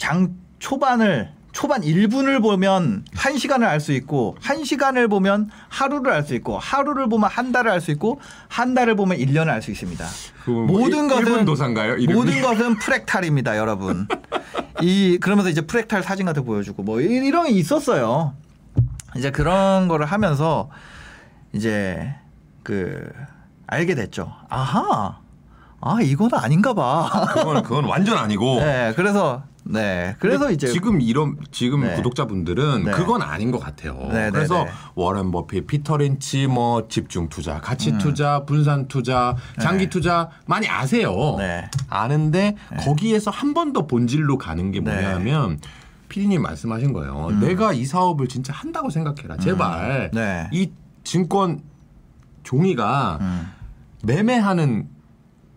장 0.00 0.34
초반을 0.58 1.30
초반 1.60 1.82
1분을 1.82 2.40
보면 2.40 3.04
1시간을 3.14 3.64
알 3.64 3.80
수 3.80 3.92
있고 3.92 4.34
1시간을 4.40 5.10
보면 5.10 5.50
하루를 5.68 6.10
알 6.10 6.22
수 6.24 6.34
있고 6.34 6.58
하루를 6.58 7.06
보면 7.10 7.28
한 7.28 7.52
달을 7.52 7.70
알 7.70 7.82
수 7.82 7.90
있고 7.90 8.18
한 8.48 8.72
달을 8.72 8.96
보면 8.96 9.18
1년을 9.18 9.50
알 9.50 9.60
수 9.60 9.70
있습니다. 9.70 10.06
뭐 10.46 10.64
모든 10.64 11.04
일- 11.04 11.08
것은 11.10 11.44
도사인가요? 11.44 11.96
이름이? 11.96 12.14
모든 12.14 12.40
것은 12.40 12.78
프랙탈입니다, 12.78 13.58
여러분. 13.58 14.08
이 14.80 15.18
그러면서 15.20 15.50
이제 15.50 15.60
프랙탈 15.60 16.02
사진 16.02 16.24
같은 16.24 16.44
거 16.44 16.46
보여주고 16.46 16.82
뭐 16.82 17.02
이- 17.02 17.04
이런 17.04 17.44
게 17.44 17.50
있었어요. 17.52 18.32
이제 19.18 19.30
그런 19.30 19.86
거를 19.86 20.06
하면서 20.06 20.70
이제 21.52 22.14
그 22.62 23.06
알게 23.66 23.94
됐죠. 23.96 24.32
아하. 24.48 25.18
아, 25.82 25.98
이건 26.00 26.30
아닌가 26.32 26.72
봐. 26.72 27.26
그건 27.34 27.62
그건 27.62 27.84
완전 27.84 28.16
아니고. 28.16 28.60
네, 28.60 28.94
그래서 28.96 29.42
네. 29.70 30.16
그래서 30.18 30.50
이제 30.50 30.66
지금 30.68 31.00
이런 31.00 31.36
지금 31.50 31.82
네. 31.82 31.94
구독자분들은 31.96 32.84
네. 32.84 32.90
그건 32.92 33.22
아닌 33.22 33.50
것 33.50 33.58
같아요. 33.58 33.94
네, 34.10 34.24
네, 34.26 34.30
그래서 34.30 34.64
네. 34.64 34.70
워렌 34.94 35.30
버핏, 35.30 35.66
피터 35.66 35.98
린치, 35.98 36.46
뭐 36.46 36.88
집중 36.88 37.28
투자, 37.28 37.60
가치 37.60 37.96
투자, 37.98 38.44
분산 38.44 38.88
투자, 38.88 39.36
장기 39.60 39.88
투자 39.88 40.30
많이 40.46 40.68
아세요. 40.68 41.12
음. 41.34 41.38
네. 41.38 41.70
아는데 41.88 42.56
거기에서 42.80 43.30
한 43.30 43.54
번 43.54 43.72
더 43.72 43.86
본질로 43.86 44.36
가는 44.38 44.70
게 44.72 44.80
네. 44.80 44.90
음. 44.90 44.94
뭐냐면 44.94 45.60
피디님 46.08 46.42
말씀하신 46.42 46.92
거예요. 46.92 47.30
내가 47.40 47.72
이 47.72 47.84
사업을 47.84 48.26
진짜 48.26 48.52
한다고 48.52 48.90
생각해라. 48.90 49.36
제발 49.36 50.10
네. 50.12 50.48
이 50.52 50.72
증권 51.04 51.60
종이가 52.42 53.18
음. 53.20 53.52
매매하는 54.02 54.88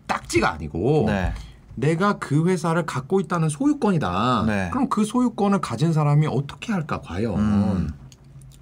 딱지가 0.06 0.52
아니고 0.52 1.04
네. 1.08 1.32
내가 1.74 2.18
그 2.18 2.46
회사를 2.46 2.86
갖고 2.86 3.20
있다는 3.20 3.48
소유권이다. 3.48 4.44
네. 4.46 4.70
그럼 4.72 4.88
그 4.88 5.04
소유권을 5.04 5.60
가진 5.60 5.92
사람이 5.92 6.26
어떻게 6.26 6.72
할까 6.72 7.00
과연 7.00 7.38
음. 7.38 7.90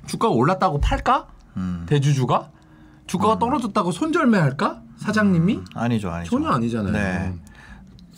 주가가 0.06 0.32
올랐다고 0.34 0.80
팔까? 0.80 1.26
음. 1.56 1.84
대주주가 1.88 2.50
주가가 3.06 3.38
떨어졌다고 3.38 3.92
손절매할까? 3.92 4.80
사장님이 4.96 5.60
아니죠, 5.74 6.10
아니죠. 6.10 6.30
전혀 6.30 6.48
아니잖아요. 6.50 6.92
네. 6.92 7.34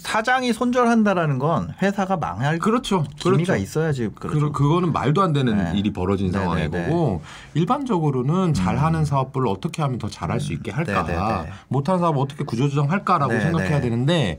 사장이 0.05 0.53
손절한다라는 0.53 1.39
건 1.39 1.73
회사가 1.81 2.19
망할 2.19 2.59
그렇죠. 2.59 3.05
기미가 3.17 3.55
그렇죠. 3.55 3.57
있어야지 3.57 4.11
그 4.15 4.29
그렇죠. 4.29 4.53
그 4.53 4.69
거는 4.69 4.93
말도 4.93 5.23
안 5.23 5.33
되는 5.33 5.57
네. 5.57 5.79
일이 5.79 5.93
벌어진 5.95 6.27
네, 6.27 6.39
상황인 6.39 6.71
네, 6.71 6.79
네. 6.79 6.89
거고 6.91 7.23
일반적으로는 7.55 8.53
잘하는 8.53 9.07
사업을 9.07 9.47
어떻게 9.47 9.81
하면 9.81 9.99
더 9.99 10.09
잘할 10.09 10.41
수 10.41 10.53
있게 10.53 10.71
할까 10.71 11.05
네, 11.05 11.15
네, 11.15 11.43
네. 11.45 11.53
못하는 11.69 12.01
사업 12.01 12.19
어떻게 12.19 12.45
구조조정할까라고 12.45 13.33
네, 13.33 13.41
생각해야 13.41 13.77
네. 13.77 13.81
되는데 13.81 14.39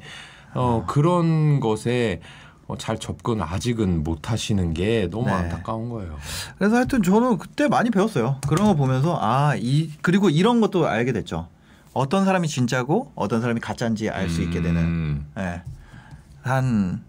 어, 0.56 0.86
그런 0.88 1.60
것에 1.60 2.22
어, 2.68 2.76
잘 2.78 2.98
접근 2.98 3.42
아직은 3.42 4.04
못 4.04 4.32
하시는 4.32 4.74
게 4.74 5.08
너무 5.12 5.28
네. 5.28 5.34
안타까운 5.34 5.90
거예요. 5.90 6.18
그래서 6.58 6.78
하여튼 6.78 7.04
저는 7.04 7.38
그때 7.38 7.68
많이 7.68 7.92
배웠어요. 7.92 8.40
그런 8.48 8.68
거 8.68 8.74
보면서 8.76 9.20
아, 9.22 9.56
이 9.56 9.92
그리고 10.02 10.30
이런 10.30 10.62
것도 10.62 10.88
알게 10.88 11.12
됐죠. 11.12 11.48
어떤 11.94 12.26
사람이 12.26 12.48
진짜고 12.48 13.12
어떤 13.16 13.42
사람이 13.42 13.60
가짜인지 13.60 14.10
알수 14.10 14.42
있게 14.42 14.62
되는. 14.62 14.82
음. 14.82 15.26
예. 15.38 15.62
한 16.42 17.04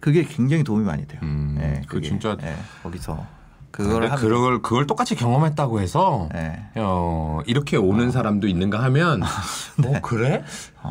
그게 0.00 0.22
굉장히 0.22 0.62
도움이 0.62 0.84
많이 0.84 1.06
돼요. 1.08 1.20
음, 1.24 1.58
예, 1.60 1.80
그 1.88 1.96
그게. 1.96 2.08
진짜- 2.08 2.36
예, 2.42 2.54
거기서 2.84 3.26
그걸 3.70 3.92
그걸 3.92 4.10
하면 4.10 4.18
그걸 4.18 4.62
그걸 4.62 4.86
똑같이 4.86 5.14
경험했다고 5.14 5.80
해서 5.80 6.28
예. 6.34 6.62
어, 6.76 7.40
이렇게 7.46 7.76
오는 7.76 8.10
사람도 8.10 8.48
있는가 8.48 8.82
하면 8.84 9.22
네. 9.76 9.88
어 9.96 10.00
그래? 10.02 10.42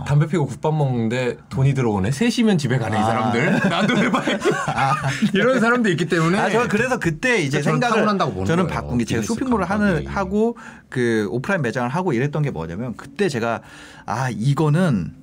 담배 0.06 0.28
피고 0.28 0.46
국밥 0.46 0.76
먹는데 0.76 1.38
돈이 1.50 1.74
들어오네. 1.74 2.12
셋이면 2.12 2.58
집에 2.60 2.78
가네 2.78 2.96
이 2.98 3.00
아. 3.00 3.04
사람들. 3.04 3.70
나도 3.70 3.98
해봐야지. 3.98 4.50
이런 5.34 5.60
사람도 5.60 5.90
있기 5.90 6.06
때문에. 6.06 6.38
아, 6.38 6.50
저 6.52 6.68
그래서 6.68 7.00
그때 7.00 7.42
이제 7.42 7.62
저는 7.62 7.80
생각을 7.80 8.06
저는 8.46 8.46
거예요. 8.46 8.68
바꾼 8.68 8.98
게 9.00 9.06
제가 9.06 9.24
쇼핑몰을 9.24 9.66
하는 9.70 9.86
감각이. 9.88 10.06
하고 10.08 10.58
그 10.90 11.28
오프라인 11.32 11.64
매장을 11.64 11.90
하고 11.90 12.14
이랬던 12.14 12.44
게 12.44 12.52
뭐냐면 12.52 12.96
그때 12.96 13.28
제가 13.28 13.62
아 14.06 14.30
이거는 14.30 15.14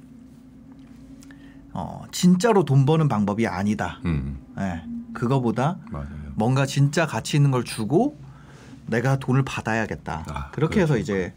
어 1.72 2.02
진짜로 2.10 2.64
돈 2.64 2.84
버는 2.84 3.08
방법이 3.08 3.46
아니다. 3.46 4.00
음 4.04 4.38
예. 4.58 4.82
그거보다 5.12 5.76
맞아요. 5.90 6.23
뭔가 6.34 6.66
진짜 6.66 7.06
가치 7.06 7.36
있는 7.36 7.50
걸 7.50 7.64
주고 7.64 8.18
내가 8.86 9.16
돈을 9.16 9.44
받아야겠다. 9.44 10.24
아, 10.28 10.50
그렇게 10.50 10.76
그렇죠. 10.76 10.94
해서 10.94 10.98
이제 10.98 11.34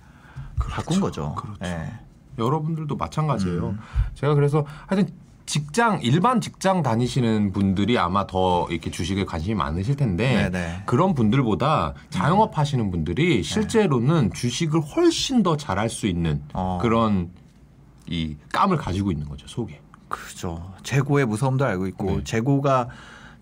바꾼 0.57 0.99
거죠. 0.99 1.35
그렇죠. 1.35 1.59
예. 1.63 1.93
여러분들도 2.37 2.95
마찬가지예요. 2.95 3.69
음. 3.69 3.79
제가 4.15 4.35
그래서 4.35 4.65
하여튼 4.85 5.13
직장 5.47 6.01
일반 6.01 6.41
직장 6.41 6.83
다니시는 6.83 7.53
분들이 7.53 7.97
아마 7.97 8.27
더 8.27 8.67
이렇게 8.69 8.91
주식에 8.91 9.23
관심이 9.23 9.55
많으실 9.55 9.95
텐데 9.95 10.49
네네. 10.49 10.83
그런 10.85 11.13
분들보다 11.13 11.93
자영업 12.09 12.57
하시는 12.57 12.91
분들이 12.91 13.41
실제로는 13.43 14.33
주식을 14.33 14.81
훨씬 14.81 15.43
더 15.43 15.55
잘할 15.55 15.89
수 15.89 16.05
있는 16.05 16.43
어. 16.53 16.79
그런 16.81 17.29
이 18.05 18.35
감을 18.51 18.77
가지고 18.77 19.11
있는 19.11 19.27
거죠 19.27 19.47
속에. 19.47 19.81
그죠. 20.09 20.73
재고의 20.83 21.25
무서움도 21.25 21.65
알고 21.65 21.87
있고 21.87 22.17
네. 22.17 22.23
재고가 22.23 22.89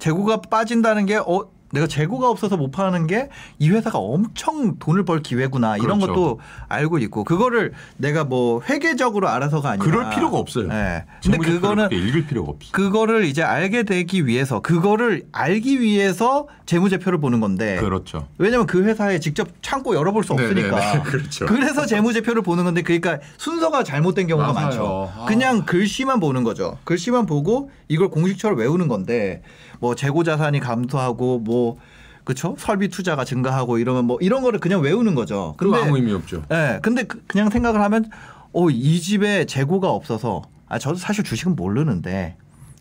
재고가 0.05 0.41
빠진다는 0.41 1.07
게 1.07 1.15
어 1.17 1.55
내가 1.71 1.87
재고가 1.87 2.29
없어서 2.29 2.55
못 2.57 2.71
파는 2.71 3.07
게 3.07 3.27
이 3.59 3.69
회사가 3.69 3.97
엄청 3.97 4.77
돈을 4.77 5.03
벌 5.03 5.21
기회구나 5.21 5.77
이런 5.77 5.99
그렇죠. 5.99 6.13
것도 6.13 6.39
알고 6.69 6.99
있고 6.99 7.23
그거를 7.23 7.73
내가 7.97 8.23
뭐 8.23 8.61
회계적으로 8.69 9.27
알아서가 9.29 9.71
아니라 9.71 9.83
그럴 9.85 10.09
필요가 10.11 10.37
없어요. 10.37 10.67
네. 10.67 11.05
근데 11.23 11.37
그거는 11.39 11.91
읽을 11.91 12.27
필요가 12.27 12.51
없어. 12.51 12.71
그거를 12.71 13.25
이제 13.25 13.41
알게 13.41 13.83
되기 13.83 14.27
위해서 14.27 14.59
그거를 14.61 15.23
알기 15.31 15.81
위해서 15.81 16.47
재무제표를 16.65 17.19
보는 17.19 17.39
건데 17.39 17.77
그렇죠. 17.79 18.27
왜냐면 18.37 18.67
그 18.67 18.83
회사에 18.83 19.19
직접 19.19 19.47
창고 19.61 19.95
열어볼 19.95 20.23
수 20.23 20.33
네, 20.35 20.43
없으니까. 20.43 20.79
네, 20.79 20.93
네. 20.93 21.01
그렇죠. 21.03 21.45
래서 21.47 21.85
재무제표를 21.85 22.41
보는 22.43 22.63
건데 22.63 22.83
그러니까 22.83 23.19
순서가 23.37 23.83
잘못된 23.83 24.27
경우가 24.27 24.53
맞아요. 24.53 24.65
많죠. 24.67 25.11
아. 25.17 25.25
그냥 25.25 25.65
글씨만 25.65 26.19
보는 26.19 26.43
거죠. 26.43 26.77
글씨만 26.83 27.25
보고 27.25 27.71
이걸 27.87 28.09
공식처럼 28.09 28.57
외우는 28.59 28.87
건데 28.87 29.41
뭐 29.79 29.95
재고 29.95 30.23
자산이 30.23 30.59
감소하고 30.59 31.39
뭐 31.39 31.77
그렇죠? 32.23 32.55
설비 32.57 32.87
투자가 32.89 33.23
증가하고 33.23 33.77
이러면 33.77 34.05
뭐 34.05 34.17
이런 34.21 34.41
거를 34.41 34.59
그냥 34.59 34.81
외우는 34.81 35.13
거죠. 35.15 35.53
그거 35.57 35.77
아무 35.77 35.95
의미 35.97 36.11
없죠. 36.11 36.43
예. 36.51 36.79
근데 36.81 37.03
그- 37.03 37.21
그냥 37.27 37.49
생각을 37.49 37.81
하면 37.81 38.09
어, 38.53 38.69
이 38.69 38.99
집에 39.01 39.45
재고가 39.45 39.89
없어서 39.91 40.41
아, 40.67 40.79
저도 40.79 40.95
사실 40.95 41.23
주식은 41.23 41.55
모르는데 41.55 42.35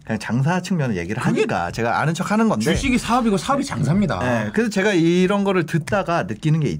그냥 0.05 0.19
장사 0.19 0.61
측면을 0.63 0.97
얘기를 0.97 1.23
하니까 1.23 1.71
제가 1.73 2.01
아는 2.01 2.15
척 2.15 2.31
하는 2.31 2.49
건데 2.49 2.65
주식이 2.65 2.97
사업이고 2.99 3.37
사업이 3.37 3.65
장사입니다. 3.65 4.19
네, 4.21 4.51
그래서 4.53 4.71
제가 4.71 4.93
이런 4.95 5.45
거를 5.45 5.67
듣다가 5.67 6.23
느끼는 6.25 6.61
게 6.61 6.71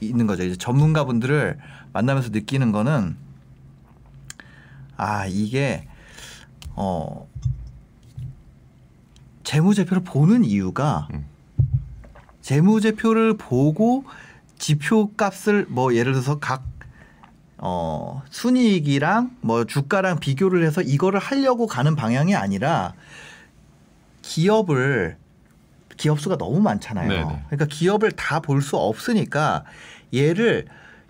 있, 0.00 0.14
는 0.14 0.26
거죠. 0.26 0.42
이제 0.44 0.56
전문가분들을 0.56 1.58
만나면서 1.92 2.28
느끼는 2.30 2.70
거는 2.72 3.16
아 4.96 5.26
이게 5.26 5.86
어 6.74 7.26
재무제표를 9.46 10.02
보는 10.02 10.44
이유가 10.44 11.06
음. 11.14 11.24
재무제표를 12.42 13.36
보고 13.36 14.04
지표 14.58 15.12
값을 15.14 15.66
뭐 15.68 15.94
예를 15.94 16.12
들어서 16.12 16.40
각 16.40 16.64
어, 17.58 18.22
순이익이랑 18.28 19.36
뭐 19.40 19.64
주가랑 19.64 20.18
비교를 20.18 20.64
해서 20.66 20.82
이거를 20.82 21.20
하려고 21.20 21.66
가는 21.68 21.94
방향이 21.94 22.34
아니라 22.34 22.92
기업을 24.22 25.16
기업 25.96 26.20
수가 26.20 26.36
너무 26.36 26.60
많잖아요. 26.60 27.08
네네. 27.08 27.42
그러니까 27.46 27.66
기업을 27.66 28.12
다 28.12 28.40
볼 28.40 28.60
수 28.60 28.76
없으니까 28.76 29.64
얘를 30.12 30.66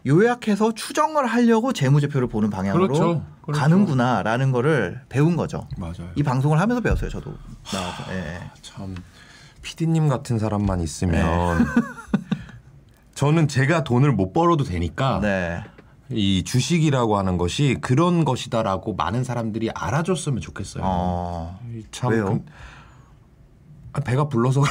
요약해서 0.07 0.73
추정을 0.73 1.27
하려고 1.27 1.73
재무제표를 1.73 2.29
보는 2.29 2.51
방향으로 2.51 2.87
그렇죠. 2.87 3.25
그렇죠. 3.43 3.61
가는구나라는 3.61 4.53
거를 4.53 5.01
배운 5.09 5.37
거죠. 5.37 5.67
맞아요. 5.77 6.11
이 6.15 6.23
방송을 6.23 6.61
하면서 6.61 6.81
배웠어요, 6.81 7.11
저도. 7.11 7.35
나와서. 7.73 8.05
예. 8.13 8.41
참 8.63 8.95
피디님 9.63 10.09
같은 10.09 10.39
사람만 10.39 10.81
있으면 10.81 11.59
네. 11.59 11.65
저는 13.15 13.49
제가 13.49 13.83
돈을 13.83 14.13
못 14.13 14.33
벌어도 14.33 14.63
되니까 14.65 15.19
네. 15.21 15.63
이 16.11 16.45
주식이라고 16.45 17.19
하는 17.19 17.37
것이 17.37 17.79
그런 17.81 18.25
것이다라고 18.25 18.95
많은 18.95 19.25
사람들이 19.25 19.71
알아줬으면 19.75 20.41
좋겠어요. 20.41 20.83
어. 20.87 21.59
참 21.91 22.13
왜요? 22.13 22.27
그- 22.27 22.45
아, 23.95 24.01
배가 24.01 24.29
불러서. 24.29 24.63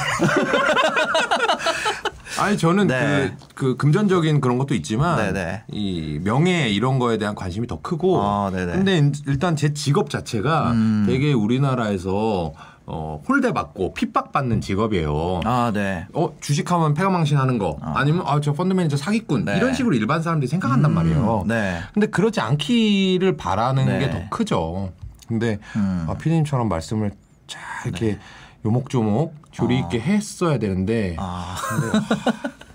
아니 2.40 2.58
저는 2.58 2.86
네. 2.86 3.32
그, 3.54 3.54
그 3.54 3.76
금전적인 3.76 4.40
그런 4.40 4.58
것도 4.58 4.74
있지만 4.74 5.16
네네. 5.16 5.64
이 5.68 6.20
명예 6.22 6.68
이런 6.68 6.98
거에 6.98 7.18
대한 7.18 7.34
관심이 7.34 7.66
더 7.66 7.80
크고 7.80 8.20
아, 8.22 8.50
네네. 8.50 8.72
근데 8.72 9.12
일단 9.26 9.56
제 9.56 9.72
직업 9.72 10.10
자체가 10.10 10.72
음. 10.72 11.04
되게 11.06 11.32
우리나라에서 11.32 12.52
어, 12.88 13.20
홀대 13.28 13.52
받고 13.52 13.94
핍박 13.94 14.30
받는 14.30 14.60
직업이에요. 14.60 15.40
아, 15.44 15.72
네. 15.74 16.06
어 16.12 16.32
주식하면 16.40 16.94
패가망신하는 16.94 17.58
거 17.58 17.78
아. 17.82 17.94
아니면 17.96 18.22
아 18.26 18.40
저 18.40 18.52
펀드 18.52 18.74
매니저 18.74 18.96
사기꾼 18.96 19.44
네. 19.44 19.56
이런 19.56 19.74
식으로 19.74 19.96
일반 19.96 20.22
사람들이 20.22 20.48
생각한단 20.48 20.94
말이에요. 20.94 21.44
네. 21.48 21.80
근데 21.94 22.06
그렇지 22.06 22.40
않기를 22.40 23.36
바라는 23.36 23.86
네. 23.86 23.98
게 23.98 24.10
더 24.10 24.28
크죠. 24.30 24.92
근데 25.26 25.58
음. 25.74 26.04
네. 26.06 26.12
아, 26.12 26.16
피디님처럼 26.16 26.68
말씀을 26.68 27.10
잘 27.48 27.60
이렇게 27.86 28.18
요목조목 28.66 29.52
조리 29.52 29.78
있게 29.78 30.00
했어야 30.00 30.58
되는데 30.58 31.14
아. 31.18 31.56
근데 31.68 31.98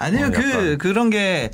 아니요, 0.00 0.26
어, 0.26 0.30
그 0.30 0.50
약간. 0.50 0.78
그런 0.78 1.10
게 1.10 1.50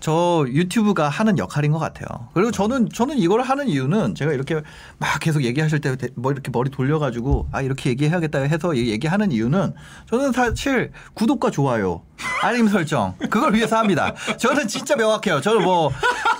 저 0.00 0.44
유튜브가 0.48 1.08
하는 1.08 1.38
역할인 1.38 1.72
것 1.72 1.78
같아요. 1.78 2.06
그리고 2.34 2.50
저는 2.50 2.90
저는 2.90 3.18
이걸 3.18 3.40
하는 3.42 3.66
이유는 3.68 4.14
제가 4.14 4.32
이렇게 4.32 4.54
막 4.98 5.18
계속 5.20 5.42
얘기하실 5.42 5.80
때 5.80 5.96
뭐 6.14 6.32
이렇게 6.32 6.50
머리 6.52 6.70
돌려가지고 6.70 7.48
아 7.52 7.62
이렇게 7.62 7.90
얘기해야겠다 7.90 8.40
해서 8.40 8.76
얘기하는 8.76 9.32
이유는 9.32 9.72
저는 10.08 10.32
사실 10.32 10.92
구독과 11.14 11.50
좋아요, 11.50 12.02
알림 12.42 12.68
설정 12.68 13.14
그걸 13.18 13.54
위해서 13.54 13.78
합니다. 13.78 14.12
저는 14.38 14.68
진짜 14.68 14.94
명확해요. 14.96 15.40
저는 15.40 15.62
뭐 15.64 15.90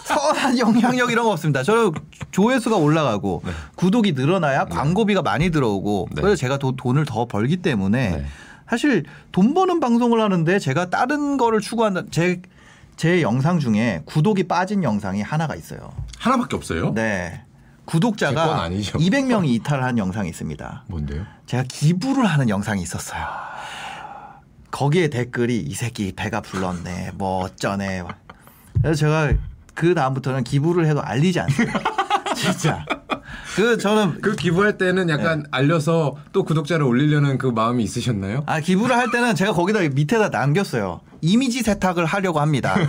선한 0.04 0.59
영향력 0.59 1.11
이런 1.11 1.24
거 1.24 1.32
없습니다. 1.32 1.62
저는 1.62 1.92
조회수가 2.30 2.76
올라가고 2.76 3.42
구독이 3.76 4.12
늘어나야 4.12 4.66
광고비가 4.66 5.22
많이 5.22 5.50
들어오고 5.50 6.09
네. 6.12 6.20
그래서 6.22 6.36
제가 6.36 6.59
도- 6.59 6.76
돈을 6.76 7.04
더 7.07 7.26
벌기 7.26 7.57
때문에 7.57 8.11
네. 8.18 8.26
사실 8.68 9.04
돈 9.32 9.54
버는 9.54 9.80
방송을 9.80 10.20
하는데 10.20 10.59
제가 10.59 10.90
다른 10.90 11.36
거를 11.36 11.61
추구한다. 11.61 12.02
제, 12.11 12.42
제 12.97 13.20
영상 13.22 13.59
중에 13.61 14.03
구독이 14.07 14.44
빠진 14.44 14.82
영상이 14.82 15.22
하나가 15.22 15.55
있어요. 15.55 15.92
하나밖에 16.18 16.57
없어요. 16.57 16.92
네. 16.94 17.42
구독자가 17.84 18.62
아니죠. 18.62 18.99
200명이 18.99 19.49
이탈한 19.49 19.99
영상이 19.99 20.28
있습니다. 20.28 20.84
뭔데요? 20.88 21.24
제가 21.47 21.64
기부를 21.68 22.24
하는 22.26 22.49
영상이 22.49 22.82
있었어요. 22.82 23.22
거기에 24.70 25.09
댓글이 25.09 25.59
이 25.59 25.74
새끼 25.74 26.12
배가 26.12 26.40
불렀네. 26.40 27.12
뭐 27.14 27.44
어쩌네. 27.44 28.03
그래서 28.82 28.94
제가 28.99 29.32
그 29.74 29.94
다음부터는 29.94 30.42
기부를 30.42 30.86
해도 30.86 31.03
알리지 31.03 31.38
않습니다. 31.40 31.80
진짜. 32.37 32.84
그 33.57 33.78
저는 33.78 34.20
그 34.20 34.37
기부할 34.37 34.76
때는 34.78 35.09
약간 35.09 35.43
네. 35.43 35.49
알려서 35.51 36.16
또 36.32 36.45
구독자를 36.45 36.84
올리려는 36.84 37.39
그 37.39 37.47
마음이 37.47 37.82
있으셨나요? 37.82 38.45
아 38.47 38.61
기부를 38.61 38.97
할 38.97 39.11
때는 39.11 39.34
제가 39.34 39.53
거기다 39.53 39.80
밑에다 39.80 40.28
남겼어요. 40.28 41.01
이미지 41.22 41.62
세탁을 41.62 42.05
하려고 42.05 42.41
합니다. 42.41 42.76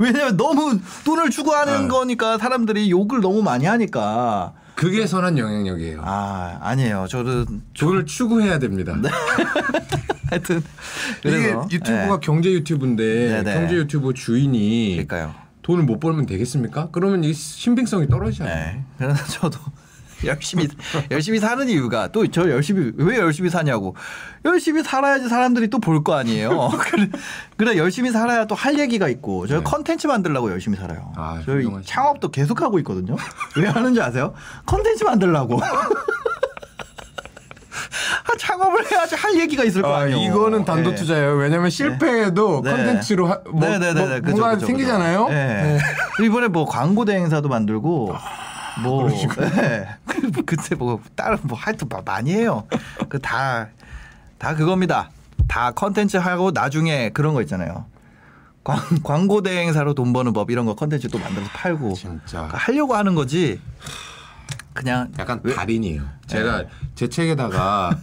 왜냐면 0.00 0.36
너무 0.36 0.78
돈을 1.04 1.30
추구하는 1.30 1.82
네. 1.82 1.88
거니까 1.88 2.38
사람들이 2.38 2.90
욕을 2.90 3.20
너무 3.20 3.42
많이 3.42 3.64
하니까. 3.66 4.52
그게 4.74 5.06
선한 5.06 5.38
영향력이에요. 5.38 6.02
아 6.04 6.58
아니에요. 6.60 7.06
저는 7.08 7.46
그걸 7.78 8.04
추구해야 8.04 8.58
됩니다. 8.58 8.94
하여튼 10.28 10.62
이게 11.20 11.30
네. 11.30 11.42
그래서 11.42 11.68
유튜브가 11.70 12.14
예. 12.14 12.18
경제 12.20 12.50
유튜브인데 12.50 13.42
네네. 13.42 13.54
경제 13.54 13.76
유튜브 13.76 14.12
주인이 14.12 14.90
그러니까요. 15.06 15.45
돈을 15.66 15.82
못 15.82 15.98
벌면 15.98 16.26
되겠습니까? 16.26 16.90
그러면 16.92 17.24
이 17.24 17.32
신빙성이 17.34 18.06
떨어지잖아요. 18.06 18.54
네. 18.54 18.84
그래서 18.98 19.24
저도 19.26 19.58
열심히 20.24 20.68
열심히 21.10 21.40
사는 21.40 21.68
이유가 21.68 22.06
또 22.12 22.24
저 22.28 22.48
열심히 22.48 22.92
왜 22.96 23.18
열심히 23.18 23.50
사냐고 23.50 23.96
열심히 24.44 24.82
살아야지 24.84 25.28
사람들이 25.28 25.68
또 25.68 25.78
볼 25.80 26.04
거 26.04 26.14
아니에요. 26.14 26.70
그래, 26.78 27.10
그래 27.56 27.76
열심히 27.76 28.12
살아야 28.12 28.46
또 28.46 28.54
할 28.54 28.78
얘기가 28.78 29.08
있고 29.08 29.48
저희 29.48 29.58
네. 29.58 29.64
컨텐츠 29.64 30.06
만들려고 30.06 30.50
열심히 30.52 30.78
살아요. 30.78 31.12
아, 31.16 31.42
저희 31.44 31.56
훌륭하시네. 31.56 31.84
창업도 31.84 32.30
계속 32.30 32.62
하고 32.62 32.78
있거든요. 32.78 33.16
왜 33.56 33.66
하는지 33.66 34.00
아세요? 34.00 34.34
컨텐츠 34.66 35.02
만들려고. 35.02 35.60
아, 38.24 38.36
창업을 38.38 38.90
해야지 38.90 39.14
할 39.14 39.34
얘기가 39.38 39.64
있을 39.64 39.82
거 39.82 39.94
아, 39.94 40.00
아니에요. 40.00 40.18
이거는 40.30 40.64
단독 40.64 40.92
예. 40.92 40.94
투자예요. 40.94 41.34
왜냐면 41.36 41.70
실패해도 41.70 42.62
네. 42.64 42.70
컨텐츠로 42.70 43.26
하- 43.26 43.40
뭐, 43.50 43.60
네네네네. 43.60 44.00
뭐 44.06 44.20
그죠, 44.20 44.30
뭔가 44.36 44.50
그죠, 44.54 44.66
생기잖아요. 44.66 45.24
그죠. 45.26 45.36
예. 45.38 45.44
네. 45.44 45.78
이번에 46.24 46.48
뭐 46.48 46.64
광고 46.66 47.04
대행사도 47.04 47.48
만들고 47.48 48.14
뭐 48.82 49.04
그러시구나. 49.04 49.46
예. 49.62 49.88
그- 50.06 50.30
그때 50.44 50.74
뭐 50.74 51.00
다른 51.14 51.38
뭐 51.42 51.56
하여튼 51.58 51.88
마- 51.88 52.02
많이 52.04 52.32
해요. 52.32 52.66
그 53.08 53.18
다 53.20 53.68
다 54.38 54.54
그겁니다. 54.54 55.10
다 55.48 55.70
컨텐츠 55.70 56.18
하고 56.18 56.50
나중에 56.50 57.10
그런 57.10 57.32
거 57.32 57.40
있잖아요. 57.42 57.86
광, 58.64 58.80
광고 59.04 59.42
대행사로 59.42 59.94
돈 59.94 60.12
버는 60.12 60.32
법 60.32 60.50
이런 60.50 60.66
거 60.66 60.74
컨텐츠 60.74 61.08
또 61.08 61.18
만들어서 61.18 61.48
팔고 61.54 61.94
진짜. 61.94 62.20
그러니까 62.38 62.58
하려고 62.58 62.94
하는 62.96 63.14
거지. 63.14 63.60
그냥 64.76 65.08
약간 65.18 65.40
왜- 65.42 65.54
달인이에요. 65.54 66.02
제가 66.26 66.58
네. 66.62 66.68
제 66.94 67.08
책에다가 67.08 67.96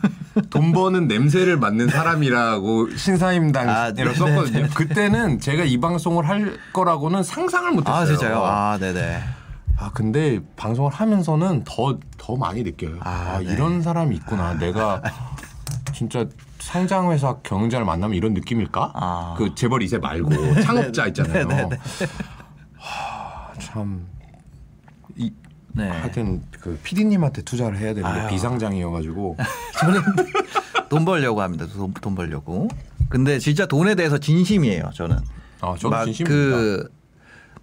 돈 0.50 0.72
버는 0.72 1.08
냄새를 1.08 1.58
맡는 1.58 1.88
사람이라고 1.90 2.96
신사임당으로 2.96 3.72
아, 3.72 3.92
네, 3.94 4.04
썼거든요. 4.14 4.42
네, 4.44 4.62
네. 4.64 4.70
그때는 4.74 5.40
제가 5.40 5.64
이 5.64 5.80
방송을 5.80 6.28
할 6.28 6.58
거라고는 6.74 7.22
상상을 7.24 7.72
못했어요. 7.72 7.96
아 7.96 8.06
진짜요? 8.06 8.44
아 8.44 8.78
네네. 8.80 9.24
아, 9.78 9.92
근데 9.94 10.40
방송을 10.56 10.92
하면서는 10.92 11.64
더더 11.66 12.36
많이 12.38 12.64
느껴요. 12.64 12.98
아, 13.02 13.36
아, 13.36 13.40
네. 13.40 13.54
이런 13.54 13.82
사람이 13.82 14.16
있구나. 14.18 14.54
내가 14.56 15.02
진짜 15.94 16.26
상장 16.60 17.12
회사 17.12 17.36
경영자를 17.44 17.86
만나면 17.86 18.16
이런 18.16 18.34
느낌일까? 18.34 18.92
아. 18.96 19.36
그 19.38 19.54
재벌 19.56 19.82
2세 19.82 20.00
말고 20.02 20.30
창업자 20.62 21.08
있잖아요. 21.08 21.48
네, 21.48 21.56
네, 21.70 21.78
하, 22.78 23.52
참. 23.60 24.06
이, 25.76 25.80
네. 25.80 25.90
하여튼 25.90 26.42
그 26.60 26.80
PD님한테 26.84 27.42
투자를 27.42 27.78
해야 27.78 27.94
되는데 27.94 28.20
아유. 28.20 28.30
비상장이어가지고 28.30 29.38
저는 29.80 30.02
돈 30.90 31.06
벌려고 31.06 31.42
합니다. 31.42 31.66
돈, 31.68 31.94
돈 31.94 32.16
벌려고. 32.16 32.68
근데 33.10 33.40
진짜 33.40 33.66
돈에 33.66 33.96
대해서 33.96 34.18
진심이에요. 34.18 34.92
저는. 34.94 35.18
아 35.62 35.76
저도 35.76 35.90
막 35.90 36.06
진심입니다. 36.06 36.58
그, 36.58 36.92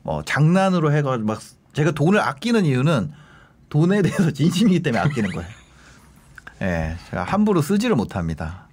뭐 0.02 0.22
장난으로 0.24 0.92
해가지고 0.92 1.26
막 1.26 1.40
제가 1.72 1.92
돈을 1.92 2.20
아끼는 2.20 2.64
이유는 2.64 3.12
돈에 3.68 4.02
대해서 4.02 4.30
진심이기 4.30 4.82
때문에 4.82 5.02
아끼는 5.02 5.30
거예요. 5.30 5.48
예, 6.62 6.96
제가 7.10 7.24
함부로 7.24 7.62
쓰지를 7.62 7.96
못합니다. 7.96 8.66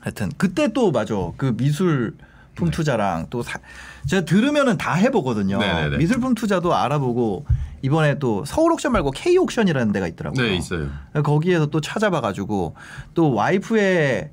하여튼 0.00 0.30
그때 0.36 0.72
또 0.72 0.92
맞아 0.92 1.14
그 1.36 1.56
미술 1.56 2.16
품 2.56 2.70
투자랑 2.70 3.26
또 3.30 3.42
사, 3.42 3.60
제가 4.06 4.24
들으면은 4.24 4.76
다 4.78 4.94
해보거든요. 4.94 5.58
네네네. 5.58 5.98
미술품 5.98 6.34
투자도 6.34 6.74
알아보고 6.74 7.46
이번에 7.82 8.18
또 8.18 8.44
서울 8.44 8.72
옥션 8.72 8.92
말고 8.92 9.12
K 9.12 9.36
옥션이라는 9.36 9.92
데가 9.92 10.08
있더라고요. 10.08 10.42
네 10.42 10.56
있어요. 10.56 10.88
거기에서 11.22 11.66
또 11.66 11.80
찾아봐가지고 11.80 12.74
또 13.14 13.34
와이프의 13.34 14.30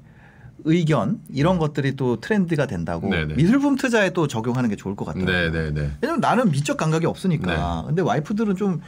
의견 0.65 1.19
이런 1.29 1.59
것들이 1.59 1.97
또 1.97 2.21
트렌드가 2.21 2.65
된다고 2.65 3.09
네네. 3.09 3.35
미술품 3.35 3.75
투자에 3.75 4.11
또 4.11 4.27
적용하는 4.27 4.69
게 4.69 4.77
좋을 4.77 4.95
것 4.95 5.05
같아요. 5.05 5.25
네네네. 5.25 5.91
왜냐면 6.01 6.21
나는 6.21 6.49
미적 6.49 6.77
감각이 6.77 7.05
없으니까. 7.05 7.81
네. 7.81 7.87
근데 7.87 8.01
와이프들은 8.01 8.55
좀 8.55 8.79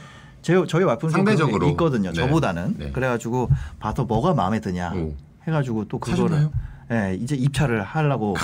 제, 0.42 0.54
저희 0.68 0.84
와이프는 0.86 1.12
좀 1.12 1.26
상대적으로. 1.26 1.68
있거든요. 1.72 2.12
네. 2.12 2.16
저보다는. 2.16 2.76
네. 2.78 2.92
그래가지고 2.92 3.50
봐서 3.80 4.06
뭐가 4.06 4.34
마음에 4.34 4.62
드냐 4.62 4.94
오. 4.96 5.14
해가지고 5.46 5.86
또 5.90 6.00
그거를? 6.00 6.50
예, 6.92 7.18
이제 7.20 7.36
입찰을 7.36 7.82
하려고 7.82 8.36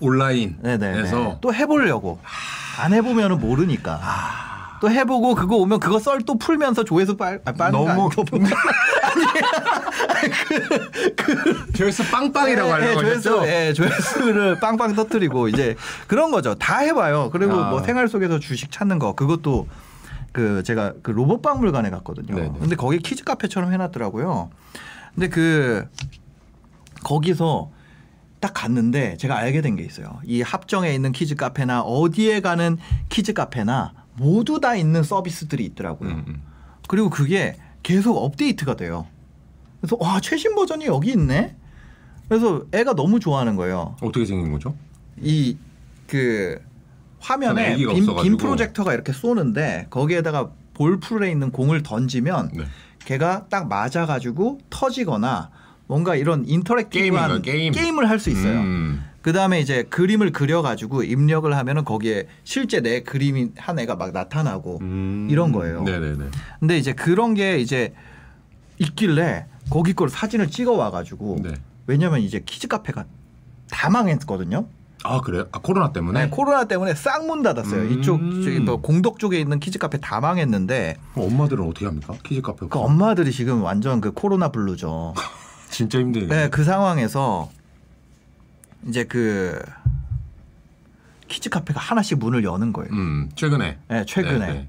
온라인에서 0.00 0.78
네네. 0.78 1.38
또 1.40 1.54
해보려고 1.54 2.18
안 2.80 2.92
해보면은 2.92 3.38
모르니까. 3.38 4.00
아. 4.02 4.52
또 4.80 4.90
해보고 4.90 5.36
그거 5.36 5.54
오면 5.56 5.78
그거 5.78 6.00
썰 6.00 6.18
또 6.26 6.36
풀면서 6.36 6.82
조회수 6.82 7.16
빨, 7.16 7.40
아, 7.44 7.52
빠는 7.52 7.78
거 7.78 7.84
너무 7.84 8.10
아니고. 8.16 8.24
조회수 11.76 12.10
빵빵이라고 12.10 12.68
예, 12.68 12.72
하려고 12.72 13.00
조회수, 13.00 13.40
하셨죠? 13.40 13.48
예, 13.48 13.72
조회수를 13.72 14.60
빵빵 14.60 14.94
터트리고 14.94 15.48
이제 15.48 15.76
그런 16.06 16.30
거죠. 16.30 16.54
다 16.54 16.78
해봐요. 16.78 17.30
그리고 17.30 17.54
아. 17.54 17.70
뭐 17.70 17.82
생활 17.82 18.08
속에서 18.08 18.38
주식 18.38 18.70
찾는 18.70 18.98
거 18.98 19.14
그것도 19.14 19.68
그 20.32 20.62
제가 20.64 20.94
그 21.02 21.10
로봇 21.10 21.42
박물관에 21.42 21.90
갔거든요. 21.90 22.34
네네. 22.34 22.52
근데 22.58 22.76
거기 22.76 22.98
키즈 22.98 23.24
카페처럼 23.24 23.72
해놨더라고요. 23.72 24.50
근데 25.14 25.28
그 25.28 25.86
거기서 27.04 27.70
딱 28.42 28.52
갔는데 28.52 29.16
제가 29.16 29.36
알게 29.38 29.62
된 29.62 29.76
게 29.76 29.84
있어요. 29.84 30.20
이 30.24 30.42
합정에 30.42 30.92
있는 30.92 31.12
키즈 31.12 31.34
카페나 31.36 31.82
어디에 31.82 32.40
가는 32.40 32.76
키즈 33.08 33.32
카페나 33.32 33.94
모두 34.16 34.60
다 34.60 34.74
있는 34.74 35.02
서비스들이 35.02 35.64
있더라고요. 35.66 36.10
음, 36.10 36.24
음. 36.28 36.42
그리고 36.88 37.08
그게 37.08 37.56
계속 37.82 38.16
업데이트가 38.18 38.76
돼요. 38.76 39.06
그래서 39.80 39.96
와 40.00 40.20
최신 40.20 40.54
버전이 40.54 40.84
여기 40.86 41.12
있네. 41.12 41.56
그래서 42.28 42.64
애가 42.72 42.94
너무 42.94 43.20
좋아하는 43.20 43.56
거예요. 43.56 43.96
어떻게 44.02 44.26
생긴 44.26 44.52
거죠? 44.52 44.74
이 45.20 45.56
그 46.08 46.60
화면에 47.20 47.76
빔. 47.76 48.06
빔 48.22 48.36
프로젝터가 48.36 48.92
이렇게 48.92 49.12
쏘는데 49.12 49.86
거기에다가 49.88 50.50
볼 50.74 51.00
풀에 51.00 51.30
있는 51.30 51.50
공을 51.52 51.82
던지면 51.82 52.50
네. 52.54 52.64
걔가 53.06 53.46
딱 53.48 53.68
맞아가지고 53.68 54.58
터지거나 54.68 55.50
뭔가 55.92 56.16
이런 56.16 56.44
interactive한 56.46 57.42
게임. 57.42 57.98
을 57.98 58.06
할 58.06 58.18
수 58.18 58.30
있어요. 58.30 58.60
음. 58.60 59.04
그 59.20 59.32
다음에 59.34 59.60
이제 59.60 59.82
그림을 59.84 60.32
그려 60.32 60.62
가지고 60.62 61.02
입력을 61.02 61.54
하면은 61.54 61.84
거기에 61.84 62.26
실제 62.44 62.80
내 62.80 63.02
그림이 63.02 63.50
한 63.58 63.78
애가 63.78 63.96
막 63.96 64.12
나타나고 64.12 64.78
음. 64.80 65.28
이런 65.30 65.52
거예요. 65.52 65.82
네네네. 65.82 66.24
근데 66.60 66.78
이제 66.78 66.94
그런 66.94 67.34
게 67.34 67.58
이제 67.58 67.92
있길래 68.78 69.46
거기 69.70 69.92
걸 69.92 70.08
사진을 70.08 70.48
찍어 70.48 70.72
와 70.72 70.90
가지고 70.90 71.36
네. 71.42 71.52
왜냐면 71.86 72.20
이제 72.20 72.40
키즈 72.44 72.68
카페가 72.68 73.04
다 73.70 73.90
망했거든요. 73.90 74.66
아 75.04 75.20
그래요? 75.20 75.46
아 75.52 75.58
코로나 75.60 75.92
때문에? 75.92 76.24
네, 76.24 76.30
코로나 76.30 76.64
때문에 76.64 76.94
싹 76.94 77.26
문 77.26 77.42
닫았어요. 77.42 77.82
음. 77.82 77.92
이쪽 77.92 78.18
저기 78.42 78.60
뭐 78.60 78.80
공덕 78.80 79.18
쪽에 79.18 79.38
있는 79.38 79.60
키즈 79.60 79.78
카페 79.78 79.98
다 79.98 80.20
망했는데 80.20 80.96
엄마들은 81.16 81.64
어떻게 81.68 81.84
합니까? 81.86 82.14
키즈 82.24 82.40
카페 82.40 82.66
그 82.66 82.78
엄마들이 82.78 83.30
지금 83.30 83.62
완전 83.62 84.00
그 84.00 84.10
코로나 84.12 84.48
블루죠. 84.50 85.12
진짜 85.72 85.98
힘들네. 85.98 86.26
네, 86.26 86.48
그 86.50 86.62
상황에서 86.64 87.50
이제 88.86 89.04
그 89.04 89.60
키즈 91.28 91.48
카페가 91.50 91.80
하나씩 91.80 92.18
문을 92.18 92.44
여는 92.44 92.72
거예요. 92.72 92.92
음 92.92 93.30
최근에. 93.34 93.78
네, 93.88 94.04
최근에. 94.06 94.38
네, 94.38 94.68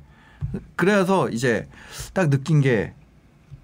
네. 0.54 0.60
그래서 0.76 1.30
이제 1.30 1.68
딱 2.14 2.30
느낀 2.30 2.62
게 2.62 2.94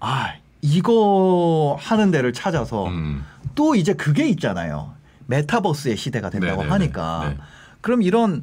아, 0.00 0.34
이거 0.60 1.76
하는 1.80 2.10
데를 2.10 2.32
찾아서 2.32 2.86
음. 2.88 3.24
또 3.54 3.74
이제 3.74 3.94
그게 3.94 4.28
있잖아요. 4.28 4.92
메타버스의 5.26 5.96
시대가 5.96 6.28
된다고 6.30 6.62
네네네. 6.62 6.70
하니까. 6.70 7.28
네. 7.30 7.36
그럼 7.80 8.02
이런 8.02 8.42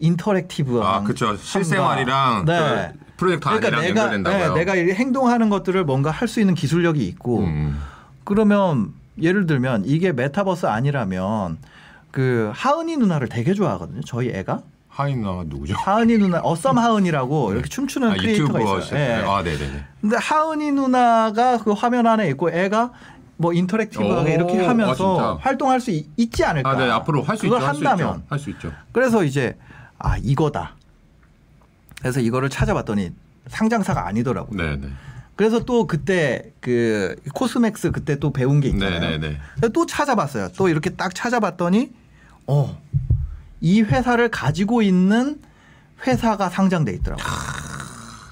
interactive한 0.00 0.94
아 0.94 1.02
그렇죠. 1.04 1.36
실생활이랑 1.36 2.44
네. 2.46 2.92
그 2.92 3.04
프로젝터 3.16 3.50
그러니까 3.50 3.70
내가 3.80 3.88
연결된다고요. 3.88 4.54
네, 4.54 4.58
내가 4.64 4.74
이 4.74 4.90
행동하는 4.90 5.48
것들을 5.50 5.84
뭔가 5.84 6.10
할 6.10 6.26
수 6.26 6.40
있는 6.40 6.54
기술력이 6.54 7.06
있고 7.06 7.40
음. 7.44 7.78
그러면 8.24 8.92
예를 9.20 9.46
들면 9.46 9.84
이게 9.86 10.12
메타버스 10.12 10.66
아니라면 10.66 11.58
그 12.10 12.50
하은이 12.54 12.96
누나를 12.96 13.28
되게 13.28 13.54
좋아하거든요. 13.54 14.00
저희 14.06 14.30
애가 14.30 14.62
하은이가 14.88 15.42
누구죠? 15.46 15.74
하은이 15.76 16.18
누나 16.18 16.40
어썸하은이라고 16.42 17.52
이렇게 17.52 17.68
춤추는 17.68 18.10
아, 18.12 18.14
크리에이터가 18.14 18.60
있어요. 18.60 18.98
예. 18.98 19.22
아 19.26 19.42
네 19.42 19.56
네 19.58 19.72
네. 19.72 19.84
근데 20.00 20.16
하은이 20.16 20.70
누나가 20.72 21.58
그 21.58 21.72
화면 21.72 22.06
안에 22.06 22.28
있고 22.30 22.50
애가 22.50 22.92
뭐 23.36 23.52
interactive하게 23.52 24.30
오, 24.30 24.34
이렇게 24.34 24.64
아, 24.64 24.68
하면서 24.68 24.94
진짜? 25.16 25.36
활동할 25.40 25.80
수 25.80 25.90
있, 25.90 26.32
지 26.32 26.44
않을까. 26.44 26.70
아, 26.70 26.76
네 26.76 26.88
앞으로 26.90 27.22
할 27.24 27.36
수 27.36 27.46
있죠. 27.46 27.54
그걸 27.56 27.68
한다면. 27.68 28.22
할 28.28 28.38
수 28.38 28.50
있죠. 28.50 28.70
그래서 28.92 29.24
이제 29.24 29.56
아 29.98 30.16
이거다. 30.18 30.76
그래서 32.00 32.20
이거를 32.20 32.48
찾아봤더니 32.48 33.10
상장사가 33.48 34.06
아니더라고요. 34.06 34.56
네 34.62 34.76
네. 34.76 34.88
그래서 35.36 35.64
또 35.64 35.86
그때 35.86 36.52
그 36.60 37.16
코스맥스 37.34 37.90
그때 37.90 38.18
또 38.18 38.32
배운 38.32 38.60
게 38.60 38.68
있잖아요. 38.68 39.00
네네네. 39.00 39.38
그래서 39.56 39.72
또 39.72 39.86
찾아봤어요. 39.86 40.50
또 40.56 40.68
이렇게 40.68 40.90
딱 40.90 41.14
찾아봤더니 41.14 41.92
어, 42.46 42.78
이 43.60 43.82
회사를 43.82 44.28
가지고 44.30 44.82
있는 44.82 45.40
회사가 46.06 46.50
상장돼 46.50 46.92
있더라고요. 46.92 47.26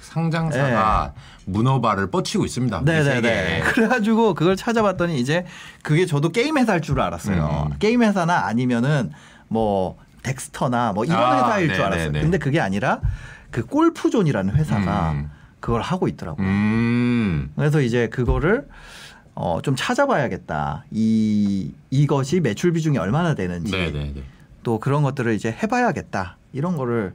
상장사가 0.03 1.15
문어발을 1.47 2.11
뻗치고 2.11 2.45
있습니다. 2.45 2.81
이 2.81 2.85
네네네. 2.85 3.15
세계에. 3.15 3.61
그래가지고 3.73 4.35
그걸 4.35 4.57
찾아봤더니 4.57 5.19
이제 5.19 5.45
그게 5.83 6.07
저도 6.07 6.29
게임 6.31 6.59
회사일 6.59 6.83
줄 6.83 7.01
알았어요. 7.01 7.71
음. 7.73 7.77
게임 7.79 8.03
회사나 8.03 8.47
아니면은 8.47 9.11
뭐 9.49 9.97
덱스터나 10.23 10.93
뭐 10.93 11.05
이런 11.05 11.19
아, 11.19 11.37
회사일 11.37 11.69
줄 11.69 11.79
네네네. 11.79 12.03
알았어요. 12.03 12.23
근데 12.23 12.39
그게 12.39 12.61
아니라 12.61 13.01
그 13.51 13.65
골프존이라는 13.67 14.55
회사가 14.55 15.13
음. 15.13 15.31
그걸 15.63 15.81
하고 15.81 16.09
있더라고요. 16.09 16.47
음. 16.47 17.51
그래서 17.57 17.81
이제 17.81 18.09
그거를 18.09 18.69
어, 19.35 19.61
좀 19.63 19.75
찾아봐야겠다. 19.77 20.85
이 20.91 21.73
이것이 21.89 22.41
매출 22.41 22.73
비중이 22.73 22.99
얼마나 22.99 23.35
되는지 23.35 23.71
네네네. 23.73 24.23
또 24.65 24.79
그런 24.79 25.03
것들을 25.03 25.33
이제 25.33 25.51
해봐야겠다. 25.51 26.37
이런 26.53 26.77
거를 26.77 27.15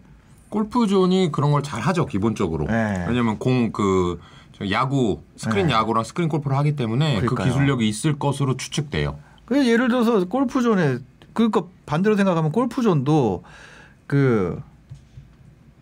골프존이 0.49 1.29
그런 1.31 1.51
걸 1.51 1.61
잘 1.61 1.81
하죠 1.81 2.05
기본적으로. 2.07 2.65
네. 2.65 3.05
왜냐면 3.07 3.37
공그 3.37 4.19
야구 4.71 5.21
스크린 5.35 5.67
네. 5.67 5.73
야구랑 5.73 6.03
스크린 6.05 6.29
골프를 6.29 6.57
하기 6.57 6.75
때문에 6.75 7.15
그 7.19 7.27
그러니까요. 7.27 7.47
기술력이 7.47 7.87
있을 7.87 8.17
것으로 8.17 8.57
추측돼요. 8.57 9.19
그 9.45 9.67
예를 9.67 9.89
들어서 9.89 10.25
골프존에 10.25 10.99
그러니까 11.33 11.63
반대로 11.85 12.15
생각하면 12.15 12.51
골프존도 12.53 13.43
그 14.07 14.59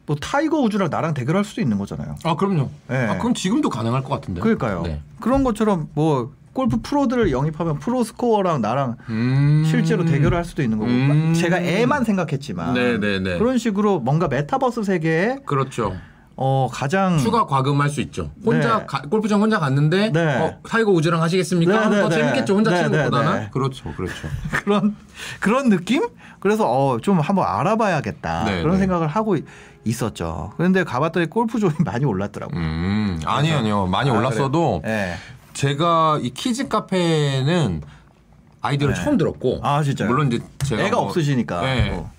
뭐 0.05 0.15
타이거 0.15 0.59
우즈랑 0.59 0.89
나랑 0.89 1.13
대결할 1.13 1.43
수도 1.43 1.61
있는 1.61 1.77
거잖아요. 1.77 2.15
아 2.23 2.35
그럼요. 2.35 2.69
네. 2.87 3.07
아 3.07 3.17
그럼 3.17 3.33
지금도 3.33 3.69
가능할 3.69 4.03
것 4.03 4.09
같은데. 4.09 4.41
그러니까요. 4.41 4.83
네. 4.83 5.01
그런 5.19 5.43
것처럼 5.43 5.89
뭐 5.93 6.31
골프 6.53 6.77
프로들을 6.81 7.31
영입하면 7.31 7.79
프로 7.79 8.03
스코어랑 8.03 8.61
나랑 8.61 8.95
음. 9.09 9.63
실제로 9.65 10.05
대결을 10.05 10.37
할 10.37 10.45
수도 10.45 10.61
있는 10.61 10.77
거고 10.77 10.89
음. 10.89 11.33
제가 11.35 11.59
애만 11.59 12.03
생각했지만 12.05 12.73
네네네. 12.75 13.39
그런 13.39 13.57
식으로 13.57 13.99
뭔가 13.99 14.27
메타버스 14.27 14.83
세계에 14.83 15.39
그렇죠. 15.45 15.95
어 16.37 16.67
가장 16.71 17.17
추가 17.17 17.45
과금할 17.45 17.89
수 17.89 18.01
있죠. 18.01 18.29
혼자 18.45 18.79
네. 18.79 18.85
가- 18.85 19.01
골프장 19.03 19.41
혼자 19.41 19.57
갔는데 19.57 20.11
네. 20.11 20.35
어, 20.37 20.57
타이거 20.67 20.91
우즈랑 20.91 21.21
하시겠습니까? 21.21 21.89
네, 21.89 21.95
네, 21.95 22.01
더 22.01 22.09
네. 22.09 22.15
재밌겠죠. 22.15 22.55
혼자 22.55 22.71
네, 22.71 22.77
치는 22.77 22.91
네, 22.91 22.97
것보다는. 23.05 23.39
네. 23.39 23.49
그렇죠, 23.51 23.93
그렇죠. 23.95 24.27
그런 24.65 24.95
그런 25.39 25.69
느낌? 25.69 26.05
그래서 26.41 26.65
어 26.69 26.99
좀 27.01 27.19
한번 27.21 27.45
알아봐야겠다 27.47 28.43
네, 28.45 28.61
그런 28.61 28.75
네. 28.75 28.79
생각을 28.81 29.07
하고 29.07 29.37
있었죠. 29.85 30.51
그런데 30.57 30.83
가봤더니 30.83 31.27
골프존이 31.27 31.75
많이 31.85 32.03
올랐더라고요. 32.05 32.59
음, 32.59 33.19
아니요, 33.25 33.57
아니요. 33.57 33.85
많이 33.87 34.09
아, 34.09 34.13
올랐어도? 34.13 34.81
네. 34.83 35.13
제가 35.53 36.19
이 36.21 36.31
키즈 36.31 36.67
카페는 36.67 37.81
아이디어를 38.61 38.95
네. 38.95 39.03
처음 39.03 39.17
들었고. 39.17 39.59
아, 39.63 39.81
진짜요? 39.83 40.09
물론 40.09 40.27
이제 40.31 40.43
제가 40.65 40.83
애가 40.83 40.97
뭐- 40.97 41.05
없으시니까. 41.05 41.61
네. 41.61 41.89
뭐. 41.91 42.09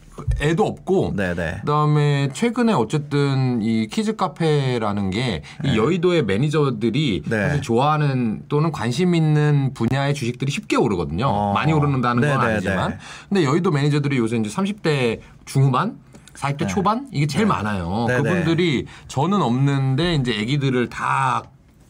애도 0.41 0.65
없고. 0.67 1.13
네네. 1.15 1.57
그다음에 1.61 2.31
최근에 2.33 2.73
어쨌든 2.73 3.61
이 3.61 3.87
키즈 3.89 4.17
카페라는 4.17 5.11
게 5.11 5.55
이 5.55 5.77
여의도의 5.77 6.25
매니저들이 6.25 7.25
네. 7.29 7.43
사실 7.49 7.61
좋아하는 7.61 8.41
또는 8.49 8.73
관심 8.73 9.15
있는 9.15 9.75
분야의 9.75 10.15
주식들이 10.15 10.51
쉽게 10.51 10.77
오르거든요. 10.77 11.27
어. 11.27 11.53
많이 11.53 11.75
오르는다는 11.75 12.23
건 12.23 12.31
네네네. 12.31 12.53
아니지만. 12.55 12.99
근데 13.29 13.45
여의도 13.45 13.71
매니저들이 13.73 14.17
요새 14.17 14.39
이제 14.39 14.49
30대 14.49 15.21
중후반 15.45 15.99
40대 16.37 16.59
네. 16.59 16.67
초반 16.67 17.09
이게 17.13 17.27
제일 17.27 17.47
많아요. 17.47 18.07
네네. 18.09 18.23
그분들이 18.23 18.87
저는 19.09 19.43
없는데 19.43 20.15
이제 20.17 20.39
아기들을 20.41 20.89
다 20.89 21.45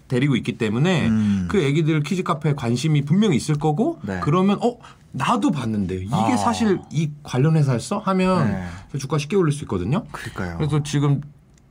데리고 0.09 0.37
있기 0.37 0.57
때문에 0.57 1.09
음. 1.09 1.49
그 1.51 1.59
아기들 1.59 2.03
키즈 2.03 2.23
카페에 2.23 2.55
관심이 2.55 3.03
분명히 3.03 3.37
있을 3.37 3.57
거고 3.57 3.99
네. 4.03 4.21
그러면 4.23 4.59
어 4.63 4.79
나도 5.13 5.51
봤는데 5.51 5.97
이게 5.97 6.15
아. 6.15 6.37
사실 6.37 6.81
이 6.91 7.11
관련 7.23 7.57
회사였어 7.57 7.99
하면 7.99 8.53
네. 8.93 8.99
주가 8.99 9.19
쉽게 9.19 9.37
올릴 9.37 9.53
수 9.53 9.65
있거든요. 9.65 10.05
그러니까요. 10.13 10.59
그래서 10.59 10.83
지금 10.83 11.21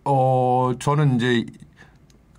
어 0.04 0.74
저는 0.80 1.16
이제 1.16 1.46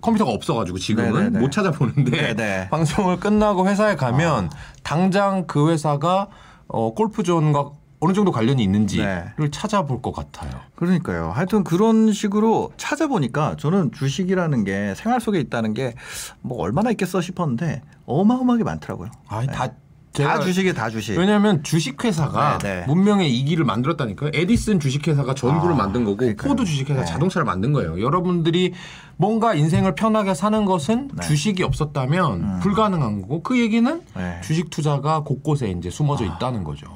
컴퓨터가 0.01 0.31
없어가지고 0.31 0.77
지금은 0.77 1.13
네네네. 1.13 1.39
못 1.39 1.51
찾아보는데 1.51 2.35
네네. 2.35 2.69
방송을 2.69 3.19
끝나고 3.19 3.67
회사에 3.67 3.95
가면 3.95 4.51
당장 4.83 5.47
그 5.47 5.71
회사가 5.71 6.27
어 6.67 6.93
골프존과 6.93 7.71
어느 7.99 8.13
정도 8.13 8.31
관련이 8.31 8.61
있는지를 8.63 9.33
네. 9.39 9.49
찾아볼 9.49 10.01
것 10.03 10.11
같아요. 10.13 10.51
그러니까요. 10.75 11.31
하여튼 11.33 11.63
그런 11.63 12.11
식으로 12.13 12.71
찾아보니까 12.77 13.55
저는 13.57 13.91
주식이라는 13.91 14.63
게 14.63 14.93
생활 14.95 15.19
속에 15.19 15.39
있다는 15.39 15.73
게 15.73 15.95
뭐 16.41 16.61
얼마나 16.61 16.91
있겠어 16.91 17.21
싶었는데 17.21 17.81
어마어마하게 18.05 18.63
많더라고요. 18.63 19.09
아니 19.27 19.47
다다 19.47 19.73
제가- 20.13 20.41
주식에 20.41 20.73
다 20.73 20.89
주식. 20.89 21.17
왜냐하면 21.17 21.63
주식회사가 21.63 22.59
네, 22.59 22.79
네. 22.81 22.85
문명의 22.87 23.35
이기를 23.37 23.65
만들었다니까요. 23.65 24.31
에디슨 24.33 24.79
주식회사가 24.79 25.33
전구를 25.35 25.73
아, 25.73 25.77
만든 25.77 26.03
거고 26.05 26.17
그러니까요. 26.17 26.49
포드 26.49 26.65
주식회사 26.65 27.01
네. 27.01 27.05
자동차를 27.05 27.45
만든 27.45 27.73
거예요. 27.73 28.01
여러분들이 28.01 28.73
뭔가 29.17 29.53
인생을 29.55 29.95
편하게 29.95 30.33
사는 30.33 30.65
것은 30.65 31.09
네. 31.13 31.27
주식이 31.27 31.63
없었다면 31.63 32.33
음. 32.33 32.59
불가능한 32.61 33.21
거고 33.23 33.41
그 33.43 33.59
얘기는 33.59 34.01
네. 34.15 34.41
주식 34.43 34.69
투자가 34.69 35.21
곳곳에 35.21 35.69
이제 35.71 35.89
숨어져 35.89 36.25
있다는 36.25 36.63
거죠. 36.63 36.87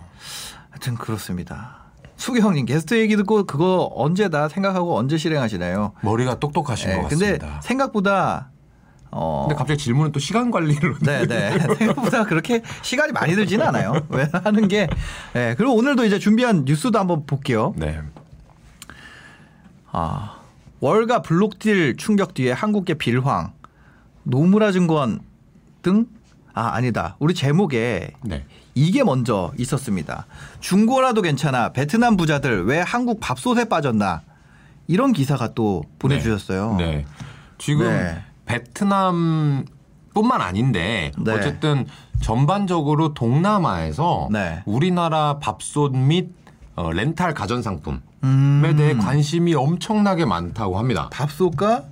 하여튼 0.81 0.95
그렇습니다. 0.95 1.75
수경님 2.17 2.65
게스트 2.65 2.99
얘기 2.99 3.15
듣고 3.15 3.43
그거 3.45 3.91
언제 3.93 4.29
다 4.29 4.49
생각하고 4.49 4.97
언제 4.97 5.15
실행하시나요? 5.15 5.93
머리가 6.01 6.39
똑똑하신 6.39 6.89
네, 6.89 6.95
것 6.95 7.07
근데 7.09 7.37
같습니다. 7.37 7.61
생각보다 7.61 8.49
어 9.11 9.45
근데 9.47 9.55
갑자기 9.55 9.77
질문은 9.77 10.11
또 10.11 10.19
시간 10.19 10.49
관리를 10.49 10.95
네네 11.01 11.59
생각보다 11.77 12.25
그렇게 12.25 12.63
시간이 12.81 13.11
많이 13.11 13.35
들지는 13.35 13.65
않아요. 13.67 13.93
왜 14.09 14.27
하는 14.33 14.67
게 14.67 14.87
네, 15.33 15.53
그리고 15.55 15.75
오늘도 15.75 16.03
이제 16.05 16.17
준비한 16.17 16.65
뉴스도 16.65 16.97
한번 16.97 17.27
볼게요. 17.27 17.73
네. 17.77 18.01
아 19.91 20.39
월가 20.79 21.21
블록딜 21.21 21.95
충격 21.97 22.33
뒤에 22.33 22.53
한국계 22.53 22.95
빌황 22.95 23.53
노무라 24.23 24.71
증권 24.71 25.19
등 25.83 26.21
아 26.53 26.73
아니다 26.73 27.15
우리 27.19 27.33
제목에 27.33 28.11
네. 28.23 28.45
이게 28.73 29.03
먼저 29.03 29.51
있었습니다. 29.57 30.25
중고라도 30.59 31.21
괜찮아. 31.21 31.71
베트남 31.73 32.17
부자들 32.17 32.65
왜 32.65 32.79
한국 32.79 33.19
밥솥에 33.19 33.65
빠졌나? 33.65 34.21
이런 34.87 35.13
기사가 35.13 35.53
또 35.53 35.83
보내주셨어요. 35.99 36.75
네. 36.77 37.05
지금 37.57 37.87
네. 37.87 38.21
베트남 38.45 39.65
뿐만 40.13 40.41
아닌데 40.41 41.11
네. 41.17 41.31
어쨌든 41.31 41.85
전반적으로 42.21 43.13
동남아에서 43.13 44.29
네. 44.31 44.61
우리나라 44.65 45.39
밥솥 45.39 45.95
및 45.95 46.31
어, 46.75 46.91
렌탈 46.91 47.33
가전 47.33 47.61
상품에 47.61 47.99
음. 48.23 48.73
대해 48.77 48.93
관심이 48.95 49.53
엄청나게 49.53 50.25
많다고 50.25 50.77
합니다. 50.77 51.09
밥솥과 51.11 51.83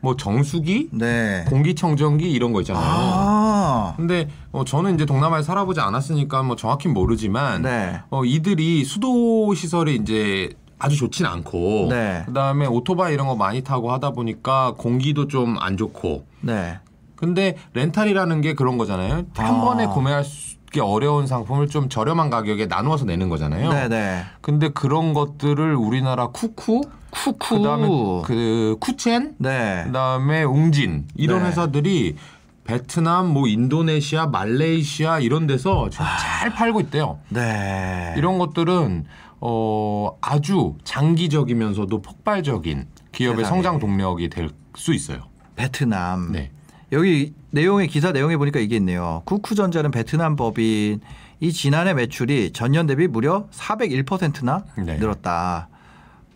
뭐 0.00 0.16
정수기, 0.16 0.90
네. 0.92 1.44
공기청정기 1.48 2.30
이런 2.30 2.52
거 2.52 2.60
있잖아요. 2.60 2.84
아. 2.84 3.94
근데 3.96 4.28
어, 4.52 4.64
저는 4.64 4.94
이제 4.94 5.04
동남아에 5.06 5.42
살아보지 5.42 5.80
않았으니까 5.80 6.42
뭐 6.42 6.56
정확히 6.56 6.88
모르지만 6.88 7.62
네. 7.62 8.00
어, 8.10 8.24
이들이 8.24 8.84
수도 8.84 9.52
시설이 9.54 9.96
이제 9.96 10.50
아주 10.78 10.96
좋진 10.96 11.26
않고 11.26 11.88
네. 11.90 12.22
그다음에 12.26 12.66
오토바이 12.66 13.12
이런 13.14 13.26
거 13.26 13.34
많이 13.34 13.62
타고 13.62 13.90
하다 13.92 14.10
보니까 14.12 14.74
공기도 14.78 15.26
좀 15.26 15.56
안 15.60 15.76
좋고 15.76 16.24
네. 16.42 16.78
근데 17.16 17.56
렌탈이라는 17.74 18.40
게 18.42 18.54
그런 18.54 18.78
거잖아요. 18.78 19.24
한 19.34 19.54
아. 19.54 19.60
번에 19.64 19.86
구매할 19.86 20.22
수 20.24 20.56
있게 20.68 20.80
어려운 20.80 21.26
상품을 21.26 21.66
좀 21.68 21.88
저렴한 21.88 22.30
가격에 22.30 22.66
나누어서 22.66 23.06
내는 23.06 23.28
거잖아요. 23.28 23.72
네, 23.72 23.88
네. 23.88 24.22
근데 24.40 24.68
그런 24.68 25.14
것들을 25.14 25.74
우리나라 25.74 26.28
쿠쿠, 26.28 26.82
쿠쿠. 27.24 27.58
그다음에 27.58 27.86
그 28.24 28.76
쿠첸, 28.80 29.34
네. 29.38 29.82
그다음에 29.86 30.42
웅진 30.44 31.06
이런 31.14 31.42
네. 31.42 31.48
회사들이 31.48 32.16
베트남, 32.64 33.28
뭐 33.28 33.48
인도네시아, 33.48 34.26
말레이시아 34.26 35.20
이런 35.20 35.46
데서 35.46 35.88
지금 35.90 36.04
잘 36.20 36.50
팔고 36.52 36.80
있대요. 36.82 37.18
네. 37.30 38.14
이런 38.18 38.38
것들은 38.38 39.04
어 39.40 40.16
아주 40.20 40.74
장기적이면서도 40.84 42.02
폭발적인 42.02 42.86
기업의 43.12 43.44
세상에. 43.44 43.56
성장 43.62 43.78
동력이 43.78 44.28
될 44.28 44.50
수 44.76 44.94
있어요. 44.94 45.22
베트남. 45.56 46.30
네. 46.32 46.50
여기 46.92 47.34
내용에 47.50 47.86
기사 47.86 48.12
내용에 48.12 48.36
보니까 48.36 48.60
이게 48.60 48.76
있네요. 48.76 49.22
쿠쿠전자는 49.24 49.90
베트남 49.90 50.36
법인 50.36 51.00
이 51.40 51.52
지난해 51.52 51.94
매출이 51.94 52.52
전년 52.52 52.86
대비 52.86 53.08
무려 53.08 53.46
401%나 53.50 54.64
네. 54.76 54.96
늘었다. 54.98 55.68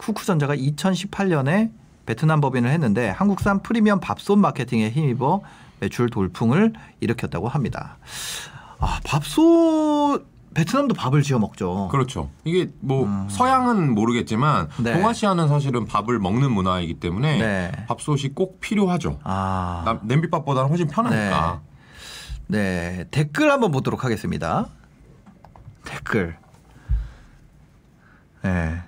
쿠쿠전자가 0.07 0.57
2018년에 0.57 1.71
베트남 2.07 2.41
법인을 2.41 2.69
했는데 2.71 3.09
한국산 3.11 3.63
프리미엄 3.63 4.01
밥솥 4.01 4.39
마케팅에 4.39 4.91
힘입어 4.91 5.43
매출 5.79 6.11
돌풍을 6.11 6.73
일으켰다고 7.01 7.49
합니다. 7.49 7.97
아, 8.81 8.99
밥솥 9.05 10.27
베트남도 10.55 10.95
밥을 10.95 11.23
지어 11.23 11.39
먹죠. 11.39 11.89
그렇죠. 11.91 12.29
이게 12.45 12.71
뭐 12.81 13.27
서양은 13.31 13.95
모르겠지만 13.95 14.69
음. 14.79 14.85
네. 14.85 14.93
동아시아는 14.95 15.49
사실은 15.49 15.87
밥을 15.87 16.19
먹는 16.19 16.51
문화이기 16.53 16.95
때문에 16.95 17.39
네. 17.39 17.73
밥솥이 17.87 18.31
꼭 18.35 18.61
필요하죠. 18.61 19.19
아. 19.23 19.83
남- 19.85 20.01
냄비밥보다는 20.03 20.69
훨씬 20.69 20.89
편하니까. 20.89 21.61
네, 22.49 23.07
댓글 23.11 23.51
한번 23.51 23.71
보도록 23.71 24.05
하겠습니다. 24.05 24.67
댓글. 25.85 26.37
네. 28.43 28.83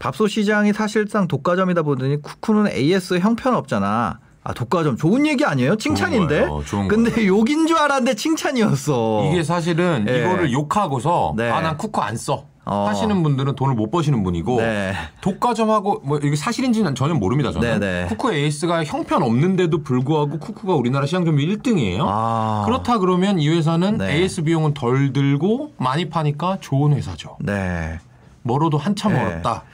밥솥 0.00 0.30
시장이 0.30 0.72
사실상 0.72 1.28
독과점이다 1.28 1.82
보더니 1.82 2.20
쿠쿠는 2.20 2.72
AS 2.72 3.18
형편없잖아. 3.18 4.18
아, 4.42 4.54
독과점 4.54 4.96
좋은 4.96 5.26
얘기 5.26 5.44
아니에요? 5.44 5.76
칭찬인데. 5.76 6.46
거예요, 6.46 6.64
좋은 6.64 6.88
근데 6.88 7.26
욕인 7.26 7.66
줄 7.66 7.76
알았는데 7.76 8.14
칭찬이었어. 8.14 9.28
이게 9.30 9.42
사실은 9.44 10.06
예. 10.08 10.20
이거를 10.20 10.52
욕하고서 10.52 11.34
네. 11.36 11.50
아난 11.50 11.76
쿠쿠 11.76 12.00
안 12.00 12.16
써. 12.16 12.44
어. 12.64 12.86
하시는 12.86 13.22
분들은 13.22 13.56
돈을 13.56 13.74
못 13.74 13.90
버시는 13.90 14.22
분이고 14.22 14.58
네. 14.58 14.92
독과점하고 15.22 16.02
뭐 16.04 16.18
이게 16.22 16.36
사실인지는 16.36 16.94
전혀 16.94 17.14
모릅니다 17.14 17.52
저는. 17.52 17.80
네, 17.80 18.02
네. 18.02 18.06
쿠쿠 18.08 18.32
에이스가 18.32 18.84
형편 18.84 19.22
없는데도 19.22 19.82
불구하고 19.82 20.38
쿠쿠가 20.38 20.74
우리나라 20.74 21.04
시장 21.06 21.24
점유 21.24 21.44
1등이에요. 21.46 22.04
아. 22.06 22.62
그렇다 22.66 22.98
그러면 22.98 23.38
이 23.40 23.48
회사는 23.48 23.98
네. 23.98 24.16
AS 24.16 24.44
비용은 24.44 24.74
덜 24.74 25.12
들고 25.12 25.72
많이 25.78 26.08
파니까 26.08 26.58
좋은 26.60 26.92
회사죠. 26.92 27.36
네. 27.40 27.98
멀어도 28.42 28.78
한참 28.78 29.12
네. 29.12 29.22
멀었다. 29.22 29.64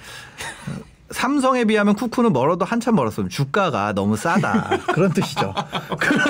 삼성에 1.11 1.65
비하면 1.65 1.95
쿠쿠는 1.95 2.33
멀어도 2.33 2.65
한참 2.65 2.97
멀었으면 2.97 3.31
주가가 3.31 3.93
너무 3.93 4.17
싸다 4.17 4.71
그런 4.93 5.13
뜻이죠. 5.13 5.55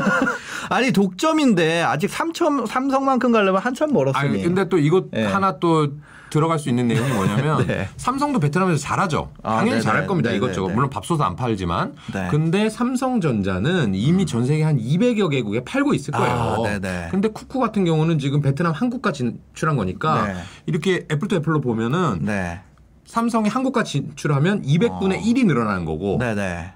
아니 0.68 0.92
독점인데 0.92 1.82
아직 1.82 2.10
삼천 2.10 2.66
삼성만큼 2.66 3.32
가려면 3.32 3.62
한참 3.62 3.92
멀었으니. 3.92 4.28
아니 4.28 4.42
근데 4.42 4.68
또 4.68 4.76
이것 4.76 5.10
네. 5.10 5.24
하나 5.24 5.58
또 5.58 5.92
들어갈 6.30 6.58
수 6.58 6.68
있는 6.68 6.88
내용이 6.88 7.12
뭐냐면 7.12 7.64
네. 7.66 7.88
삼성도 7.96 8.40
베트남에서 8.40 8.78
잘하죠. 8.78 9.30
아, 9.42 9.56
당연히 9.56 9.70
네네. 9.70 9.80
잘할 9.82 10.06
겁니다. 10.06 10.30
네네, 10.30 10.38
이것저것. 10.38 10.68
네. 10.68 10.74
물론 10.74 10.90
밥솥은 10.90 11.24
안 11.24 11.36
팔지만. 11.36 11.94
네. 12.12 12.28
근데 12.30 12.68
삼성전자는 12.68 13.94
이미 13.94 14.26
전 14.26 14.46
세계 14.46 14.64
한 14.64 14.78
200여 14.78 15.30
개국에 15.30 15.64
팔고 15.64 15.94
있을 15.94 16.12
거예요. 16.12 16.34
아, 16.34 16.62
네네. 16.62 17.08
근데 17.10 17.28
쿠쿠 17.28 17.60
같은 17.60 17.84
경우는 17.84 18.18
지금 18.18 18.40
베트남 18.40 18.72
한국가 18.72 19.12
진출한 19.12 19.76
거니까 19.76 20.26
네. 20.26 20.34
이렇게 20.66 21.06
애플 21.10 21.28
또 21.28 21.36
애플로 21.36 21.60
보면은 21.60 22.18
네. 22.22 22.60
삼성이 23.04 23.48
한국가 23.48 23.84
진출하면 23.84 24.62
200분의 24.62 25.22
1이 25.22 25.46
늘어나는 25.46 25.84
거고 25.84 26.16
어. 26.16 26.18
네네. 26.18 26.72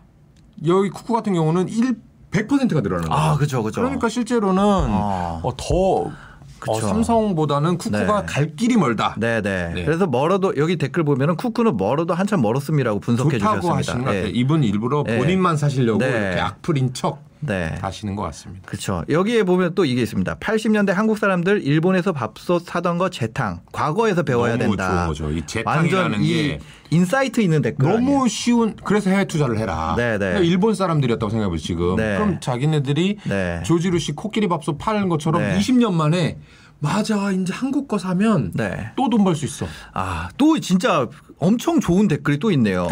여기 0.66 0.90
쿠쿠 0.90 1.12
같은 1.12 1.34
경우는 1.34 1.68
1 1.68 1.96
100%가 2.30 2.80
늘어나는 2.80 3.08
거예요. 3.08 3.22
아 3.24 3.36
그죠 3.36 3.62
그죠. 3.62 3.80
그러니까 3.80 4.08
실제로는 4.08 4.62
아. 4.62 5.40
어, 5.42 5.52
더 5.56 6.12
그쵸. 6.60 6.72
어, 6.72 6.80
삼성보다는 6.80 7.78
쿠쿠가 7.78 8.20
네. 8.20 8.26
갈 8.26 8.54
길이 8.54 8.76
멀다. 8.76 9.14
네 9.18 9.40
네. 9.40 9.72
네. 9.74 9.84
그래서 9.84 10.06
멀어도 10.06 10.54
여기 10.56 10.76
댓글 10.76 11.04
보면은 11.04 11.36
쿠쿠는 11.36 11.76
멀어도 11.76 12.14
한참 12.14 12.42
멀었음이라고 12.42 13.00
분석해 13.00 13.38
좋다고 13.38 13.60
주셨습니다. 13.60 13.76
하시는 13.78 13.98
것 14.00 14.04
같아요. 14.06 14.24
네. 14.24 14.30
이분 14.30 14.62
일부러 14.62 15.02
네. 15.04 15.18
본인만 15.18 15.56
사시려고 15.56 15.98
네. 15.98 16.08
이렇게 16.08 16.40
악플인 16.40 16.92
척 16.92 17.29
네. 17.40 17.74
하시는 17.80 18.14
것 18.16 18.22
같습니다. 18.24 18.66
그렇죠. 18.66 19.04
여기에 19.08 19.44
보면 19.44 19.74
또 19.74 19.84
이게 19.84 20.02
있습니다. 20.02 20.36
80년대 20.36 20.92
한국 20.92 21.18
사람들 21.18 21.62
일본에서 21.62 22.12
밥솥 22.12 22.62
사던 22.64 22.98
거 22.98 23.08
재탕. 23.08 23.60
과거에서 23.72 24.22
배워야 24.22 24.56
너무 24.56 24.76
된다. 24.76 24.90
좋은 24.90 25.06
거죠. 25.08 25.30
이 25.38 25.46
재탕이라는 25.46 26.22
게 26.22 26.58
insight 26.90 27.40
있는 27.40 27.62
댓글 27.62 27.88
너무 27.88 27.96
아니에요? 27.96 28.28
쉬운 28.28 28.76
그래서 28.84 29.10
해외 29.10 29.24
투자를 29.24 29.58
해라. 29.58 29.94
네, 29.96 30.12
네. 30.12 30.18
그러니까 30.18 30.40
일본 30.40 30.74
사람들이었다고 30.74 31.30
생각해 31.30 31.50
보세요 31.50 31.66
지금. 31.66 31.96
네. 31.96 32.16
그럼 32.16 32.40
자기네들이 32.40 33.18
네. 33.24 33.62
조지루시 33.64 34.12
코끼리 34.12 34.48
밥솥 34.48 34.76
파는 34.78 35.08
것처럼 35.08 35.42
네. 35.42 35.58
20년 35.58 35.92
만에 35.92 36.38
맞아 36.82 37.30
이제 37.30 37.52
한국 37.52 37.88
거 37.88 37.98
사면 37.98 38.52
네. 38.54 38.90
또 38.96 39.09
돈 39.09 39.22
벌 39.22 39.34
수 39.36 39.44
있어. 39.44 39.66
아, 39.92 40.28
또 40.38 40.58
진짜 40.60 41.06
엄청 41.40 41.80
좋은 41.80 42.06
댓글이 42.06 42.38
또 42.38 42.50
있네요. 42.52 42.86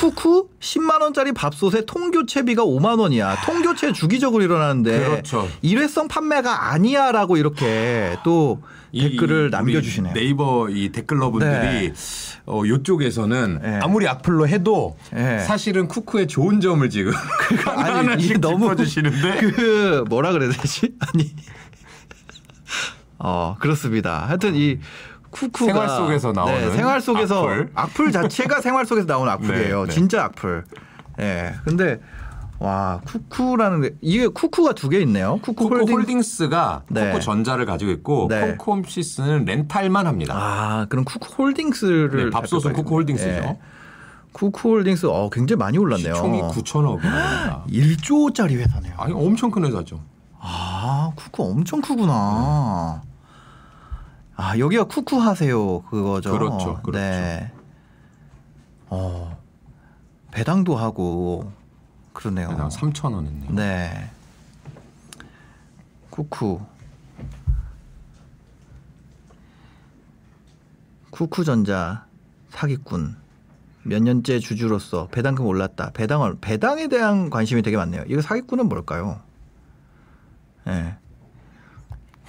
쿠쿠 0.00 0.50
10만 0.60 1.02
원짜리 1.02 1.32
밥솥에 1.32 1.84
통교체비가 1.84 2.64
5만 2.64 3.00
원이야. 3.00 3.38
통교체 3.44 3.92
주기적으로 3.92 4.44
일어나는데 4.44 4.98
그렇죠. 5.00 5.48
일회성 5.62 6.06
판매가 6.06 6.70
아니야라고 6.70 7.36
이렇게 7.36 8.16
또 8.24 8.62
이- 8.92 9.02
댓글을 9.02 9.50
남겨주시네요. 9.50 10.14
네이버 10.14 10.68
이 10.70 10.90
댓글러분들이 10.90 11.92
어, 12.46 12.62
요쪽에서는 12.64 13.58
네. 13.60 13.80
아무리 13.82 14.06
악플로 14.06 14.46
해도 14.46 14.96
네. 15.12 15.40
사실은 15.40 15.88
쿠쿠의 15.88 16.28
좋은 16.28 16.60
점을 16.60 16.88
지금 16.88 17.12
하나씩 17.66 18.30
이게 18.30 18.38
너무 18.38 18.60
짚어주시는데 18.70 19.40
그 19.50 20.04
뭐라 20.08 20.30
그래야 20.32 20.50
되지? 20.52 20.94
아니 21.00 21.34
어 23.18 23.56
그렇습니다. 23.58 24.26
하여튼 24.28 24.54
이 24.54 24.78
쿠쿠가 25.40 25.72
생활 25.72 25.88
속에서 25.88 26.32
나오는 26.32 26.54
네, 26.54 26.70
생활 26.76 27.00
속에서 27.00 27.40
악플. 27.42 27.70
악플. 27.74 28.12
자체가 28.12 28.60
생활 28.62 28.86
속에서 28.86 29.06
나오는 29.06 29.32
악플이에요. 29.32 29.80
네, 29.82 29.86
네. 29.88 29.94
진짜 29.94 30.24
악플. 30.24 30.64
예. 31.20 31.54
근데 31.64 32.00
와 32.60 33.00
쿠쿠라는 33.06 33.80
게 33.82 33.94
이게 34.00 34.26
쿠쿠가 34.26 34.72
두 34.72 34.88
개 34.88 34.98
있네요. 35.02 35.38
쿠쿠, 35.42 35.68
쿠쿠 35.68 35.76
홀딩. 35.76 35.94
홀딩스가 35.96 36.82
네. 36.88 37.06
쿠쿠 37.12 37.20
전자를 37.20 37.66
가지고 37.66 37.90
있고 37.92 38.26
네. 38.28 38.56
쿠쿠홈시스는 38.56 39.44
렌탈만 39.44 40.06
합니다. 40.08 40.34
아 40.36 40.86
그럼 40.88 41.04
쿠쿠 41.04 41.34
홀딩스를 41.42 42.24
네, 42.24 42.30
밥솥은 42.30 42.72
쿠쿠 42.72 42.94
홀딩스죠. 42.96 43.28
예. 43.30 43.58
쿠쿠 44.32 44.70
홀딩스 44.70 45.06
어 45.06 45.30
굉장히 45.30 45.58
많이 45.58 45.78
올랐네요. 45.78 46.14
시총이 46.14 46.40
9천억 46.42 46.96
원입니다. 46.96 47.64
1조짜리 47.68 48.52
회사네요. 48.58 48.94
아니 48.96 49.12
엄청 49.12 49.50
큰 49.52 49.64
회사죠. 49.64 50.00
아, 50.40 51.10
쿠쿠 51.16 51.42
엄청 51.50 51.80
크구나. 51.80 53.02
아, 54.40 54.56
여기가 54.56 54.84
쿠쿠 54.84 55.16
하세요. 55.18 55.82
그거죠. 55.82 56.30
그렇죠, 56.30 56.80
그렇죠. 56.84 56.92
네. 56.92 57.50
어, 58.88 59.36
배당도 60.30 60.76
하고, 60.76 61.52
그러네요. 62.12 62.48
한 62.48 62.68
3천 62.68 63.14
원 63.14 63.26
했네요. 63.26 63.50
네. 63.50 64.10
쿠쿠. 66.10 66.60
쿠쿠전자 71.10 72.06
사기꾼. 72.50 73.16
몇 73.82 74.00
년째 74.02 74.38
주주로서 74.38 75.08
배당금 75.08 75.46
올랐다. 75.46 75.90
배당을 75.90 76.36
배당에 76.40 76.86
대한 76.86 77.28
관심이 77.28 77.62
되게 77.62 77.76
많네요. 77.76 78.04
이거 78.06 78.22
사기꾼은 78.22 78.68
뭘까요? 78.68 79.20
예. 80.68 80.70
네. 80.70 80.96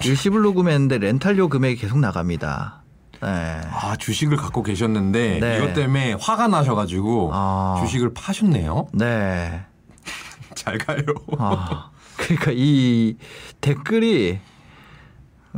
일시불로 0.04 0.54
구매했는데 0.54 0.98
렌탈료 0.98 1.48
금액이 1.48 1.80
계속 1.80 1.98
나갑니다. 1.98 2.82
네. 3.22 3.60
아 3.70 3.96
주식을 3.96 4.36
갖고 4.36 4.62
계셨는데 4.62 5.40
네. 5.40 5.56
이것 5.58 5.74
때문에 5.74 6.14
화가 6.18 6.48
나셔가지고 6.48 7.30
아. 7.32 7.80
주식을 7.82 8.14
파셨네요. 8.14 8.88
네. 8.92 9.62
잘 10.54 10.78
가요. 10.78 11.02
아, 11.38 11.90
그러니까 12.16 12.52
이 12.54 13.16
댓글이 13.60 14.40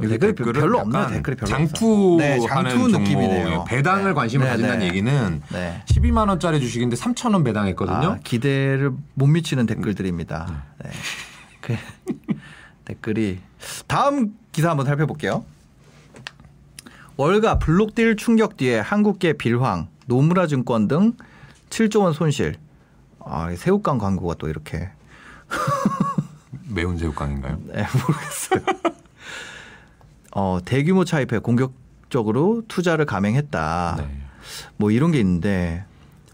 댓글이 0.01 0.35
별로. 0.35 0.79
약간 0.79 1.13
댓글이 1.13 1.37
별로 1.37 1.51
장투. 1.51 2.17
네, 2.19 2.41
장투 2.41 2.53
하는 2.53 3.01
느낌이네요. 3.01 3.49
종목, 3.49 3.65
배당을 3.67 4.15
관심을 4.15 4.47
네, 4.47 4.51
가진다는 4.51 4.79
네. 4.81 4.87
얘기는 4.87 5.43
네. 5.53 5.83
12만 5.87 6.29
원짜리 6.29 6.61
주식인데 6.61 6.97
3천 6.97 7.33
원 7.35 7.45
배당했거든요. 7.45 8.13
아, 8.13 8.19
기대를 8.25 8.93
못 9.15 9.27
미치는 9.27 9.67
댓글들입니다. 9.67 10.65
네. 10.83 10.91
그, 12.85 12.93
댓글이 12.93 13.41
다음 13.87 14.37
기사 14.53 14.71
한번 14.71 14.87
살펴볼게요. 14.87 15.45
월가 17.17 17.59
block 17.59 17.95
deal 17.95 18.17
충격 18.17 18.57
뒤에 18.57 18.79
한국계 18.79 19.35
빌황, 19.35 19.89
노무라 20.07 20.47
증권 20.47 20.89
등 20.89 21.13
7조 21.71 22.03
원 22.03 22.13
손실. 22.13 22.57
아, 23.21 23.55
새우깡 23.55 23.99
광고가 23.99 24.35
또 24.35 24.49
이렇게 24.49 24.91
매운 26.69 26.99
새우깡인가요? 26.99 27.59
네, 27.73 27.87
모르겠어요. 28.07 28.61
어, 30.35 30.59
대규모 30.65 31.05
차입해 31.05 31.39
공격적으로 31.41 32.63
투자를 32.67 33.05
감행했다. 33.05 33.97
네. 33.99 34.23
뭐 34.77 34.91
이런 34.91 35.13
게 35.13 35.21
있는데 35.21 35.85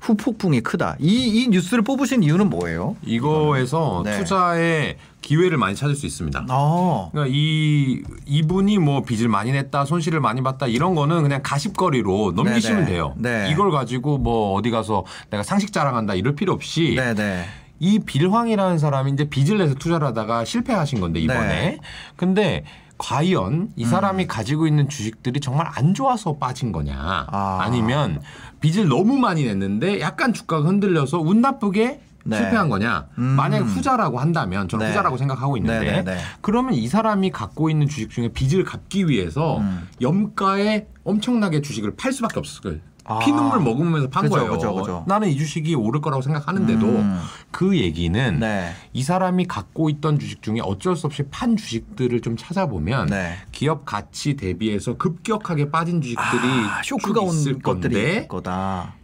후폭풍이 0.01 0.61
크다. 0.61 0.97
이, 1.01 1.43
이 1.43 1.49
뉴스를 1.49 1.83
뽑으신 1.83 2.23
이유는 2.23 2.51
뭐예요? 2.51 2.97
이거에서 3.05 4.03
네. 4.05 4.19
투자의 4.19 4.97
기회를 5.21 5.59
많이 5.59 5.75
찾을 5.75 5.95
수 5.95 6.07
있습니다. 6.07 6.47
어. 6.49 7.11
그러니까 7.13 7.35
이 7.37 8.03
이분이 8.27 8.79
뭐 8.79 9.03
빚을 9.03 9.29
많이 9.29 9.53
냈다, 9.53 9.85
손실을 9.85 10.21
많이 10.21 10.43
봤다 10.43 10.67
이런 10.67 10.95
거는 10.95 11.23
그냥 11.23 11.41
가십거리로 11.43 12.33
넘기시면 12.37 12.85
네네. 12.85 12.91
돼요. 12.91 13.15
네. 13.17 13.49
이걸 13.51 13.71
가지고 13.71 14.19
뭐 14.19 14.55
어디 14.55 14.71
가서 14.71 15.05
내가 15.31 15.43
상식 15.43 15.73
자랑한다 15.73 16.15
이럴 16.15 16.35
필요 16.35 16.53
없이 16.53 16.95
네네. 16.97 17.45
이 17.81 17.99
빌황이라는 18.01 18.79
사람이 18.79 19.13
이제 19.13 19.29
빚을 19.29 19.59
내서 19.59 19.75
투자를 19.75 20.07
하다가 20.09 20.45
실패하신 20.45 21.01
건데 21.01 21.21
이번에. 21.21 21.47
네. 21.47 21.79
근데 22.17 22.65
과연 22.99 23.73
이 23.77 23.85
사람이 23.85 24.27
가지고 24.27 24.67
있는 24.67 24.89
주식들이 24.89 25.41
정말 25.41 25.69
안 25.73 25.95
좋아서 25.95 26.37
빠진 26.37 26.73
거냐 26.73 26.95
아. 26.99 27.59
아. 27.63 27.69
니면 27.71 28.21
빚을 28.61 28.89
너무 28.89 29.17
많이 29.17 29.45
냈는데 29.45 30.01
약간 30.01 30.33
주가가 30.33 30.67
흔들려서 30.67 31.21
운 31.21 31.41
나쁘게 31.41 32.01
네. 32.25 32.37
실패한 32.37 32.69
거냐 32.69 33.07
음. 33.19 33.23
만약에 33.23 33.65
후자라고 33.65 34.19
한다면 34.19 34.69
저는 34.69 34.87
네. 34.87 34.91
후자라고 34.91 35.17
생각하고 35.17 35.57
있는데 35.57 35.85
네, 35.85 36.03
네, 36.03 36.15
네. 36.17 36.19
그러면 36.41 36.75
이 36.75 36.89
사람이 36.89 37.31
갖고 37.31 37.71
있는 37.71 37.89
주식 37.89 38.11
중에 38.11 38.29
빚을 38.29 38.65
갚기 38.65 39.09
위해서 39.09 39.59
음. 39.59 39.89
염가에 40.01 40.89
엄청나게 41.05 41.63
주식을 41.63 41.95
팔 41.97 42.13
수밖에 42.13 42.39
없었어요. 42.41 42.77
아. 43.09 43.19
피눈물 43.21 43.61
먹으면서 43.61 44.09
판 44.11 44.25
그죠, 44.25 44.35
거예요. 44.37 44.51
그죠, 44.53 44.75
그죠. 44.75 45.05
나는 45.07 45.29
이 45.29 45.37
주식이 45.37 45.75
오를 45.75 46.01
거라고 46.01 46.23
생각하는데도 46.23 46.87
음. 46.87 47.19
그 47.51 47.77
얘기는 47.79 48.39
네. 48.39 48.73
이 48.93 49.03
사람이 49.03 49.47
갖고 49.47 49.89
있던 49.91 50.19
주식 50.19 50.43
중에 50.43 50.59
어쩔 50.63 50.95
수 50.95 51.07
없이 51.07 51.23
판 51.31 51.57
주식들을 51.57 52.21
좀 52.21 52.37
찾아보면 52.37 53.07
네. 53.07 53.37
기업 53.51 53.85
가치 53.85 54.35
대비해서 54.35 54.97
급격하게 54.99 55.71
빠진 55.71 56.01
주식들이 56.03 56.43
아, 56.69 56.83
쇼크가 56.85 57.23
있을 57.25 57.59
것들이 57.61 57.95
건데 57.95 58.27
거다. 58.29 58.95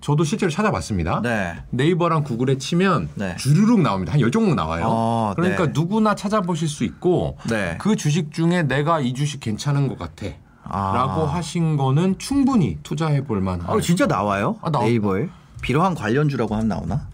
저도 0.00 0.22
실제로 0.22 0.48
찾아봤습니다. 0.52 1.22
네. 1.22 1.54
네이버랑 1.70 2.22
구글에 2.22 2.56
치면 2.58 3.08
네. 3.16 3.34
주르륵 3.36 3.80
나옵니다. 3.80 4.12
한 4.12 4.20
열 4.20 4.30
종목 4.30 4.54
나와요. 4.54 4.84
어, 4.86 5.32
그러니까 5.34 5.66
네. 5.66 5.72
누구나 5.74 6.14
찾아보실 6.14 6.68
수 6.68 6.84
있고 6.84 7.36
네. 7.50 7.76
그 7.80 7.96
주식 7.96 8.30
중에 8.32 8.62
내가 8.62 9.00
이 9.00 9.12
주식 9.14 9.40
괜찮은 9.40 9.88
것 9.88 9.98
같아. 9.98 10.26
아. 10.68 10.92
라고 10.94 11.24
하신 11.26 11.76
거는 11.76 12.18
충분히 12.18 12.78
투자해 12.82 13.24
볼 13.24 13.40
만한 13.40 13.68
아, 13.68 13.80
진짜 13.80 14.06
나와요? 14.06 14.58
아, 14.62 14.70
나와. 14.70 14.84
네이버에 14.84 15.28
비로한 15.62 15.94
관련주라고 15.94 16.54
하면 16.54 16.68
나오나? 16.68 17.08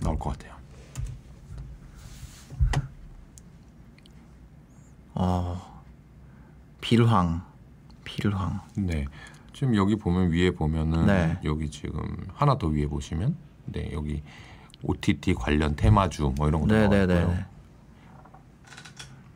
나올 0.00 0.18
것 0.18 0.30
같아요. 0.32 0.54
어. 5.14 5.82
빌황. 6.80 7.42
빌황. 8.04 8.60
네. 8.76 9.06
지금 9.52 9.76
여기 9.76 9.96
보면 9.96 10.30
위에 10.30 10.50
보면은 10.50 11.06
네. 11.06 11.38
여기 11.44 11.70
지금 11.70 12.00
하나 12.34 12.58
더 12.58 12.66
위에 12.66 12.86
보시면 12.86 13.36
네, 13.66 13.90
여기 13.92 14.22
OTT 14.82 15.34
관련 15.34 15.76
테마주 15.76 16.34
뭐 16.36 16.48
이런 16.48 16.62
거 16.62 16.66
나와 16.66 16.88
네네네. 16.88 17.20
있고요. 17.20 17.38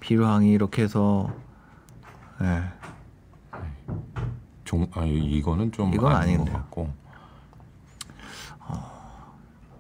빌황이 0.01 0.51
이렇게 0.53 0.83
해서 0.83 1.31
네. 2.41 2.63
종, 4.69 4.87
아, 4.93 5.03
이거는 5.07 5.73
좀 5.73 5.95
이건 5.95 6.15
아닌. 6.15 6.45
것 6.45 6.53
같고. 6.53 6.93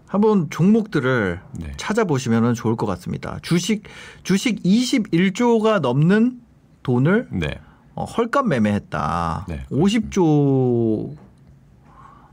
한번 0.06 0.48
종목들을 0.48 1.42
네. 1.52 1.72
찾아보시면 1.76 2.54
좋을 2.54 2.76
것 2.76 2.86
같습니다. 2.86 3.38
주식 3.42 3.82
주식 4.22 4.62
21조가 4.62 5.80
넘는 5.80 6.40
돈을 6.82 7.28
네. 7.30 7.60
어, 7.94 8.04
헐값 8.04 8.46
매매했다. 8.46 9.44
네, 9.48 9.66
50조 9.70 11.14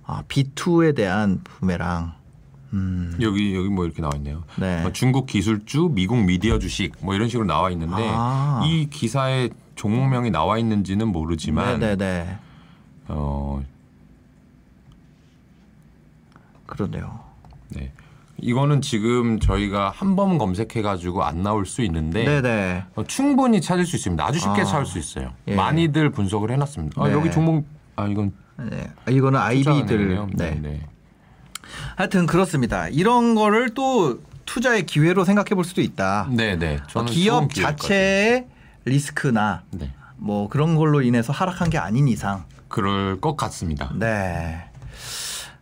아, 0.05 0.23
B2에 0.29 0.95
대한 0.95 1.41
부메랑. 1.43 2.13
음. 2.71 3.17
여기 3.19 3.53
여기 3.53 3.67
뭐 3.67 3.83
이렇게 3.83 4.01
나와 4.01 4.13
있네요. 4.15 4.43
네. 4.57 4.81
뭐 4.81 4.93
중국 4.93 5.25
기술주, 5.25 5.89
미국 5.91 6.23
미디어 6.23 6.57
주식 6.59 6.93
뭐 7.01 7.13
이런 7.13 7.27
식으로 7.27 7.45
나와 7.45 7.69
있는데 7.71 8.09
아. 8.15 8.61
이 8.65 8.87
기사에 8.89 9.49
종목명이 9.75 10.31
나와 10.31 10.57
있는지는 10.57 11.09
모르지만 11.09 11.81
네네네. 11.81 12.44
어, 13.07 13.61
그러네요. 16.65 17.19
네. 17.69 17.91
이거는 18.41 18.81
지금 18.81 19.39
저희가 19.39 19.91
한 19.91 20.15
번 20.15 20.37
검색해 20.37 20.81
가지고 20.81 21.23
안 21.23 21.41
나올 21.41 21.65
수 21.65 21.81
있는데 21.83 22.25
네네. 22.25 22.83
어, 22.95 23.03
충분히 23.05 23.61
찾을 23.61 23.85
수 23.85 23.95
있습니다. 23.95 24.25
아주 24.25 24.39
쉽게 24.39 24.61
아. 24.61 24.65
찾을 24.65 24.85
수 24.85 24.99
있어요. 24.99 25.31
예. 25.47 25.55
많이들 25.55 26.09
분석을 26.09 26.51
해놨습니다. 26.51 27.01
아, 27.01 27.07
네. 27.07 27.13
여기 27.13 27.31
종목 27.31 27.65
아 27.95 28.07
이건 28.07 28.33
네. 28.57 28.89
이거는 29.09 29.39
아이비들. 29.39 30.27
네. 30.33 30.51
네. 30.51 30.59
네. 30.61 30.87
하여튼 31.95 32.25
그렇습니다. 32.25 32.87
이런 32.89 33.35
거를 33.35 33.73
또 33.73 34.19
투자의 34.45 34.85
기회로 34.85 35.23
생각해 35.25 35.49
볼 35.55 35.63
수도 35.63 35.81
있다. 35.81 36.27
네, 36.31 36.55
네. 36.57 36.79
좋은 36.87 37.05
기업 37.05 37.53
자체의 37.53 38.45
리스크나. 38.85 39.63
네. 39.71 39.91
뭐 40.17 40.47
그런 40.49 40.75
걸로 40.75 41.01
인해서 41.01 41.33
하락한 41.33 41.69
게 41.69 41.77
아닌 41.77 42.07
이상 42.07 42.45
그럴 42.67 43.19
것 43.21 43.35
같습니다. 43.35 43.91
네. 43.95 44.63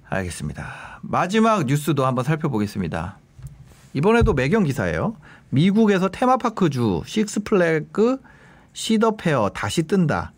알겠습니다. 0.09 0.99
마지막 1.01 1.65
뉴스도 1.65 2.05
한번 2.05 2.23
살펴보겠습니다. 2.23 3.17
이번에도 3.93 4.33
매경 4.33 4.63
기사예요. 4.63 5.15
미국에서 5.49 6.09
테마파크주 6.09 7.03
식스플래그 7.05 8.21
시더페어 8.73 9.49
다시 9.49 9.83
뜬다. 9.83 10.33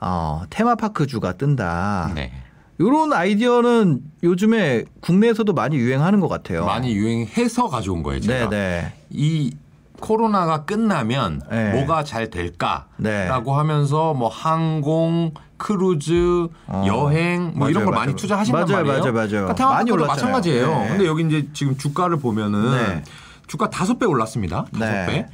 어, 0.00 0.42
테마파크주가 0.50 1.32
뜬다. 1.34 2.12
네. 2.14 2.32
이런 2.78 3.12
아이디어는 3.12 4.00
요즘에 4.22 4.84
국내에서도 5.00 5.52
많이 5.52 5.76
유행하는 5.76 6.20
것 6.20 6.28
같아요. 6.28 6.64
많이 6.64 6.94
유행해서 6.94 7.68
가져온 7.68 8.02
거예요, 8.04 8.20
제가. 8.20 8.48
네네. 8.48 8.92
이 9.10 9.56
코로나가 10.00 10.64
끝나면 10.64 11.42
네. 11.50 11.72
뭐가 11.72 12.04
잘 12.04 12.30
될까라고 12.30 12.86
네. 12.98 13.28
하면서 13.28 14.14
뭐 14.14 14.28
항공, 14.28 15.32
크루즈, 15.58 16.48
어. 16.66 16.84
여행 16.86 17.52
뭐 17.54 17.68
이런 17.68 17.82
맞아요, 17.82 17.84
걸 17.86 17.94
많이 17.94 18.06
맞아요. 18.12 18.16
투자하신단 18.16 18.62
맞아요, 18.66 18.76
말이에요. 18.84 18.98
맞아요, 19.00 19.12
맞아요. 19.12 19.28
그러니까 19.54 19.70
많이 19.70 19.90
올랐잖아요. 19.90 20.14
마찬가지예요. 20.16 20.66
네. 20.78 20.88
근데 20.88 21.06
여기 21.06 21.26
이제 21.26 21.48
지금 21.52 21.76
주가를 21.76 22.18
보면은 22.18 22.70
네. 22.70 23.04
주가 23.46 23.68
다섯 23.68 23.98
배 23.98 24.06
올랐습니다. 24.06 24.64
다섯 24.72 24.84
네. 24.84 25.06
배. 25.06 25.26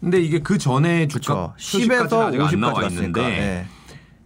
근데 0.00 0.20
이게 0.20 0.40
그 0.40 0.58
전에 0.58 1.06
주가. 1.08 1.54
10에서 1.58 2.28
아직 2.28 2.40
안 2.40 2.46
50까지 2.48 2.58
나와. 2.60 2.84
있는데 2.88 3.20
네. 3.22 3.66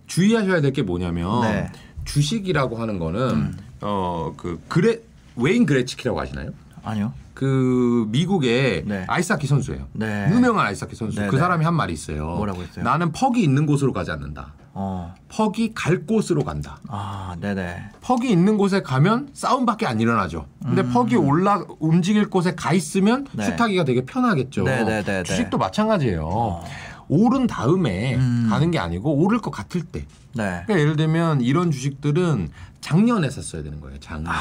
주의하셔야 0.07 0.61
될 0.61 0.73
게 0.73 0.83
뭐냐면 0.83 1.43
네. 1.43 1.71
음. 1.73 1.79
주식이라고 2.05 2.77
하는 2.77 2.99
거는 2.99 3.55
어그 3.81 4.61
그레 4.69 5.01
웨인 5.37 5.67
그레치키라고 5.67 6.21
아시나요? 6.21 6.51
아니요. 6.83 7.13
그 7.35 8.07
미국의 8.11 8.83
네. 8.87 9.05
아이스하키 9.09 9.47
선수예요. 9.47 9.87
네. 9.93 10.29
유명한 10.31 10.67
아이스하키 10.67 10.95
선수. 10.97 11.19
네, 11.21 11.29
그 11.29 11.37
네. 11.37 11.41
사람이 11.41 11.65
한 11.65 11.75
말이 11.75 11.93
있어요. 11.93 12.27
뭐라고 12.37 12.61
했어요? 12.63 12.85
나는 12.85 13.13
퍽이 13.13 13.43
있는 13.43 13.65
곳으로 13.65 13.93
가지 13.93 14.11
않는다. 14.11 14.53
어. 14.73 15.15
퍽이 15.29 15.73
갈 15.75 16.07
곳으로 16.07 16.45
간다. 16.45 16.79
아, 16.89 17.37
네네. 17.41 17.91
퍽이 18.03 18.31
있는 18.31 18.57
곳에 18.57 18.83
가면 18.83 19.31
싸움밖에 19.33 19.87
안 19.87 20.01
일어나죠. 20.01 20.47
근데 20.63 20.89
퍽이 20.89 21.17
올라 21.17 21.65
움직일 21.79 22.31
곳에 22.31 22.55
가 22.55 22.73
있으면 22.73 23.21
음. 23.21 23.27
네. 23.33 23.45
수타기가 23.45 23.85
되게 23.85 24.05
편하겠죠. 24.05 24.65
네, 24.65 24.85
네, 24.85 25.03
네, 25.03 25.03
네. 25.03 25.23
주식도 25.23 25.59
마찬가지예요. 25.59 26.63
오른 27.09 27.47
다음에 27.49 28.15
음. 28.15 28.47
가는 28.49 28.71
게 28.71 28.79
아니고 28.79 29.13
오를 29.13 29.41
것 29.41 29.51
같을 29.51 29.83
때. 29.83 30.07
네. 30.35 30.63
그러니까 30.67 30.79
예를 30.79 30.97
들면 30.97 31.41
이런 31.41 31.73
주식들은 31.73 32.51
작년에 32.81 33.29
샀어야 33.31 33.63
되는 33.63 33.81
거예요. 33.81 33.99
작년. 33.99 34.33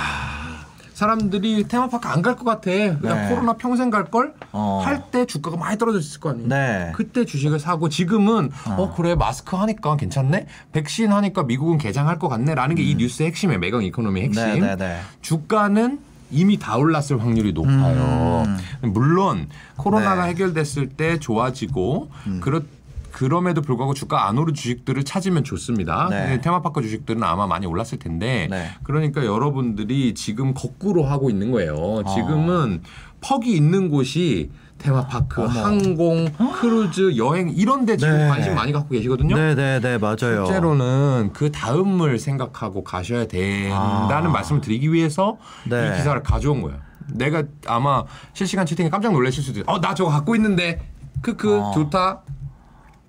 사람들이 1.00 1.66
테마파크 1.70 2.08
안 2.10 2.22
갈 2.22 2.36
것 2.36 2.44
같아. 2.44 2.70
그냥 2.70 3.00
아. 3.18 3.22
네. 3.22 3.30
코로나 3.30 3.54
평생 3.54 3.90
갈 3.90 4.06
걸. 4.12 4.34
어. 4.52 4.82
할 4.84 5.02
때 5.02 5.26
주가가 5.26 5.56
많이 5.56 5.78
떨어졌을 5.78 6.20
거 6.20 6.32
아니에요. 6.32 6.48
네. 6.50 6.92
그때 6.94 7.24
주식을 7.26 7.60
사고 7.60 7.88
지금은 7.88 8.52
어. 8.68 8.94
그래 8.96 9.16
마스크 9.16 9.56
하니까 9.56 9.96
괜찮네. 9.96 10.48
백신 10.74 11.12
하니까 11.14 11.44
미국은 11.44 11.78
개장할 11.78 12.20
것 12.20 12.28
같네라는 12.28 12.76
게 12.76 12.89
이 12.89 12.96
뉴스의 12.96 13.30
핵심이에요. 13.30 13.60
매경 13.60 13.84
이코노미 13.84 14.22
핵심. 14.24 14.44
음. 14.44 14.60
네, 14.60 14.60
네, 14.60 14.76
네. 14.76 15.00
주가는 15.22 16.00
이미 16.32 16.60
다 16.60 16.76
올랐을 16.76 17.20
확률이 17.22 17.54
높아요. 17.54 18.44
물론 18.82 19.48
코로나가 19.78 20.26
네. 20.26 20.30
해결됐을 20.32 20.90
때 20.90 21.18
좋아지고 21.18 22.12
그렇 22.42 22.62
그럼에도 23.20 23.62
불구하고 23.62 23.94
주가 23.94 24.30
안 24.30 24.38
오른 24.38 24.54
주식들을 24.54 25.04
찾으면 25.04 25.44
좋습니다. 25.44 26.08
네. 26.10 26.22
근데 26.22 26.42
테마파크 26.42 26.82
주식들은 26.82 27.22
아마 27.22 27.48
많이 27.48 27.66
올랐을 27.66 28.00
텐데 28.00 28.48
네. 28.50 28.70
그러니까 28.84 29.26
여러분들이 29.26 30.14
지금 30.14 30.54
거꾸로 30.54 31.04
하고 31.04 31.30
있는 31.30 31.52
거예요. 31.52 32.02
아. 32.06 32.10
지금은 32.16 32.82
퍽이 33.20 33.54
있는 33.54 33.90
곳이 33.90 34.52
테마파크, 34.78 35.42
어머. 35.42 35.50
항공, 35.50 36.30
크루즈, 36.62 37.18
여행 37.18 37.50
이런 37.50 37.86
데 37.86 37.98
지금 37.98 38.18
네. 38.18 38.30
관심 38.30 38.56
많이 38.56 38.72
갖고 38.72 38.88
계시거든요. 38.92 39.36
네 39.36 39.54
네 39.54 39.82
네 39.82 39.98
맞아요. 39.98 40.46
실제로는 40.46 41.32
그 41.34 41.52
다음을 41.52 42.20
생각하고 42.20 42.86
가셔야 42.86 43.28
된다는 43.28 44.30
아. 44.30 44.32
말씀을 44.32 44.62
드리기 44.62 44.94
위해서 44.94 45.38
네. 45.70 45.90
이 45.92 45.98
기사를 45.98 46.24
가져온 46.24 46.62
거예요. 46.62 46.80
내가 47.12 47.44
아마 47.68 48.06
실시간 48.32 48.66
채팅에 48.66 48.90
깜짝 48.90 49.12
놀라실 49.12 49.44
수도 49.44 49.60
있어요. 49.60 49.76
어, 49.76 49.82
나 49.82 49.94
저거 49.94 50.10
갖고 50.10 50.38
있는데. 50.38 50.80
크크 51.22 51.60
어. 51.60 51.72
좋다. 51.74 52.22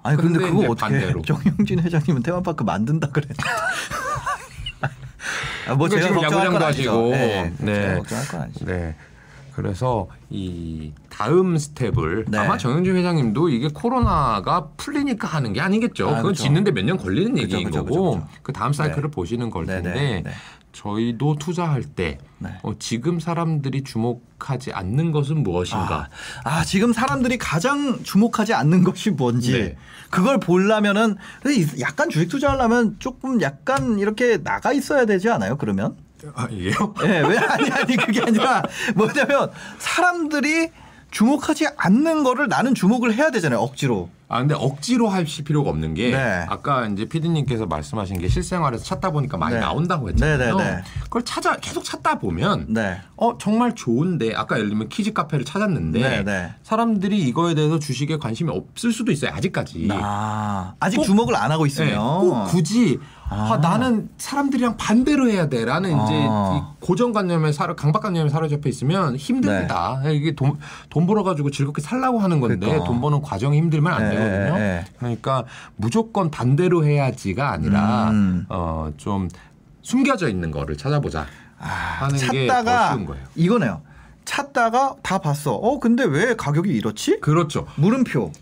아니 0.03 0.17
근데, 0.17 0.39
근데 0.39 0.51
그거 0.51 0.73
어떻게 0.73 0.93
반대로. 0.99 1.23
정영진 1.23 1.81
회장님은 1.81 2.23
테마파크 2.23 2.63
만든다 2.65 3.09
그랬는데. 3.09 3.43
아, 5.69 5.75
뭐 5.75 5.89
그러니까 5.89 6.01
제가 6.01 6.01
지금 6.09 6.15
걱정할 6.23 6.47
야구장도 6.47 6.59
건 6.59 6.63
아니죠. 6.69 6.91
하시고. 6.91 7.11
네. 7.11 7.53
네. 7.59 7.75
제가 7.75 7.95
걱정할 7.97 8.29
건 8.29 8.41
아니죠. 8.43 8.65
네. 8.65 8.97
그래서 9.63 10.09
이 10.31 10.93
다음 11.09 11.57
스텝을 11.59 12.27
네. 12.29 12.39
아마 12.39 12.57
정영진 12.57 12.97
회장님도 12.97 13.49
이게 13.51 13.69
코로나가 13.73 14.69
풀리니까 14.77 15.29
하는 15.29 15.53
게 15.53 15.61
아니겠죠. 15.61 16.09
아, 16.09 16.17
그건 16.17 16.33
그죠. 16.33 16.45
짓는데 16.45 16.71
몇 16.73 16.85
년 16.85 16.97
걸리는 16.97 17.35
그죠, 17.35 17.43
얘기인 17.43 17.65
그죠, 17.71 17.85
거고. 17.85 18.21
그 18.43 18.53
다음 18.53 18.73
사이클을 18.73 19.03
네. 19.03 19.11
보시는 19.11 19.51
걸 19.51 19.67
네, 19.67 19.83
텐데 19.83 19.93
네, 19.93 20.23
네. 20.25 20.31
저희도 20.73 21.37
투자할 21.37 21.83
때 21.83 22.19
네. 22.39 22.49
어, 22.63 22.73
지금 22.79 23.19
사람들이 23.21 23.83
주목하지 23.83 24.73
않는 24.73 25.11
것은 25.13 25.43
무엇인가? 25.43 26.09
아, 26.45 26.59
아, 26.61 26.65
지금 26.65 26.93
사람들이 26.93 27.39
가장 27.39 28.03
주목하지 28.03 28.55
않는 28.55 28.85
것이 28.85 29.11
뭔지 29.11 29.53
네. 29.53 29.77
그걸 30.11 30.39
보려면은 30.39 31.17
약간 31.81 32.09
주식 32.09 32.29
투자하려면 32.29 32.97
조금 33.01 33.43
약간 33.43 33.99
이렇게 33.99 34.39
나가 34.43 34.73
있어야 34.73 35.05
되지 35.07 35.29
않아요? 35.29 35.57
그러면? 35.59 35.97
아, 36.35 36.47
이게요? 36.51 36.95
예, 37.05 37.21
왜 37.21 37.39
아니 37.39 37.71
아니 37.71 37.97
그게 37.97 38.21
아니라 38.23 38.63
뭐냐면 38.95 39.51
사람들이 39.79 40.71
주목하지 41.11 41.67
않는 41.77 42.23
거를 42.23 42.47
나는 42.49 42.73
주목을 42.75 43.13
해야 43.15 43.31
되잖아요. 43.31 43.59
억지로. 43.59 44.11
아 44.29 44.39
근데 44.39 44.55
억지로 44.55 45.09
하실 45.09 45.43
필요가 45.43 45.71
없는 45.71 45.95
게 45.95 46.13
네. 46.13 46.47
아까 46.49 46.87
이제 46.87 47.05
피디님께서 47.07 47.67
말씀하신 47.67 48.21
게 48.21 48.29
실생활에서 48.29 48.85
찾다 48.85 49.11
보니까 49.11 49.37
많이 49.37 49.55
네. 49.57 49.61
나온다고 49.61 50.09
했잖아요. 50.09 50.39
네, 50.57 50.65
네, 50.65 50.71
네. 50.77 50.83
그걸 51.03 51.25
찾아 51.25 51.57
계속 51.57 51.83
찾다 51.83 52.21
보면 52.21 52.67
네. 52.69 53.01
어 53.17 53.37
정말 53.39 53.75
좋은데 53.75 54.37
아까 54.37 54.57
예를 54.57 54.69
들면 54.69 54.89
키즈 54.89 55.13
카페를 55.13 55.45
찾았는데 55.45 55.99
네, 55.99 56.23
네. 56.23 56.55
사람들이 56.63 57.19
이거에 57.19 57.55
대해서 57.57 57.81
주식에 57.81 58.19
관심이 58.19 58.49
없을 58.53 58.93
수도 58.93 59.11
있어요 59.11 59.33
아직까지. 59.35 59.89
아, 59.91 60.75
아직 60.79 60.99
꼭- 60.99 61.05
주목을 61.07 61.35
안 61.35 61.51
하고 61.51 61.65
네, 61.65 61.67
있으면 61.67 61.99
꼭 62.21 62.45
굳이 62.45 63.01
아, 63.31 63.53
아. 63.55 63.57
나는 63.59 64.09
사람들이랑 64.19 64.77
반대로 64.77 65.31
해야 65.31 65.49
돼라는 65.49 65.91
이제 65.91 66.27
아. 66.29 66.75
이 66.77 66.85
고정관념에 66.85 67.53
사로 67.53 67.77
강박관념에 67.77 68.29
사로잡혀 68.29 68.69
있으면 68.69 69.17
힘듭니다. 69.17 70.03
이게 70.11 70.35
돈, 70.35 70.59
돈 70.91 71.07
벌어가지고 71.07 71.51
즐겁게 71.53 71.81
살라고 71.81 72.19
하는 72.19 72.41
건데 72.41 72.57
네. 72.57 72.67
그러니까. 72.67 72.85
돈 72.85 73.01
버는 73.01 73.23
과정이 73.23 73.57
힘들면 73.57 73.93
안 73.93 74.03
네, 74.03 74.17
되거든요. 74.17 74.59
네. 74.59 74.85
그러니까 74.99 75.45
무조건 75.77 76.31
반대로 76.31 76.85
해야지가 76.85 77.51
아니라 77.53 78.11
음. 78.11 78.47
어, 78.49 78.91
좀 78.97 79.29
숨겨져 79.83 80.29
있는 80.29 80.51
거를 80.51 80.77
찾아보자 80.77 81.27
아, 81.59 81.67
하는 81.67 82.17
게더 82.17 82.53
찾다가 82.53 82.93
쉬운 82.93 83.07
거예요. 83.07 83.25
이거네요. 83.37 83.81
찾다가 84.25 84.97
다 85.03 85.19
봤어. 85.19 85.55
어, 85.55 85.79
근데 85.79 86.05
왜 86.05 86.35
가격이 86.35 86.71
이렇지? 86.71 87.21
그렇죠. 87.21 87.67
물음표. 87.77 88.33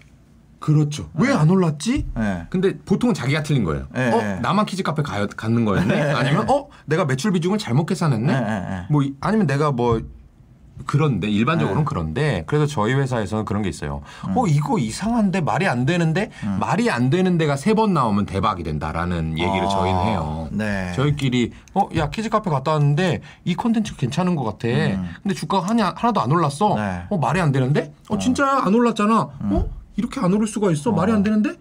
그렇죠. 0.59 1.09
왜 1.14 1.32
안 1.32 1.48
올랐지? 1.50 2.06
네. 2.16 2.46
근데 2.50 2.76
보통은 2.78 3.14
자기가 3.14 3.42
틀린 3.44 3.64
거예요. 3.64 3.86
네, 3.94 4.11
어, 4.12 4.16
네. 4.18 4.40
나만 4.40 4.66
키즈 4.66 4.82
카페 4.82 5.02
가요, 5.02 5.26
갔는 5.36 5.64
거였네? 5.64 5.94
네, 5.94 6.12
아니면 6.12 6.48
어, 6.50 6.66
내가 6.86 7.04
매출 7.04 7.30
비중을 7.32 7.59
잘못 7.59 7.86
계산했네? 7.86 8.32
네, 8.32 8.40
네, 8.40 8.61
네. 8.61 8.86
뭐 8.90 9.02
이- 9.02 9.14
아니면 9.20 9.46
내가 9.46 9.70
뭐 9.70 10.00
그런데 10.86 11.28
일반적으로는 11.28 11.82
네. 11.82 11.86
그런데 11.88 12.44
그래서 12.46 12.64
저희 12.66 12.94
회사에서는 12.94 13.44
그런 13.44 13.62
게 13.62 13.68
있어요. 13.68 14.00
음. 14.28 14.36
어 14.38 14.46
이거 14.46 14.78
이상한데 14.78 15.40
말이 15.40 15.66
안 15.66 15.84
되는데 15.86 16.30
말이 16.61 16.88
안 16.88 17.11
되는데가 17.11 17.57
세 17.56 17.74
번 17.74 17.94
나오면 17.94 18.26
대박이 18.26 18.62
된다라는 18.62 19.32
얘기를 19.38 19.64
아, 19.64 19.68
저희는 19.68 20.00
해요. 20.06 20.48
네. 20.52 20.92
저희끼리 20.94 21.52
어 21.74 21.88
야 21.96 22.11
키즈 22.11 22.28
카페 22.28 22.48
갔다 22.50 22.72
왔는데 22.72 23.20
이 23.44 23.54
콘텐츠 23.56 23.96
괜찮은 23.96 24.36
것 24.36 24.44
같아. 24.44 24.68
근데 25.22 25.34
주가가 25.34 25.68
하나, 25.68 25.92
하나도 25.96 26.20
안 26.20 26.30
올랐어. 26.30 26.74
음. 26.74 26.76
네. 26.76 27.02
어 27.11 27.18
말이 27.18 27.40
안 27.40 27.50
되는데? 27.50 27.92
어 28.09 28.16
진짜 28.18 28.62
안 28.64 28.72
올랐잖아. 28.72 29.28
음. 29.42 29.52
어 29.52 29.68
이렇게 29.99 30.20
안 30.20 30.32
오를 30.32 30.46
수가 30.46 30.70
있어? 30.70 30.92
말이 30.92 31.12
안 31.12 31.24
되는데? 31.24 31.57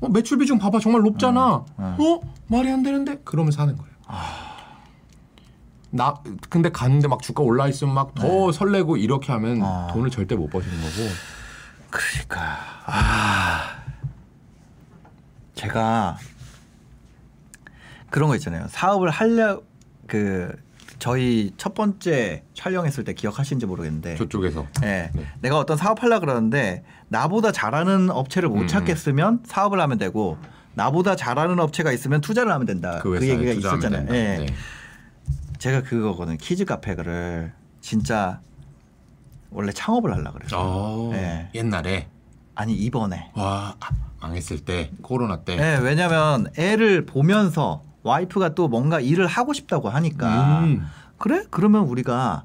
어 0.00 0.08
매출 0.08 0.38
비중 0.38 0.58
봐봐 0.58 0.80
정말 0.80 1.02
높잖아. 1.02 1.64
음. 1.78 1.96
어 2.00 2.20
말이 2.46 2.70
안 2.70 2.82
되는데? 2.82 3.18
그러면서 3.24 3.60
하는 3.60 3.76
거예요. 3.76 3.92
아. 4.06 4.56
나 5.90 6.14
근데 6.48 6.70
갔는데 6.70 7.08
막 7.08 7.22
주가 7.22 7.42
올라 7.42 7.68
있으면 7.68 7.94
막더 7.94 8.52
설레고 8.52 8.96
이렇게 8.96 9.32
하면 9.32 9.58
네. 9.58 9.64
아. 9.64 9.88
돈을 9.92 10.10
절대 10.10 10.34
못 10.34 10.48
버시는 10.48 10.76
거고. 10.76 11.08
그러니까 11.90 12.58
아 12.86 13.82
제가 15.54 16.16
그런 18.08 18.30
거 18.30 18.36
있잖아요. 18.36 18.66
사업을 18.70 19.10
하려 19.10 19.60
그 20.06 20.56
저희 20.98 21.52
첫 21.58 21.74
번째 21.74 22.44
촬영했을 22.54 23.04
때 23.04 23.12
기억하시는지 23.12 23.66
모르겠는데 23.66 24.16
저쪽에서 24.16 24.66
예. 24.82 25.10
네. 25.14 25.26
내가 25.40 25.58
어떤 25.58 25.76
사업 25.76 26.02
하려 26.02 26.18
그러는데 26.20 26.82
나보다 27.08 27.52
잘하는 27.52 28.10
업체를 28.10 28.48
못 28.48 28.62
음. 28.62 28.66
찾겠으면 28.66 29.40
사업을 29.44 29.80
하면 29.80 29.98
되고 29.98 30.38
나보다 30.74 31.16
잘하는 31.16 31.58
업체가 31.58 31.92
있으면 31.92 32.20
투자를 32.20 32.52
하면 32.52 32.66
된다. 32.66 33.00
그 33.02 33.18
그, 33.18 33.28
얘기가 33.28 33.52
있었잖아요. 33.52 34.06
예. 34.10 34.38
네. 34.38 34.46
제가 35.58 35.82
그거거든. 35.82 36.36
키즈 36.36 36.64
카페를 36.64 37.52
진짜 37.80 38.40
원래 39.50 39.72
창업을 39.72 40.12
하려 40.14 40.32
그랬어요. 40.32 40.60
어, 40.60 41.08
네. 41.12 41.50
옛날에 41.54 42.08
아니 42.54 42.74
이번에. 42.74 43.30
와 43.34 43.74
아, 43.80 43.88
망했을 44.20 44.64
때 44.64 44.90
코로나 45.02 45.40
때. 45.40 45.56
네, 45.56 45.78
왜냐면 45.78 46.48
애를 46.56 47.06
보면서 47.06 47.82
와이프가 48.02 48.54
또 48.54 48.68
뭔가 48.68 49.00
일을 49.00 49.26
하고 49.26 49.52
싶다고 49.52 49.88
하니까 49.88 50.60
음. 50.60 50.86
그래? 51.18 51.44
그러면 51.50 51.82
우리가 51.84 52.44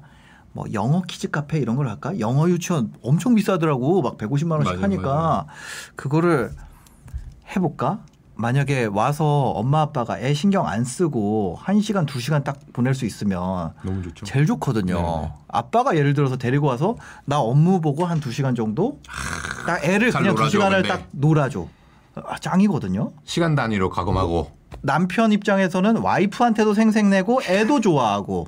뭐 0.54 0.64
영어 0.72 1.02
키즈 1.02 1.30
카페 1.30 1.58
이런 1.58 1.74
걸 1.76 1.88
할까? 1.88 2.18
영어 2.20 2.48
유치원 2.48 2.92
엄청 3.02 3.34
비싸더라고. 3.34 4.02
막 4.02 4.16
150만 4.16 4.52
원씩 4.52 4.74
맞아요, 4.74 4.82
하니까 4.82 5.02
맞아요. 5.02 5.46
그거를 5.96 6.52
해 7.48 7.60
볼까? 7.60 7.98
만약에 8.36 8.86
와서 8.86 9.50
엄마 9.50 9.80
아빠가 9.82 10.18
애 10.18 10.32
신경 10.32 10.66
안 10.66 10.84
쓰고 10.84 11.58
1시간, 11.62 12.06
2시간 12.06 12.42
딱 12.42 12.58
보낼 12.72 12.94
수 12.94 13.04
있으면 13.04 13.72
너무 13.84 14.02
좋죠. 14.02 14.26
제일 14.26 14.46
좋거든요. 14.46 14.94
네네. 14.94 15.32
아빠가 15.48 15.96
예를 15.96 16.14
들어서 16.14 16.36
데리고 16.36 16.68
와서 16.68 16.96
나 17.26 17.38
업무 17.40 17.80
보고 17.80 18.04
한 18.04 18.20
2시간 18.20 18.56
정도 18.56 19.00
딱 19.66 19.84
애를 19.84 20.10
잘 20.10 20.22
그냥 20.22 20.34
놀아줘, 20.36 20.58
2시간을 20.58 20.70
근데. 20.70 20.88
딱 20.88 21.02
놀아줘. 21.12 21.66
아, 22.26 22.38
짱이거든요. 22.38 23.12
시간 23.24 23.54
단위로 23.56 23.90
과금하고 23.90 24.50
남편 24.82 25.32
입장에서는 25.32 25.96
와이프한테도 25.98 26.74
생색내고 26.74 27.42
애도 27.48 27.80
좋아하고 27.80 28.46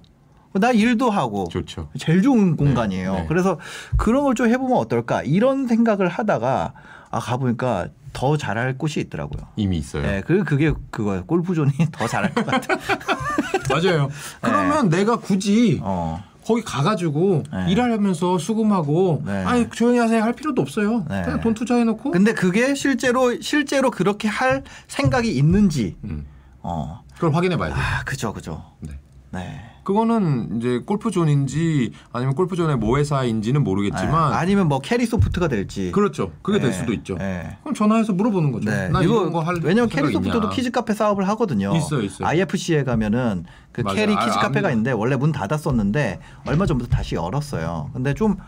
나 0.59 0.73
일도 0.73 1.11
하고 1.11 1.49
좋죠. 1.51 1.89
제일 1.99 2.23
좋은 2.23 2.57
공간이에요. 2.57 3.13
네. 3.15 3.27
그래서 3.29 3.59
그런 3.97 4.25
걸 4.25 4.35
좀 4.35 4.49
해보면 4.49 4.77
어떨까 4.77 5.23
이런 5.23 5.67
생각을 5.67 6.09
하다가 6.09 6.73
아 7.11 7.19
가보니까 7.21 7.89
더 8.13 8.37
잘할 8.37 8.77
곳이 8.79 9.01
있더라고요. 9.01 9.47
이미 9.57 9.79
있어요. 9.79 10.03
네, 10.03 10.23
그 10.27 10.43
그게 10.45 10.73
그거예요. 10.91 11.25
골프존이 11.27 11.71
더 11.93 12.07
잘할 12.07 12.33
것 12.35 12.47
같아. 12.47 12.77
맞아요. 13.71 14.09
그러면 14.41 14.89
내가 14.89 15.17
굳이 15.17 15.81
어, 15.83 16.23
거기 16.45 16.63
가가지고 16.63 17.43
네. 17.53 17.73
일하면서 17.73 18.39
수금하고 18.39 19.23
네. 19.27 19.45
아니 19.45 19.69
조용히 19.71 19.99
하세요 19.99 20.23
할 20.23 20.33
필요도 20.33 20.63
없어요. 20.63 21.05
네. 21.09 21.23
그냥 21.23 21.41
돈 21.41 21.55
투자해놓고. 21.55 22.11
근데 22.11 22.33
그게 22.33 22.75
실제로 22.75 23.39
실제로 23.41 23.91
그렇게 23.91 24.29
할 24.29 24.63
생각이 24.89 25.35
있는지 25.35 25.97
음, 26.05 26.27
어, 26.63 27.03
그걸 27.15 27.35
확인해봐야 27.35 27.71
돼. 27.75 27.81
아 27.81 28.03
그죠 28.05 28.33
그죠. 28.33 28.63
네. 28.81 28.93
네. 29.31 29.61
그거는 29.87 30.57
이제 30.57 30.81
골프존인지 30.85 31.93
아니면 32.13 32.35
골프존의 32.35 32.77
모 32.77 32.99
회사인지는 32.99 33.63
모르겠지만 33.63 34.33
네. 34.33 34.37
아니면 34.37 34.67
뭐 34.67 34.81
캐리 34.81 35.07
소프트가 35.07 35.47
될지. 35.47 35.93
그렇죠. 35.93 36.33
그게 36.43 36.59
될 36.59 36.73
네. 36.73 36.77
수도 36.77 36.93
있죠. 36.93 37.15
네. 37.17 37.57
그럼 37.63 37.73
전화해서 37.73 38.13
물어보는 38.13 38.51
거죠. 38.51 38.69
네. 38.69 38.89
나 38.89 39.01
이거 39.01 39.21
이런 39.21 39.33
거할 39.33 39.61
왜냐면 39.63 39.89
캐리 39.89 40.11
소프트도. 40.11 40.51
키즈 40.51 40.73
카페 40.73 40.93
사업을 40.93 41.29
하거든요. 41.29 41.73
있어요, 41.77 42.03
있어요. 42.03 42.27
IFC에 42.27 42.83
가면은 42.83 43.45
그 43.71 43.83
맞아요. 43.83 43.95
캐리 43.95 44.15
아, 44.15 44.19
키즈 44.19 44.31
압니다. 44.33 44.41
카페가 44.49 44.71
있는데 44.71 44.91
원래 44.91 45.15
문 45.15 45.31
닫았었는데 45.31 46.19
얼마 46.47 46.67
전부터 46.67 46.91
다시 46.91 47.15
열었어요. 47.15 47.91
근데 47.93 48.13
좀 48.13 48.39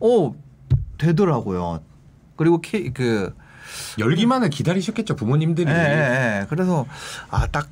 어, 0.00 0.34
되더라고요. 0.98 1.78
그리고 2.34 2.60
키, 2.60 2.92
그 2.92 3.32
열기만을 4.00 4.50
기다리셨겠죠 4.50 5.14
부모님들이. 5.14 5.70
예, 5.70 5.76
예, 5.76 6.40
예. 6.40 6.46
그래서 6.48 6.86
아 7.30 7.38
딱 7.38 7.68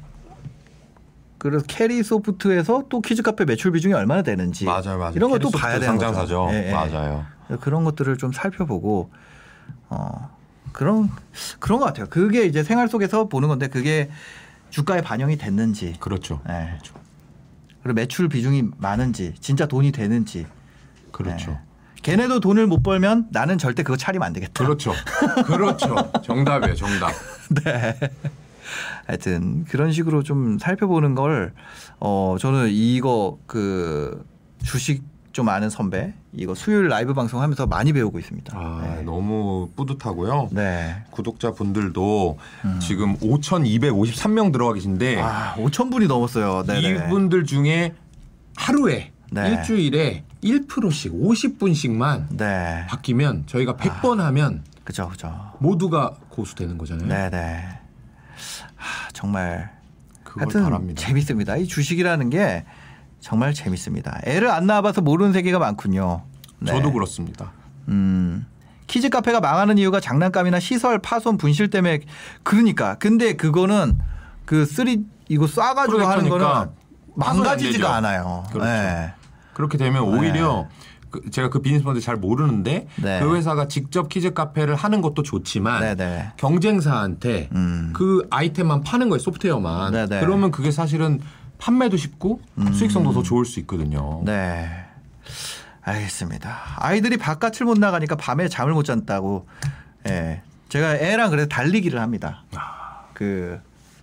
그래서 1.39 1.65
캐리 1.67 2.03
소프트에서 2.03 2.85
또 2.89 3.01
키즈 3.01 3.23
카페 3.23 3.45
매출 3.45 3.73
비중이 3.73 3.95
얼마나 3.95 4.23
되는지 4.23 4.65
맞아요, 4.65 4.99
맞아요. 4.99 5.13
이런 5.15 5.31
것도 5.31 5.51
봐야 5.51 5.75
되는 5.75 5.87
상장사죠. 5.87 6.49
예, 6.53 6.69
예. 6.69 6.73
맞아요. 6.73 7.27
그런 7.61 7.85
것들을 7.85 8.17
좀 8.17 8.33
살펴보고 8.33 9.11
어 9.89 10.31
그런 10.73 11.11
그런 11.59 11.79
것 11.79 11.87
같아요. 11.87 12.07
그게 12.09 12.45
이제 12.45 12.63
생활 12.63 12.89
속에서 12.89 13.29
보는 13.29 13.49
건데 13.49 13.69
그게 13.69 14.11
주가에 14.71 15.01
반영이 15.01 15.39
됐는지, 15.39 15.95
그렇죠. 16.01 16.41
예. 16.49 16.79
그리고 17.83 17.95
매출 17.95 18.29
비중이 18.29 18.65
많은지, 18.79 19.35
진짜 19.41 19.67
돈이 19.67 19.93
되는지. 19.93 20.47
그렇죠. 21.13 21.53
예. 21.53 21.59
걔네도 22.03 22.41
돈을 22.41 22.67
못 22.67 22.83
벌면 22.83 23.29
나는 23.31 23.59
절대 23.59 23.83
그거 23.83 23.97
차리면 23.97 24.27
안 24.27 24.33
되겠다. 24.33 24.65
그렇죠. 24.65 24.93
그렇죠. 25.47 25.95
정답이에요, 26.23 26.75
정답. 26.75 27.13
네. 27.65 27.99
하여튼 29.07 29.65
그런 29.65 29.93
식으로 29.93 30.23
좀 30.23 30.59
살펴보는 30.59 31.15
걸 31.15 31.53
어 31.99 32.37
저는 32.39 32.69
이거 32.71 33.39
그 33.47 34.25
주식 34.63 35.03
좀 35.33 35.49
아는 35.49 35.69
선배 35.71 36.15
이거 36.33 36.55
수요일 36.55 36.89
라이브 36.89 37.15
방송하면서 37.15 37.67
많이 37.67 37.93
배우고 37.93 38.19
있습니다. 38.19 38.57
아, 38.57 38.81
네. 38.97 39.03
너무 39.03 39.69
뿌듯하고요. 39.77 40.49
네. 40.53 41.05
구독자 41.11 41.53
분들도 41.53 42.39
지금 42.81 43.17
5,253명 43.19 44.53
들어가 44.53 44.73
계신데 44.75 45.21
아, 45.21 45.55
5천 45.57 45.91
분이 45.91 46.07
넘었어요. 46.07 46.65
네. 46.67 46.81
이분들 46.81 47.45
중에 47.45 47.95
하루에 48.57 49.13
네. 49.31 49.51
일주일에 49.51 50.25
1%씩 50.43 51.13
50분씩만 51.13 52.37
네. 52.37 52.87
바뀌면 52.89 53.45
저희가 53.47 53.75
100번 53.75 54.19
하면 54.19 54.63
그죠, 54.85 55.09
그죠. 55.09 55.35
모두가 55.59 56.15
고수 56.29 56.55
되는 56.55 56.79
거잖아요. 56.79 57.09
네, 57.09 57.31
네. 57.31 57.79
하, 59.17 59.21
정말 59.21 59.71
그걸 60.25 60.43
하여튼 60.43 60.65
바랍니다. 60.65 61.01
재밌습니다. 61.01 61.57
이 61.57 61.67
주식이라는 61.67 62.31
게 62.31 62.65
정말 63.21 63.55
재밌습니다. 63.55 64.21
애를 64.25 64.51
안 64.51 64.67
낳아봐서 64.67 65.01
모르는 65.01 65.33
세계가 65.33 65.59
많군요. 65.59 66.23
네. 66.59 66.73
저도 66.73 66.93
그렇습니다. 66.93 67.53
음. 67.89 68.47
키즈 68.87 69.09
카페가 69.09 69.41
망하는 69.41 69.79
이유가 69.79 69.99
장난감이나 69.99 70.61
시설 70.61 70.99
파손 71.01 71.39
분실 71.39 71.71
때문에 71.71 72.01
그러니까 72.45 72.95
근데 72.97 73.35
그거는 73.35 73.99
그 74.45 74.65
쓰리 74.65 75.05
이거 75.29 75.47
쏴가지고 75.47 75.99
하는 76.05 76.25
프로젝터니까 76.25 76.39
거는 76.39 76.73
망가지지가 77.17 77.73
되죠. 77.73 77.89
않아요. 77.89 78.45
그렇죠. 78.53 78.71
네. 78.71 79.13
그렇게 79.55 79.77
되면 79.79 80.03
오히려 80.03 80.69
그 81.11 81.31
제가 81.31 81.51
그 81.51 81.61
비즈니스 81.63 81.85
모델 81.85 82.01
잘 82.03 82.17
모르는데 82.17 82.87
네. 83.03 83.21
그 83.21 83.35
회사가 83.37 83.69
직접 83.69 84.09
키즈 84.09 84.33
카페를 84.33 84.75
하는 84.75 85.01
것도 85.01 85.23
좋지만 85.23 85.81
네네. 85.97 86.33
경쟁사한테 86.37 87.49
음. 87.53 87.93
그 87.95 88.27
아이템만 88.31 88.83
파는 88.83 89.09
거예요 89.09 89.21
소프트웨어만 89.21 89.93
네네. 89.93 90.21
그러면 90.21 90.51
그게 90.51 90.71
사실은 90.71 91.21
판매도 91.59 91.97
쉽고 91.97 92.41
수익성도 92.73 93.13
더 93.13 93.23
좋을 93.23 93.45
수 93.47 93.61
있거든요. 93.61 94.21
음. 94.21 94.25
네. 94.27 94.69
알겠습니다. 95.83 96.57
아이들이 96.79 97.17
바깥을 97.17 97.65
못 97.65 97.79
나가니까 97.79 98.17
밤에 98.17 98.49
잠을 98.49 98.73
못 98.73 98.83
잔다고. 98.83 99.47
예. 100.09 100.43
제가 100.69 100.97
애랑 100.97 101.31
그래서 101.31 101.49
달리기를 101.49 102.01
합니다. 102.01 102.43
그 103.15 103.59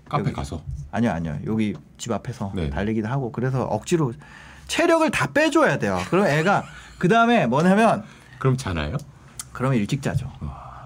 카페 0.08 0.24
여기- 0.26 0.34
가서 0.34 0.62
아니요, 0.92 1.12
아니요. 1.12 1.38
여기 1.46 1.76
집 1.98 2.12
앞에서 2.12 2.52
네. 2.56 2.70
달리기도 2.70 3.08
하고 3.08 3.32
그래서 3.32 3.64
억지로 3.64 4.14
체력을 4.68 5.10
다 5.12 5.28
빼줘야 5.34 5.78
돼요. 5.78 6.00
그럼 6.10 6.28
애가 6.28 6.64
그 6.98 7.08
다음에 7.08 7.46
뭐냐면 7.48 8.04
그럼 8.40 8.58
자나요? 8.58 8.98
그러면 9.52 9.78
일찍 9.78 10.02
자죠. 10.02 10.32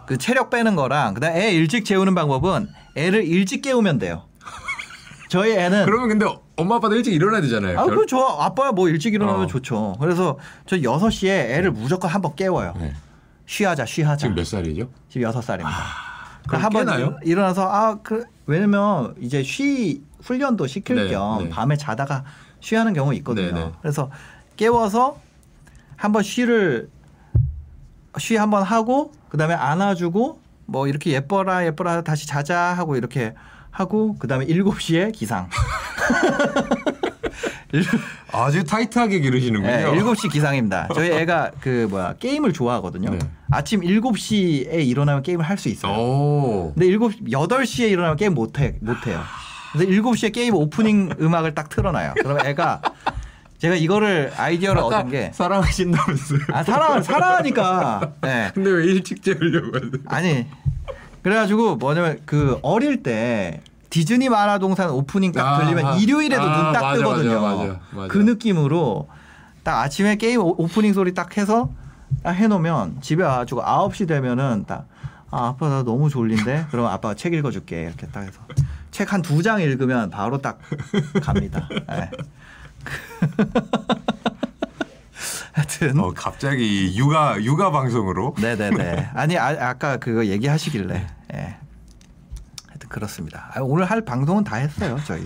그 0.06 0.18
체력 0.18 0.49
빼는 0.49 0.76
거랑 0.76 1.14
그다음 1.14 1.36
애 1.36 1.52
일찍 1.52 1.86
재우는 1.86 2.16
방법은 2.16 2.70
애를 2.95 3.26
일찍 3.26 3.62
깨우면 3.62 3.99
돼요. 3.99 4.24
저희 5.30 5.52
애는 5.54 5.86
그러면 5.86 6.08
근데 6.10 6.26
엄마 6.56 6.76
아빠도 6.78 6.95
일찍 6.95 7.14
일어나야 7.14 7.41
되잖아요. 7.41 7.80
아, 7.80 7.86
결- 7.86 7.95
그 7.98 8.06
좋아. 8.06 8.45
아빠야 8.45 8.72
뭐 8.72 8.88
일찍 8.90 9.14
일어나면 9.14 9.44
어. 9.44 9.48
좋죠. 9.48 9.98
그래서 9.99 10.38
저 10.66 10.78
6시에 10.78 11.28
애를 11.30 11.72
무조건 11.72 12.10
한번 12.10 12.36
깨워요. 12.36 12.74
네. 12.80 12.94
쉬하자, 13.45 13.86
쉬하자. 13.86 14.18
지금 14.18 14.36
몇 14.36 14.45
살이죠? 14.45 14.90
지금 15.10 15.30
6살입니다. 15.30 15.66
그럼 16.48 16.64
한번 16.64 16.86
깨나요? 16.86 17.18
일- 17.24 17.32
일어나서 17.32 17.70
아, 17.70 17.99
그 18.02 18.24
왜냐면 18.45 19.14
이제 19.20 19.44
쉬 19.44 20.02
훈련도 20.24 20.66
시킬 20.68 20.95
네, 20.95 21.10
겸 21.10 21.44
네. 21.44 21.49
밤에 21.49 21.76
자다가 21.76 22.24
쉬하는 22.60 22.94
경우 22.94 23.14
있거든요. 23.16 23.52
네, 23.54 23.66
네. 23.66 23.72
그래서 23.82 24.10
깨워서 24.56 25.20
한번 25.96 26.24
쉬를 26.24 26.90
쉬 28.18 28.36
한번 28.36 28.64
하고 28.64 29.12
그다음에 29.30 29.54
안아주고 29.54 30.40
뭐 30.66 30.88
이렇게 30.88 31.12
예뻐라 31.12 31.66
예뻐라 31.66 32.02
다시 32.02 32.28
자자 32.28 32.58
하고 32.60 32.96
이렇게 32.96 33.34
하고 33.72 34.16
그다음에 34.18 34.46
7시에 34.48 35.12
기상. 35.14 35.50
아주 38.32 38.64
타이트하게 38.64 39.20
기르시는군요. 39.20 39.72
네, 39.72 39.84
7시 39.86 40.32
기상입니다. 40.32 40.88
저희 40.94 41.12
애가 41.12 41.52
그 41.60 41.88
뭐야 41.90 42.14
게임을 42.20 42.54
좋아하거든요. 42.54 43.12
네. 43.12 43.20
아침 43.52 43.82
7시에 43.82 44.86
일어나면 44.88 45.24
게임을 45.24 45.44
할 45.46 45.58
수 45.58 45.70
있어요. 45.70 45.92
오. 46.00 46.74
근데 46.76 46.88
7 46.88 47.00
8시에 47.00 47.90
일어나면 47.90 48.18
게임 48.18 48.34
못 48.34 48.60
해. 48.60 48.76
못 48.82 49.06
해요. 49.08 49.22
그래서 49.78 50.02
7시에 50.02 50.34
게임 50.34 50.56
오프닝 50.56 51.12
음악을 51.20 51.54
딱 51.56 51.70
틀어 51.70 51.91
놔요. 51.91 52.14
그러면 52.16 52.45
애가 52.45 52.82
제가 53.60 53.76
이거를 53.76 54.32
아이디어를 54.38 54.82
얻은 54.82 55.10
게 55.10 55.32
사랑하신다면서요? 55.34 56.40
아, 56.54 56.64
사랑 56.64 57.02
사랑하니까. 57.02 58.12
네. 58.22 58.52
근데 58.54 58.70
왜 58.70 58.86
일찍 58.86 59.24
재우려고 59.24 59.76
하세요? 59.76 59.91
아니. 60.08 60.45
그래 61.24 61.36
가지고 61.36 61.76
뭐냐면 61.76 62.20
그 62.26 62.60
어릴 62.62 63.04
때 63.04 63.62
디즈니 63.90 64.30
만화 64.30 64.60
동산 64.60 64.90
오프닝 64.90 65.32
딱 65.32 65.56
아, 65.56 65.60
들리면 65.60 65.86
아. 65.86 65.95
일요일에도 65.95 66.41
아, 66.41 66.64
눈딱 66.64 66.82
맞아, 66.84 66.98
뜨거든요. 66.98 67.41
맞아, 67.41 67.56
맞아, 67.56 67.80
맞아. 67.91 68.08
그 68.08 68.18
느낌으로 68.20 69.08
딱 69.64 69.82
아침에 69.82 70.16
게임 70.16 70.40
오- 70.41 70.56
오프닝 70.58 70.94
소리 70.94 71.14
딱 71.14 71.36
해서 71.38 71.70
딱 72.24 72.32
해놓으면 72.32 73.02
집에 73.02 73.24
와가지고 73.24 73.62
9시 73.64 74.08
되면은 74.08 74.66
딱 74.68 74.88
아, 75.32 75.48
아빠 75.48 75.68
나 75.68 75.84
너무 75.84 76.10
졸린데? 76.10 76.68
그럼 76.72 76.86
아빠가 76.86 77.14
책 77.14 77.34
읽어줄게. 77.34 77.82
이렇게 77.84 78.08
딱 78.08 78.22
해서 78.22 78.40
책 78.98 79.14
한 79.14 79.22
두 79.22 79.44
장 79.44 79.61
읽으면 79.61 80.10
바로 80.10 80.40
딱 80.40 80.60
갑니다. 81.22 81.69
네. 81.88 82.10
하여튼. 85.53 85.99
어, 85.99 86.14
갑자기 86.15 86.95
육아 86.98 87.41
육아 87.41 87.72
방송으로 87.72 88.34
네네네. 88.41 89.10
아니 89.14 89.38
아, 89.38 89.69
아까 89.69 89.98
그거 89.98 90.26
얘기하시길래. 90.26 91.07
예. 91.34 91.38
하여튼 92.68 92.90
그렇습니다. 92.90 93.52
아, 93.53 93.60
오늘 93.61 93.86
할 93.86 94.02
방송은 94.02 94.44
다 94.44 94.56
했어요 94.57 94.98
저희. 95.06 95.24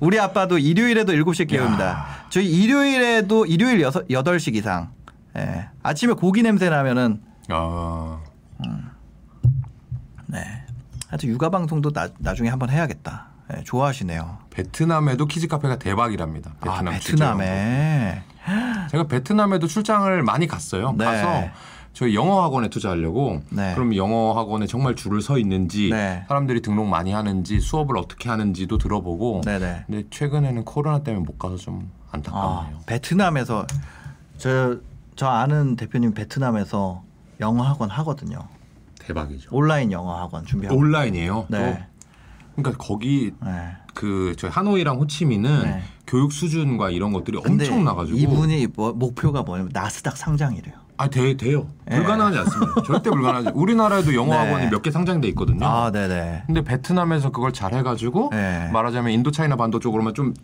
우리 0.00 0.18
아빠도 0.18 0.58
일요일에도 0.58 1.12
7시에 1.12 1.48
깨웁니다. 1.48 2.06
저희 2.30 2.46
일요일에도 2.50 3.44
일요일 3.46 3.80
6, 3.82 4.08
8시 4.08 4.54
이상. 4.54 4.90
예. 5.36 5.68
아침에 5.82 6.12
고기 6.14 6.42
냄새 6.42 6.68
나면은 6.70 7.20
아 7.48 8.18
네. 8.58 8.68
하여튼 11.12 11.28
육아 11.28 11.50
방송도 11.50 11.90
나, 11.90 12.08
나중에 12.18 12.48
한번 12.48 12.70
해야겠다. 12.70 13.26
예, 13.54 13.62
좋아하시네요. 13.64 14.38
베트남에도 14.48 15.26
키즈 15.26 15.46
카페가 15.46 15.78
대박이랍니다. 15.78 16.54
베트남 16.58 16.88
아. 16.88 16.90
베트남에. 16.92 18.22
제가 18.90 19.06
베트남에도 19.08 19.66
출장을 19.66 20.22
많이 20.22 20.46
갔어요. 20.46 20.94
네. 20.96 21.04
가서 21.04 21.50
저희 21.92 22.14
영어 22.14 22.42
학원에 22.42 22.70
투자하려고 22.70 23.42
네. 23.50 23.74
그럼 23.74 23.94
영어 23.94 24.32
학원에 24.32 24.66
정말 24.66 24.96
줄을 24.96 25.20
서 25.20 25.36
있는지 25.36 25.90
네. 25.90 26.24
사람들이 26.28 26.62
등록 26.62 26.86
많이 26.86 27.12
하는지 27.12 27.60
수업을 27.60 27.98
어떻게 27.98 28.30
하는지도 28.30 28.78
들어보고 28.78 29.42
네네. 29.44 29.84
근데 29.86 30.04
최근에는 30.08 30.64
코로나 30.64 31.02
때문에 31.02 31.26
못 31.26 31.38
가서 31.38 31.58
좀 31.58 31.90
아, 32.06 32.14
안타깝네요. 32.16 32.78
베트남에서 32.86 33.66
저, 34.38 34.78
저 35.14 35.26
아는 35.26 35.76
대표님 35.76 36.14
베트남에서 36.14 37.02
영어 37.40 37.64
학원 37.64 37.90
하거든요. 37.90 38.48
대박이죠. 39.06 39.50
온라인 39.52 39.92
영어 39.92 40.18
학원 40.18 40.44
준비하고. 40.44 40.78
온라인이에요. 40.78 41.46
네. 41.48 41.58
또. 41.58 41.92
그러니까 42.56 42.84
거기 42.84 43.32
네. 43.44 43.50
그 43.94 44.34
저희 44.38 44.50
하노이랑 44.50 44.98
호치민은 44.98 45.62
네. 45.62 45.82
교육 46.06 46.32
수준과 46.32 46.90
이런 46.90 47.12
것들이 47.12 47.38
엄청 47.38 47.84
나가지고 47.84 48.18
이분이 48.18 48.68
뭐, 48.74 48.92
목표가 48.92 49.42
뭐냐면 49.42 49.70
나스닥 49.72 50.16
상장이래요. 50.16 50.74
아 50.98 51.08
돼, 51.08 51.36
돼요. 51.36 51.66
네. 51.86 51.96
불가능하지 51.96 52.38
않습니다. 52.38 52.82
절대 52.86 53.10
불가능하지. 53.10 53.50
우리나라에도 53.54 54.14
영어 54.14 54.34
네. 54.34 54.38
학원이 54.38 54.68
몇개 54.68 54.90
상장돼 54.90 55.28
있거든요. 55.28 55.66
아, 55.66 55.90
네네. 55.90 56.44
근데 56.46 56.62
베트남에서 56.62 57.30
그걸 57.30 57.52
잘 57.52 57.74
해가지고 57.74 58.28
네. 58.32 58.68
말하자면 58.72 59.12
인도차이나 59.12 59.56
반도 59.56 59.80
쪽으로만 59.80 60.14
좀 60.14 60.34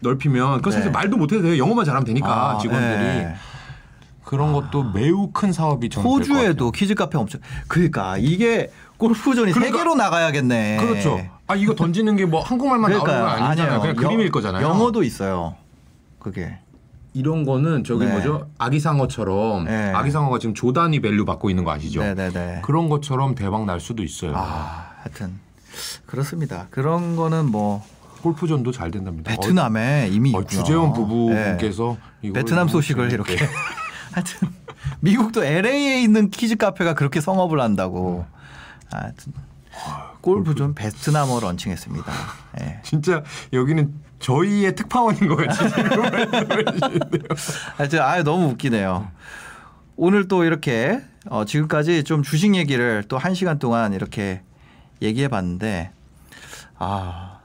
넓히면 0.00 0.56
그거 0.58 0.70
사실 0.70 0.86
네. 0.86 0.90
말도 0.90 1.18
못해도 1.18 1.42
돼요. 1.42 1.58
영어만 1.58 1.84
잘하면 1.84 2.06
되니까 2.06 2.52
아, 2.52 2.58
직원들이 2.58 3.04
네. 3.04 3.34
그런 4.30 4.52
것도 4.52 4.84
매우 4.92 5.32
큰 5.32 5.52
사업이 5.52 5.88
될것 5.88 6.04
호주에도 6.08 6.70
키즈 6.70 6.94
카페 6.94 7.18
엄청. 7.18 7.40
그러니까 7.66 8.16
이게 8.16 8.70
골프존이 8.96 9.50
그러니까- 9.50 9.76
세계로 9.76 9.96
나가야겠네. 9.96 10.76
그렇죠. 10.76 11.20
아 11.48 11.56
이거 11.56 11.74
던지는 11.74 12.14
게 12.14 12.26
뭐 12.26 12.40
한국말만 12.40 12.92
나오는 12.92 13.04
건 13.04 13.12
그러니까요. 13.12 13.44
아니잖아요. 13.48 13.80
그냥 13.80 13.96
영- 13.96 14.04
그림일 14.04 14.30
거잖아요. 14.30 14.64
영어도 14.64 15.02
있어요. 15.02 15.56
그게. 16.20 16.58
이런 17.12 17.44
거는 17.44 17.82
저기 17.82 18.04
네. 18.04 18.12
뭐죠? 18.12 18.46
아기상어처럼 18.58 19.64
네. 19.64 19.90
아기상어가 19.92 20.38
지금 20.38 20.54
조 20.54 20.72
단위 20.72 21.00
value 21.00 21.24
받고 21.24 21.50
있는 21.50 21.64
거 21.64 21.72
아시죠? 21.72 22.00
네네네. 22.00 22.60
그런 22.62 22.88
것처럼 22.88 23.34
대박 23.34 23.64
날 23.64 23.80
수도 23.80 24.04
있어요. 24.04 24.34
아, 24.36 24.92
하여튼 25.02 25.40
그렇습니다. 26.06 26.68
그런 26.70 27.16
거는 27.16 27.46
뭐 27.50 27.82
골프전도 28.22 28.70
잘 28.70 28.92
된답니다. 28.92 29.32
베트남에 29.32 30.08
이미 30.12 30.32
어, 30.32 30.38
어, 30.38 30.40
있구나. 30.42 30.62
주재원 30.62 30.92
네. 30.92 30.94
부부께서 30.94 31.96
이걸 32.22 32.32
베트남 32.44 32.68
소식을 32.68 33.10
이렇게 33.10 33.36
하여튼 34.12 34.48
미국도 35.00 35.44
LA에 35.44 36.02
있는 36.02 36.30
키즈 36.30 36.56
카페가 36.56 36.94
그렇게 36.94 37.20
성업을 37.20 37.60
한다고. 37.60 38.26
하여튼 38.90 39.32
골프존 40.20 40.74
베트남어 40.74 41.40
런칭했습니다. 41.40 42.12
예. 42.60 42.80
진짜 42.82 43.22
여기는 43.52 43.94
저희의 44.18 44.74
특파원인 44.74 45.28
말씀해주시는데요. 45.34 47.22
하여튼 47.76 48.00
아 48.00 48.22
너무 48.22 48.48
웃기네요. 48.50 49.10
오늘 49.96 50.28
또 50.28 50.44
이렇게 50.44 51.00
어, 51.28 51.44
지금까지 51.44 52.04
좀 52.04 52.22
주식 52.22 52.54
얘기를 52.54 53.04
또 53.08 53.16
한 53.18 53.34
시간 53.34 53.58
동안 53.58 53.92
이렇게 53.92 54.42
얘기해 55.02 55.28
봤는데 55.28 55.92
아 56.78 57.38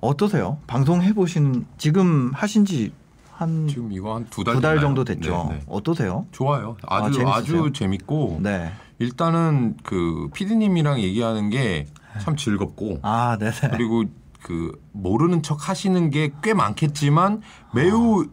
어떠세요? 0.00 0.58
방송 0.66 1.02
해보신 1.02 1.66
지금 1.78 2.32
하신지 2.34 2.92
한 3.36 3.68
지금 3.68 3.92
이거 3.92 4.14
한두달 4.14 4.80
정도 4.80 5.04
됐죠. 5.04 5.48
네, 5.50 5.56
네. 5.58 5.62
어떠세요? 5.68 6.26
좋아요. 6.32 6.76
아, 6.86 7.04
아주 7.04 7.18
재밌으세요? 7.18 7.32
아주 7.64 7.72
재밌고 7.72 8.38
네. 8.42 8.72
일단은 8.98 9.76
그 9.82 10.28
PD님이랑 10.34 11.00
얘기하는 11.00 11.50
게 11.50 11.86
참 12.22 12.34
즐겁고 12.34 12.98
아 13.02 13.36
네네. 13.38 13.52
그리고 13.72 14.04
그 14.42 14.72
모르는 14.92 15.42
척 15.42 15.68
하시는 15.68 16.08
게 16.08 16.30
꽤 16.42 16.54
많겠지만 16.54 17.42
매우 17.74 18.24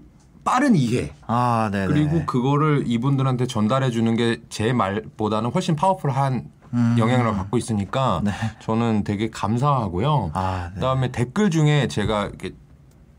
빠른 0.45 0.73
이해 0.77 1.11
아 1.27 1.67
네네. 1.69 1.87
그리고 1.87 2.25
그거를 2.25 2.83
이분들한테 2.87 3.45
전달해 3.45 3.91
주는 3.91 4.15
게 4.15 4.39
제 4.47 4.71
말보다는 4.71 5.51
훨씬 5.51 5.75
파워풀한 5.75 6.45
음. 6.71 6.95
영향력을 6.97 7.33
갖고 7.37 7.57
있으니까 7.57 8.21
네. 8.23 8.31
저는 8.61 9.03
되게 9.03 9.29
감사하고요. 9.29 10.31
아, 10.33 10.69
네. 10.69 10.75
그다음에 10.75 11.11
댓글 11.11 11.49
중에 11.49 11.87
제가 11.89 12.27
이렇게 12.27 12.51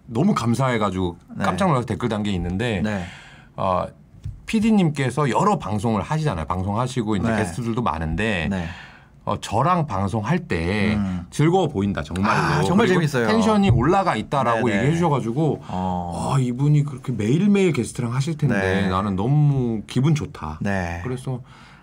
너무 0.07 0.35
감사해가지고 0.35 1.17
네. 1.37 1.45
깜짝 1.45 1.69
놀라서 1.69 1.87
댓글 1.87 2.09
단 2.09 2.23
게 2.23 2.31
있는데 2.33 2.81
네. 2.83 3.05
어, 3.57 3.87
PD님께서 4.47 5.31
여러 5.31 5.59
방송을 5.59 6.03
하시잖아요. 6.03 6.45
방송하시고 6.47 7.17
이제 7.17 7.29
네. 7.29 7.37
게스트들도 7.39 7.83
많은데 7.83 8.49
네. 8.51 8.67
어, 9.25 9.39
저랑 9.41 9.87
방송할 9.87 10.41
때 10.41 10.95
음. 10.97 11.25
즐거워 11.31 11.69
보인다 11.69 12.03
정말로. 12.03 12.39
아, 12.43 12.63
정말 12.63 12.87
재밌어요. 12.87 13.27
텐션이 13.27 13.71
올라가 13.71 14.17
있다라고 14.17 14.69
네네. 14.69 14.79
얘기해 14.79 14.93
주셔가지고 14.95 15.63
어. 15.69 16.33
아 16.35 16.39
이분이 16.39 16.85
그렇게 16.85 17.13
매일매일 17.13 17.73
게스트랑 17.73 18.13
하실 18.15 18.37
텐데 18.37 18.83
네. 18.83 18.89
나는 18.89 19.17
너무 19.17 19.83
기분 19.87 20.15
좋다. 20.15 20.59
네. 20.61 21.01
그래서 21.05 21.41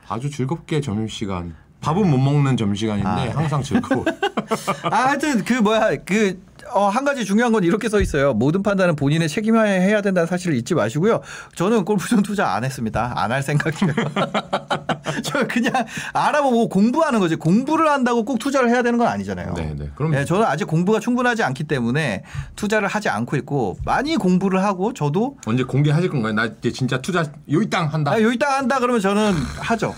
아주 0.08 0.30
즐겁게 0.30 0.82
점심시간 0.82 1.56
밥은 1.82 2.10
못 2.10 2.18
먹는 2.18 2.58
점심시간인데 2.58 3.10
아, 3.10 3.16
네. 3.26 3.30
항상 3.32 3.62
즐거워. 3.64 4.06
아, 4.90 4.96
하여튼 5.08 5.44
그 5.44 5.54
뭐야 5.56 5.92
그. 6.06 6.40
어, 6.74 6.88
한 6.88 7.04
가지 7.04 7.26
중요한 7.26 7.52
건 7.52 7.66
이렇게 7.66 7.90
써 7.90 8.00
있어요. 8.00 8.34
모든 8.34 8.64
판단은 8.64 8.96
본인의 8.96 9.28
책임하에 9.28 9.82
해야 9.82 10.02
된다는 10.02 10.26
사실을 10.26 10.56
잊지 10.56 10.74
마시고요. 10.74 11.20
저는 11.56 11.84
골프존 11.84 12.22
투자 12.24 12.54
안 12.54 12.64
했습니다. 12.64 13.12
안 13.18 13.30
할 13.32 13.44
생각이에요. 13.44 13.94
저 15.24 15.46
그냥 15.48 15.74
알아보고 16.14 16.70
공부하는 16.70 17.20
거지. 17.20 17.36
공부를 17.36 17.90
한다고 17.90 18.24
꼭 18.24 18.40
투자를 18.40 18.70
해야 18.70 18.84
되는 18.84 18.98
건 18.98 19.08
아니잖아요. 19.10 19.54
네, 19.56 19.74
네. 19.78 19.90
그럼 19.96 20.12
네, 20.12 20.24
저는 20.24 20.46
아직 20.46 20.66
공부가 20.66 21.02
충분하지 21.02 21.44
않기 21.44 21.66
때문에 21.66 22.24
투자를 22.56 22.88
하지 22.88 23.10
않고 23.10 23.36
있고 23.38 23.78
많이 23.84 24.16
공부를 24.16 24.64
하고 24.64 24.94
저도 24.94 25.38
언제 25.46 25.64
공개하실 25.64 26.10
건가요? 26.10 26.32
나 26.34 26.46
이제 26.46 26.72
진짜 26.72 27.02
투자 27.02 27.26
요이 27.52 27.70
땅 27.70 27.88
한다. 27.88 28.12
아, 28.12 28.22
요이 28.22 28.38
땅 28.38 28.50
한다 28.54 28.80
그러면 28.80 29.02
저는 29.02 29.34
하죠. 29.60 29.94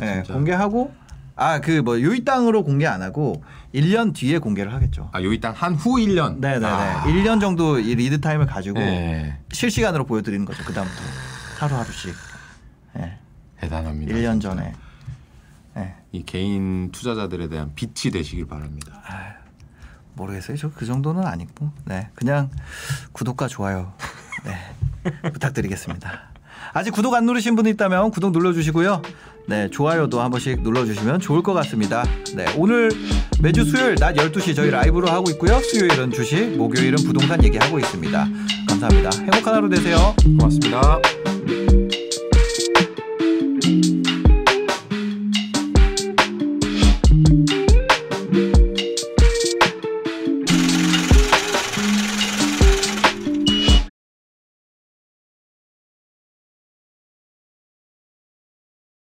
예, 0.00 0.22
진짜? 0.24 0.32
공개하고 0.32 0.90
아 1.36 1.60
그 1.60 1.82
뭐 1.82 2.00
요이 2.00 2.24
땅으로 2.24 2.62
공개 2.62 2.86
안 2.86 3.02
하고 3.02 3.42
1년 3.74 4.14
뒤에 4.14 4.38
공개를 4.38 4.72
하겠죠. 4.72 5.10
아 5.12 5.20
요이 5.22 5.40
땅한 5.40 5.74
후 5.74 5.96
1년. 5.96 6.38
네 6.38 6.52
네 6.54 6.58
네. 6.60 6.66
아. 6.66 7.02
1년 7.04 7.40
정도 7.40 7.78
이 7.80 7.94
lead 7.94 8.20
time을 8.20 8.46
가지고 8.46 8.78
네. 8.78 9.36
실시간으로 9.52 10.04
보여 10.06 10.22
드리는 10.22 10.44
거죠. 10.44 10.62
그다음부터 10.64 11.02
하루하루씩. 11.58 12.14
예. 12.98 13.18
대단합니다. 13.60 14.14
1년 14.14 14.40
전에. 14.40 14.74
예. 15.76 15.94
이 16.12 16.22
개인 16.24 16.92
투자자들에 16.92 17.48
대한 17.48 17.72
빛이 17.74 18.12
되시길 18.12 18.46
바랍니다. 18.46 19.02
모르겠어요. 20.14 20.56
저 20.56 20.70
그 20.70 20.86
정도는 20.86 21.26
아니고. 21.26 21.70
네. 21.86 22.08
그냥 22.14 22.50
구독과 23.12 23.48
좋아요. 23.48 23.92
네. 24.44 25.10
부탁드리겠습니다. 25.32 26.30
아직 26.72 26.92
구독 26.92 27.14
안 27.14 27.26
누르신 27.26 27.56
분 27.56 27.66
있다면 27.66 28.10
구독 28.12 28.30
눌러 28.32 28.52
주시고요. 28.52 29.02
네. 29.46 29.68
좋아요도 29.70 30.20
한 30.20 30.30
번씩 30.30 30.62
눌러주시면 30.62 31.20
좋을 31.20 31.42
것 31.42 31.52
같습니다. 31.54 32.04
네. 32.34 32.46
오늘 32.56 32.90
매주 33.40 33.64
수요일 33.64 33.96
낮 33.96 34.14
12시 34.14 34.56
저희 34.56 34.70
라이브로 34.70 35.08
하고 35.08 35.30
있고요. 35.30 35.58
수요일은 35.60 36.12
주식, 36.12 36.56
목요일은 36.56 36.96
부동산 37.04 37.42
얘기하고 37.44 37.78
있습니다. 37.78 38.28
감사합니다. 38.68 39.10
행복한 39.20 39.54
하루 39.54 39.68
되세요. 39.68 40.14
고맙습니다. 40.38 41.00